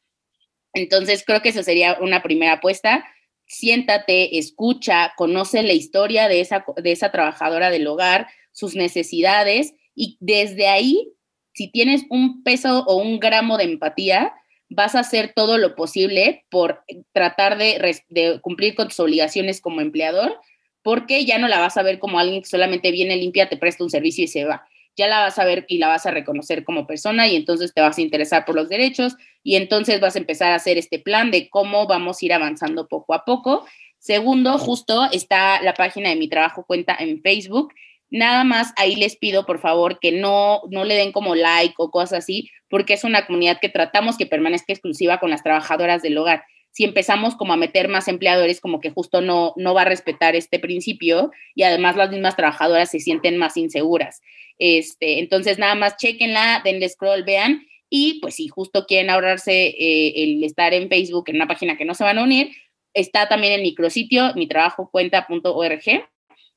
Entonces, 0.73 1.23
creo 1.25 1.41
que 1.41 1.49
eso 1.49 1.63
sería 1.63 1.97
una 1.99 2.23
primera 2.23 2.53
apuesta 2.53 3.05
siéntate, 3.51 4.37
escucha, 4.37 5.11
conoce 5.17 5.61
la 5.61 5.73
historia 5.73 6.29
de 6.29 6.39
esa, 6.39 6.63
de 6.81 6.91
esa 6.93 7.11
trabajadora 7.11 7.69
del 7.69 7.85
hogar, 7.85 8.27
sus 8.53 8.75
necesidades 8.75 9.73
y 9.93 10.17
desde 10.21 10.69
ahí, 10.69 11.11
si 11.53 11.69
tienes 11.69 12.05
un 12.09 12.43
peso 12.43 12.85
o 12.87 12.95
un 12.95 13.19
gramo 13.19 13.57
de 13.57 13.65
empatía, 13.65 14.33
vas 14.69 14.95
a 14.95 15.01
hacer 15.01 15.33
todo 15.35 15.57
lo 15.57 15.75
posible 15.75 16.45
por 16.49 16.85
tratar 17.11 17.57
de, 17.57 18.01
de, 18.07 18.39
cumplir 18.39 18.73
con 18.73 18.87
tus 18.87 19.01
obligaciones 19.01 19.59
como 19.59 19.81
empleador, 19.81 20.39
porque 20.81 21.25
ya 21.25 21.37
no 21.37 21.49
la 21.49 21.59
vas 21.59 21.75
a 21.75 21.83
ver 21.83 21.99
como 21.99 22.19
alguien 22.19 22.41
que 22.41 22.47
solamente 22.47 22.89
viene 22.91 23.17
limpia, 23.17 23.49
te 23.49 23.57
presta 23.57 23.83
un 23.83 23.89
servicio 23.89 24.23
y 24.23 24.27
se 24.29 24.45
va 24.45 24.65
ya 24.95 25.07
la 25.07 25.19
vas 25.19 25.39
a 25.39 25.45
ver 25.45 25.65
y 25.67 25.77
la 25.77 25.87
vas 25.87 26.05
a 26.05 26.11
reconocer 26.11 26.63
como 26.63 26.87
persona 26.87 27.27
y 27.27 27.35
entonces 27.35 27.73
te 27.73 27.81
vas 27.81 27.97
a 27.97 28.01
interesar 28.01 28.45
por 28.45 28.55
los 28.55 28.69
derechos 28.69 29.15
y 29.43 29.55
entonces 29.55 29.99
vas 29.99 30.15
a 30.15 30.19
empezar 30.19 30.51
a 30.51 30.55
hacer 30.55 30.77
este 30.77 30.99
plan 30.99 31.31
de 31.31 31.49
cómo 31.49 31.87
vamos 31.87 32.21
a 32.21 32.25
ir 32.25 32.33
avanzando 32.33 32.87
poco 32.87 33.13
a 33.13 33.25
poco. 33.25 33.65
Segundo, 33.97 34.57
justo 34.57 35.07
está 35.11 35.61
la 35.61 35.73
página 35.73 36.09
de 36.09 36.15
mi 36.15 36.27
trabajo 36.27 36.65
cuenta 36.65 36.95
en 36.99 37.21
Facebook. 37.21 37.73
Nada 38.09 38.43
más 38.43 38.73
ahí 38.75 38.95
les 38.95 39.15
pido 39.15 39.45
por 39.45 39.59
favor 39.59 39.99
que 39.99 40.11
no, 40.11 40.61
no 40.69 40.83
le 40.83 40.95
den 40.95 41.11
como 41.11 41.33
like 41.35 41.75
o 41.77 41.91
cosas 41.91 42.19
así, 42.19 42.49
porque 42.69 42.93
es 42.93 43.03
una 43.03 43.25
comunidad 43.25 43.59
que 43.61 43.69
tratamos 43.69 44.17
que 44.17 44.25
permanezca 44.25 44.73
exclusiva 44.73 45.19
con 45.19 45.29
las 45.29 45.43
trabajadoras 45.43 46.01
del 46.01 46.17
hogar 46.17 46.43
si 46.71 46.85
empezamos 46.85 47.35
como 47.35 47.53
a 47.53 47.57
meter 47.57 47.89
más 47.89 48.07
empleadores, 48.07 48.61
como 48.61 48.79
que 48.79 48.91
justo 48.91 49.21
no, 49.21 49.53
no 49.57 49.73
va 49.73 49.81
a 49.81 49.85
respetar 49.85 50.35
este 50.35 50.57
principio 50.57 51.31
y 51.53 51.63
además 51.63 51.97
las 51.97 52.11
mismas 52.11 52.35
trabajadoras 52.35 52.89
se 52.89 52.99
sienten 52.99 53.37
más 53.37 53.57
inseguras. 53.57 54.21
Este, 54.57 55.19
entonces, 55.19 55.57
nada 55.57 55.75
más 55.75 55.97
chequenla, 55.97 56.61
denle 56.63 56.87
scroll, 56.87 57.23
vean 57.23 57.65
Y 57.89 58.19
pues 58.21 58.35
si 58.35 58.47
justo 58.47 58.85
quieren 58.85 59.09
ahorrarse 59.09 59.67
eh, 59.67 60.23
el 60.23 60.43
estar 60.43 60.73
en 60.73 60.87
Facebook 60.87 61.25
en 61.27 61.35
una 61.35 61.47
página 61.47 61.77
que 61.77 61.85
no 61.85 61.93
se 61.93 62.05
van 62.05 62.19
a 62.19 62.23
unir, 62.23 62.51
está 62.93 63.27
también 63.27 63.53
el 63.53 63.63
micrositio 63.63 64.33
mitrabajocuenta.org. 64.35 66.10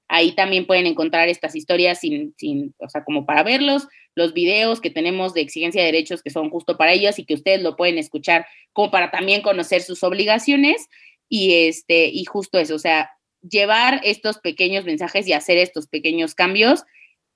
Ahí 0.08 0.32
también 0.32 0.66
pueden 0.66 0.86
encontrar 0.86 1.28
estas 1.28 1.56
historias 1.56 2.00
sin, 2.00 2.34
sin, 2.36 2.74
o 2.78 2.88
sea, 2.88 3.04
como 3.04 3.26
para 3.26 3.42
verlos, 3.42 3.88
los 4.14 4.34
videos 4.34 4.80
que 4.80 4.90
tenemos 4.90 5.34
de 5.34 5.40
exigencia 5.40 5.80
de 5.80 5.86
derechos 5.86 6.22
que 6.22 6.30
son 6.30 6.50
justo 6.50 6.76
para 6.76 6.92
ellos 6.92 7.18
y 7.18 7.24
que 7.24 7.34
ustedes 7.34 7.62
lo 7.62 7.76
pueden 7.76 7.98
escuchar 7.98 8.46
como 8.72 8.90
para 8.90 9.10
también 9.10 9.42
conocer 9.42 9.82
sus 9.82 10.02
obligaciones 10.02 10.88
y 11.28 11.66
este 11.66 12.06
y 12.06 12.24
justo 12.24 12.58
eso, 12.58 12.74
o 12.74 12.78
sea, 12.78 13.10
llevar 13.42 14.00
estos 14.04 14.38
pequeños 14.38 14.84
mensajes 14.84 15.26
y 15.26 15.32
hacer 15.32 15.58
estos 15.58 15.88
pequeños 15.88 16.34
cambios 16.34 16.84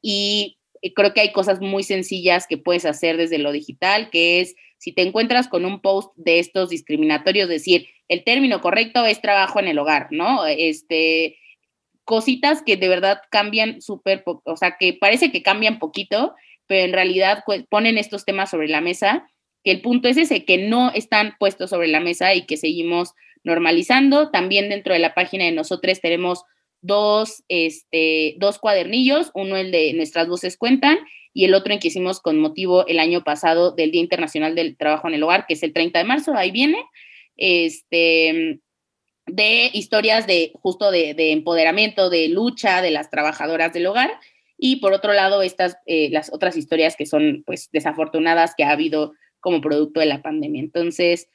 y 0.01 0.59
creo 0.95 1.12
que 1.12 1.21
hay 1.21 1.33
cosas 1.33 1.61
muy 1.61 1.83
sencillas 1.83 2.47
que 2.47 2.59
puedes 2.59 2.85
hacer 2.85 3.16
desde 3.16 3.39
lo 3.39 3.53
digital, 3.53 4.11
que 4.11 4.41
es 4.41 4.55
si 4.79 4.93
te 4.93 5.03
encuentras 5.03 5.49
con 5.49 5.64
un 5.64 5.81
post 5.81 6.12
de 6.16 6.39
estos 6.39 6.71
discriminatorios, 6.71 7.49
decir, 7.49 7.89
el 8.07 8.23
término 8.25 8.61
correcto 8.61 9.05
es 9.05 9.21
trabajo 9.21 9.59
en 9.59 9.69
el 9.69 9.79
hogar, 9.79 10.09
¿no? 10.12 10.47
Este, 10.47 11.37
cositas 12.09 12.63
que 12.63 12.79
de 12.79 12.89
verdad 12.89 13.21
cambian 13.31 13.83
súper, 13.83 14.25
o 14.25 14.57
sea, 14.57 14.79
que 14.81 14.95
parece 14.95 15.31
que 15.31 15.43
cambian 15.43 15.79
poquito, 15.79 16.35
pero 16.67 16.87
en 16.87 16.95
realidad 16.95 17.45
ponen 17.69 17.99
estos 17.99 18.25
temas 18.25 18.49
sobre 18.49 18.69
la 18.69 18.81
mesa, 18.81 19.29
que 19.63 19.73
el 19.73 19.83
punto 19.83 20.09
es 20.09 20.17
ese, 20.17 20.47
que 20.47 20.57
no 20.57 20.91
están 20.95 21.35
puestos 21.39 21.69
sobre 21.69 21.89
la 21.89 22.01
mesa 22.01 22.33
y 22.33 22.47
que 22.47 22.57
seguimos 22.57 23.13
normalizando. 23.45 24.31
También 24.31 24.71
dentro 24.71 24.95
de 24.95 25.01
la 25.01 25.13
página 25.13 25.45
de 25.45 25.53
nosotros 25.53 26.01
tenemos 26.01 26.45
dos, 26.81 27.45
este, 27.49 28.37
dos 28.39 28.59
cuadernillos, 28.59 29.31
uno 29.35 29.59
el 29.59 29.71
de 29.71 29.93
Nuestras 29.93 30.29
Voces 30.29 30.57
Cuentan 30.57 30.97
y 31.35 31.45
el 31.45 31.53
otro 31.53 31.75
en 31.75 31.79
que 31.79 31.89
hicimos 31.89 32.21
con 32.21 32.41
motivo 32.41 32.87
el 32.87 33.01
año 33.01 33.23
pasado 33.23 33.73
del 33.73 33.91
Día 33.91 34.01
Internacional 34.01 34.55
del 34.55 34.79
Trabajo 34.79 35.09
en 35.09 35.15
el 35.15 35.23
Hogar, 35.23 35.45
que 35.47 35.53
es 35.53 35.63
el 35.63 35.75
30 35.75 35.99
de 35.99 36.05
marzo, 36.07 36.33
ahí 36.35 36.53
viene, 36.53 36.83
este, 37.37 38.61
de 39.29 39.70
historias 39.72 40.26
de 40.26 40.53
justo 40.61 40.91
de, 40.91 41.14
empoderamiento, 41.33 42.11
de 42.11 42.29
lucha 42.29 42.83
de 42.83 42.91
las 42.91 43.11
trabajadoras 43.11 43.72
del 43.72 43.87
hogar. 43.87 44.11
Y 44.57 44.76
por 44.76 44.93
otro 44.93 45.12
lado, 45.12 45.43
estas, 45.43 45.76
eh, 45.87 46.09
las 46.11 46.33
otras 46.33 46.57
historias 46.57 46.97
que 46.97 47.07
son 47.07 47.45
pues 47.47 47.68
desafortunadas 47.72 48.55
que 48.57 48.64
ha 48.64 48.70
habido 48.70 49.14
como 49.41 49.61
producto 49.61 50.01
de 50.01 50.07
la 50.07 50.22
pandemia. 50.22 50.61
Entonces, 50.61 51.29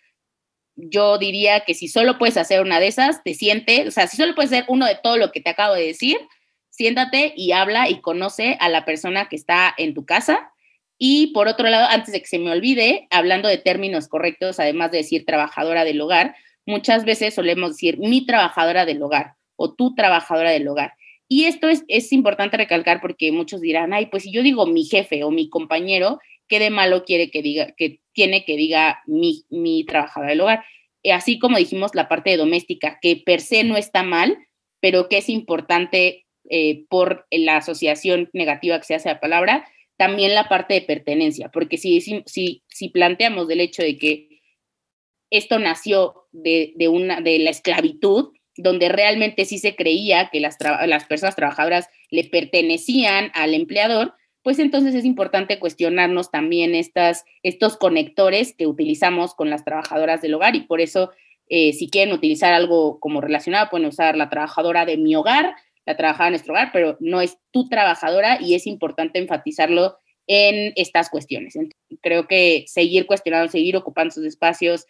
yo 0.75 1.17
diría 1.17 1.61
que 1.61 1.73
si 1.73 1.87
solo 1.87 2.17
puedes 2.17 2.37
hacer 2.37 2.61
una 2.61 2.79
de 2.79 2.87
esas, 2.87 3.23
te 3.23 3.33
sientes, 3.33 3.87
o 3.87 3.91
sea, 3.91 4.07
si 4.07 4.17
solo 4.17 4.35
puedes 4.35 4.51
hacer 4.51 4.65
uno 4.67 4.85
de 4.85 4.97
todo 5.01 5.17
lo 5.17 5.31
que 5.31 5.39
te 5.39 5.51
acabo 5.51 5.75
de 5.75 5.85
decir, 5.85 6.17
siéntate 6.69 7.33
y 7.37 7.51
habla 7.51 7.89
y 7.89 8.01
conoce 8.01 8.57
a 8.59 8.69
la 8.69 8.83
persona 8.83 9.29
que 9.29 9.35
está 9.35 9.73
en 9.77 9.93
tu 9.93 10.05
casa. 10.05 10.51
Y 10.97 11.27
por 11.27 11.47
otro 11.47 11.69
lado, 11.69 11.87
antes 11.89 12.13
de 12.13 12.21
que 12.21 12.27
se 12.27 12.39
me 12.39 12.51
olvide, 12.51 13.07
hablando 13.11 13.47
de 13.47 13.57
términos 13.57 14.07
correctos, 14.07 14.59
además 14.59 14.91
de 14.91 14.99
decir 14.99 15.25
trabajadora 15.25 15.85
del 15.85 16.01
hogar, 16.01 16.35
muchas 16.65 17.05
veces 17.05 17.33
solemos 17.33 17.71
decir 17.71 17.97
mi 17.97 18.25
trabajadora 18.25 18.85
del 18.85 19.01
hogar 19.01 19.35
o 19.55 19.73
tu 19.73 19.95
trabajadora 19.95 20.51
del 20.51 20.67
hogar. 20.67 20.93
Y 21.27 21.45
esto 21.45 21.69
es, 21.69 21.83
es 21.87 22.11
importante 22.11 22.57
recalcar 22.57 23.01
porque 23.01 23.31
muchos 23.31 23.61
dirán, 23.61 23.93
ay, 23.93 24.07
pues 24.07 24.23
si 24.23 24.31
yo 24.31 24.43
digo 24.43 24.65
mi 24.65 24.85
jefe 24.85 25.23
o 25.23 25.31
mi 25.31 25.49
compañero, 25.49 26.19
¿qué 26.47 26.59
de 26.59 26.69
malo 26.69 27.05
quiere 27.05 27.31
que 27.31 27.41
diga, 27.41 27.71
que 27.77 28.01
tiene 28.11 28.45
que 28.45 28.55
diga 28.55 29.01
mi, 29.07 29.45
mi 29.49 29.85
trabajadora 29.85 30.31
del 30.31 30.41
hogar? 30.41 30.65
Así 31.11 31.39
como 31.39 31.57
dijimos 31.57 31.95
la 31.95 32.07
parte 32.07 32.37
doméstica, 32.37 32.99
que 33.01 33.17
per 33.17 33.41
se 33.41 33.63
no 33.63 33.77
está 33.77 34.03
mal, 34.03 34.37
pero 34.79 35.09
que 35.09 35.17
es 35.17 35.29
importante 35.29 36.25
eh, 36.49 36.85
por 36.89 37.25
la 37.31 37.57
asociación 37.57 38.29
negativa 38.33 38.77
que 38.77 38.85
se 38.85 38.95
hace 38.95 39.09
a 39.09 39.13
la 39.13 39.19
palabra, 39.19 39.65
también 39.97 40.33
la 40.33 40.49
parte 40.49 40.73
de 40.73 40.81
pertenencia, 40.81 41.49
porque 41.49 41.77
si, 41.77 42.01
si, 42.01 42.63
si 42.67 42.89
planteamos 42.89 43.47
del 43.47 43.61
hecho 43.61 43.81
de 43.81 43.97
que 43.97 44.41
esto 45.29 45.59
nació 45.59 46.22
de, 46.33 46.87
una, 46.89 47.21
de 47.21 47.39
la 47.39 47.51
esclavitud, 47.51 48.33
donde 48.57 48.89
realmente 48.89 49.45
sí 49.45 49.57
se 49.57 49.75
creía 49.75 50.29
que 50.31 50.39
las, 50.39 50.57
las 50.85 51.05
personas 51.05 51.35
trabajadoras 51.35 51.87
le 52.09 52.25
pertenecían 52.25 53.31
al 53.33 53.53
empleador, 53.53 54.13
pues 54.43 54.59
entonces 54.59 54.93
es 54.93 55.05
importante 55.05 55.57
cuestionarnos 55.57 56.29
también 56.29 56.75
estas, 56.75 57.23
estos 57.43 57.77
conectores 57.77 58.53
que 58.53 58.67
utilizamos 58.67 59.33
con 59.33 59.49
las 59.49 59.63
trabajadoras 59.63 60.21
del 60.21 60.33
hogar 60.33 60.55
y 60.55 60.61
por 60.61 60.81
eso 60.81 61.11
eh, 61.49 61.73
si 61.73 61.89
quieren 61.89 62.13
utilizar 62.13 62.53
algo 62.53 62.99
como 62.99 63.21
relacionado, 63.21 63.69
pueden 63.69 63.87
usar 63.87 64.17
la 64.17 64.29
trabajadora 64.29 64.85
de 64.85 64.97
mi 64.97 65.15
hogar, 65.15 65.55
la 65.85 65.97
trabajadora 65.97 66.27
en 66.27 66.31
nuestro 66.33 66.53
hogar, 66.53 66.69
pero 66.73 66.97
no 66.99 67.21
es 67.21 67.37
tu 67.51 67.69
trabajadora 67.69 68.41
y 68.41 68.55
es 68.55 68.67
importante 68.67 69.19
enfatizarlo 69.19 69.97
en 70.27 70.73
estas 70.75 71.09
cuestiones. 71.09 71.55
creo 72.01 72.27
que 72.27 72.63
seguir 72.67 73.05
cuestionando, 73.05 73.51
seguir 73.51 73.75
ocupando 73.75 74.13
sus 74.13 74.25
espacios, 74.25 74.85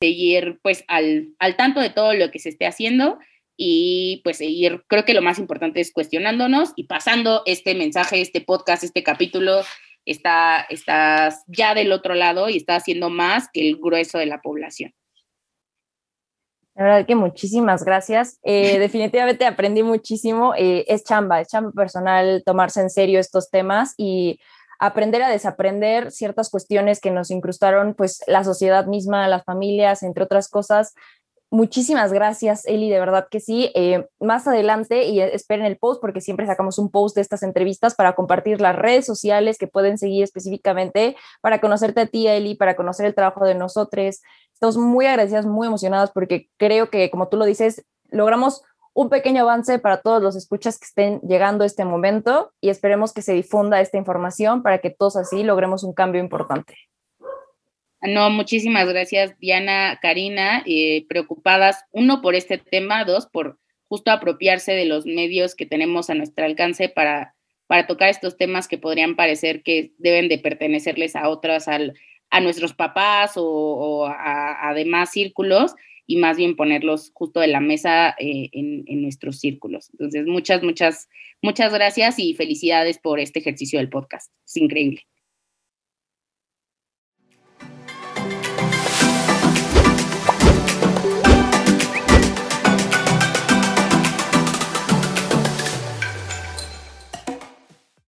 seguir 0.00 0.60
pues 0.62 0.84
al, 0.88 1.34
al 1.38 1.56
tanto 1.56 1.80
de 1.80 1.90
todo 1.90 2.14
lo 2.14 2.30
que 2.30 2.38
se 2.38 2.50
esté 2.50 2.66
haciendo 2.66 3.18
y 3.56 4.20
pues 4.22 4.38
seguir, 4.38 4.84
creo 4.86 5.04
que 5.04 5.14
lo 5.14 5.22
más 5.22 5.38
importante 5.38 5.80
es 5.80 5.92
cuestionándonos 5.92 6.72
y 6.76 6.84
pasando 6.84 7.42
este 7.44 7.74
mensaje, 7.74 8.20
este 8.20 8.40
podcast, 8.40 8.84
este 8.84 9.02
capítulo, 9.02 9.62
está, 10.04 10.60
estás 10.70 11.42
ya 11.48 11.74
del 11.74 11.92
otro 11.92 12.14
lado 12.14 12.48
y 12.48 12.56
está 12.56 12.76
haciendo 12.76 13.10
más 13.10 13.48
que 13.52 13.68
el 13.68 13.76
grueso 13.76 14.18
de 14.18 14.26
la 14.26 14.40
población. 14.40 14.92
La 16.76 16.84
verdad 16.84 17.06
que 17.06 17.16
muchísimas 17.16 17.84
gracias. 17.84 18.38
Eh, 18.44 18.78
definitivamente 18.78 19.44
aprendí 19.44 19.82
muchísimo. 19.82 20.54
Eh, 20.56 20.84
es 20.86 21.02
chamba, 21.02 21.40
es 21.40 21.48
chamba 21.48 21.72
personal 21.72 22.44
tomarse 22.46 22.80
en 22.80 22.90
serio 22.90 23.18
estos 23.18 23.50
temas 23.50 23.94
y 23.96 24.38
aprender 24.78 25.22
a 25.22 25.28
desaprender 25.28 26.10
ciertas 26.12 26.50
cuestiones 26.50 27.00
que 27.00 27.10
nos 27.10 27.30
incrustaron, 27.30 27.94
pues 27.94 28.22
la 28.26 28.44
sociedad 28.44 28.86
misma, 28.86 29.28
las 29.28 29.44
familias, 29.44 30.02
entre 30.02 30.24
otras 30.24 30.48
cosas. 30.48 30.94
Muchísimas 31.50 32.12
gracias, 32.12 32.66
Eli, 32.66 32.90
de 32.90 33.00
verdad 33.00 33.26
que 33.30 33.40
sí. 33.40 33.72
Eh, 33.74 34.06
más 34.20 34.46
adelante, 34.46 35.04
y 35.04 35.20
esperen 35.20 35.64
el 35.64 35.78
post, 35.78 36.00
porque 36.00 36.20
siempre 36.20 36.46
sacamos 36.46 36.78
un 36.78 36.90
post 36.90 37.16
de 37.16 37.22
estas 37.22 37.42
entrevistas 37.42 37.94
para 37.94 38.14
compartir 38.14 38.60
las 38.60 38.76
redes 38.76 39.06
sociales 39.06 39.56
que 39.56 39.66
pueden 39.66 39.96
seguir 39.96 40.24
específicamente 40.24 41.16
para 41.40 41.60
conocerte 41.60 42.02
a 42.02 42.06
ti, 42.06 42.28
Eli, 42.28 42.54
para 42.54 42.76
conocer 42.76 43.06
el 43.06 43.14
trabajo 43.14 43.46
de 43.46 43.54
nosotros, 43.54 44.20
Estamos 44.58 44.76
muy 44.76 45.06
agradecidas, 45.06 45.46
muy 45.46 45.68
emocionadas 45.68 46.10
porque 46.10 46.50
creo 46.56 46.90
que, 46.90 47.12
como 47.12 47.28
tú 47.28 47.36
lo 47.36 47.44
dices, 47.44 47.86
logramos 48.10 48.64
un 48.98 49.10
pequeño 49.10 49.42
avance 49.42 49.78
para 49.78 50.00
todos 50.00 50.20
los 50.20 50.34
escuchas 50.34 50.76
que 50.76 50.86
estén 50.86 51.20
llegando 51.20 51.62
a 51.62 51.68
este 51.68 51.84
momento 51.84 52.52
y 52.60 52.68
esperemos 52.68 53.12
que 53.12 53.22
se 53.22 53.32
difunda 53.32 53.80
esta 53.80 53.96
información 53.96 54.64
para 54.64 54.78
que 54.78 54.90
todos 54.90 55.14
así 55.14 55.44
logremos 55.44 55.84
un 55.84 55.94
cambio 55.94 56.20
importante. 56.20 56.74
No, 58.00 58.28
muchísimas 58.30 58.88
gracias, 58.88 59.38
Diana, 59.38 60.00
Karina, 60.02 60.64
eh, 60.66 61.06
preocupadas, 61.08 61.84
uno, 61.92 62.20
por 62.20 62.34
este 62.34 62.58
tema, 62.58 63.04
dos, 63.04 63.26
por 63.26 63.60
justo 63.86 64.10
apropiarse 64.10 64.72
de 64.72 64.86
los 64.86 65.06
medios 65.06 65.54
que 65.54 65.64
tenemos 65.64 66.10
a 66.10 66.16
nuestro 66.16 66.44
alcance 66.44 66.88
para, 66.88 67.36
para 67.68 67.86
tocar 67.86 68.08
estos 68.08 68.36
temas 68.36 68.66
que 68.66 68.78
podrían 68.78 69.14
parecer 69.14 69.62
que 69.62 69.92
deben 69.98 70.28
de 70.28 70.38
pertenecerles 70.38 71.14
a 71.14 71.28
otras, 71.28 71.68
al, 71.68 71.94
a 72.30 72.40
nuestros 72.40 72.74
papás 72.74 73.34
o, 73.36 74.06
a, 74.08 74.72
demás 74.74 75.12
círculos 75.12 75.76
y 76.08 76.16
más 76.16 76.38
bien 76.38 76.56
ponerlos 76.56 77.12
justo 77.12 77.38
de 77.38 77.48
la 77.48 77.60
mesa 77.60 78.16
eh, 78.18 78.48
en, 78.52 78.82
en, 78.86 79.02
nuestros 79.02 79.38
círculos. 79.38 79.90
Entonces, 79.90 80.26
muchas, 80.26 80.62
muchas, 80.62 81.08
muchas 81.42 81.72
gracias 81.72 82.18
y 82.18 82.32
felicidades 82.32 82.98
por 82.98 83.20
este 83.20 83.40
ejercicio 83.40 83.78
del 83.78 83.90
podcast. 83.90 84.32
Es 84.46 84.56
increíble. 84.56 85.02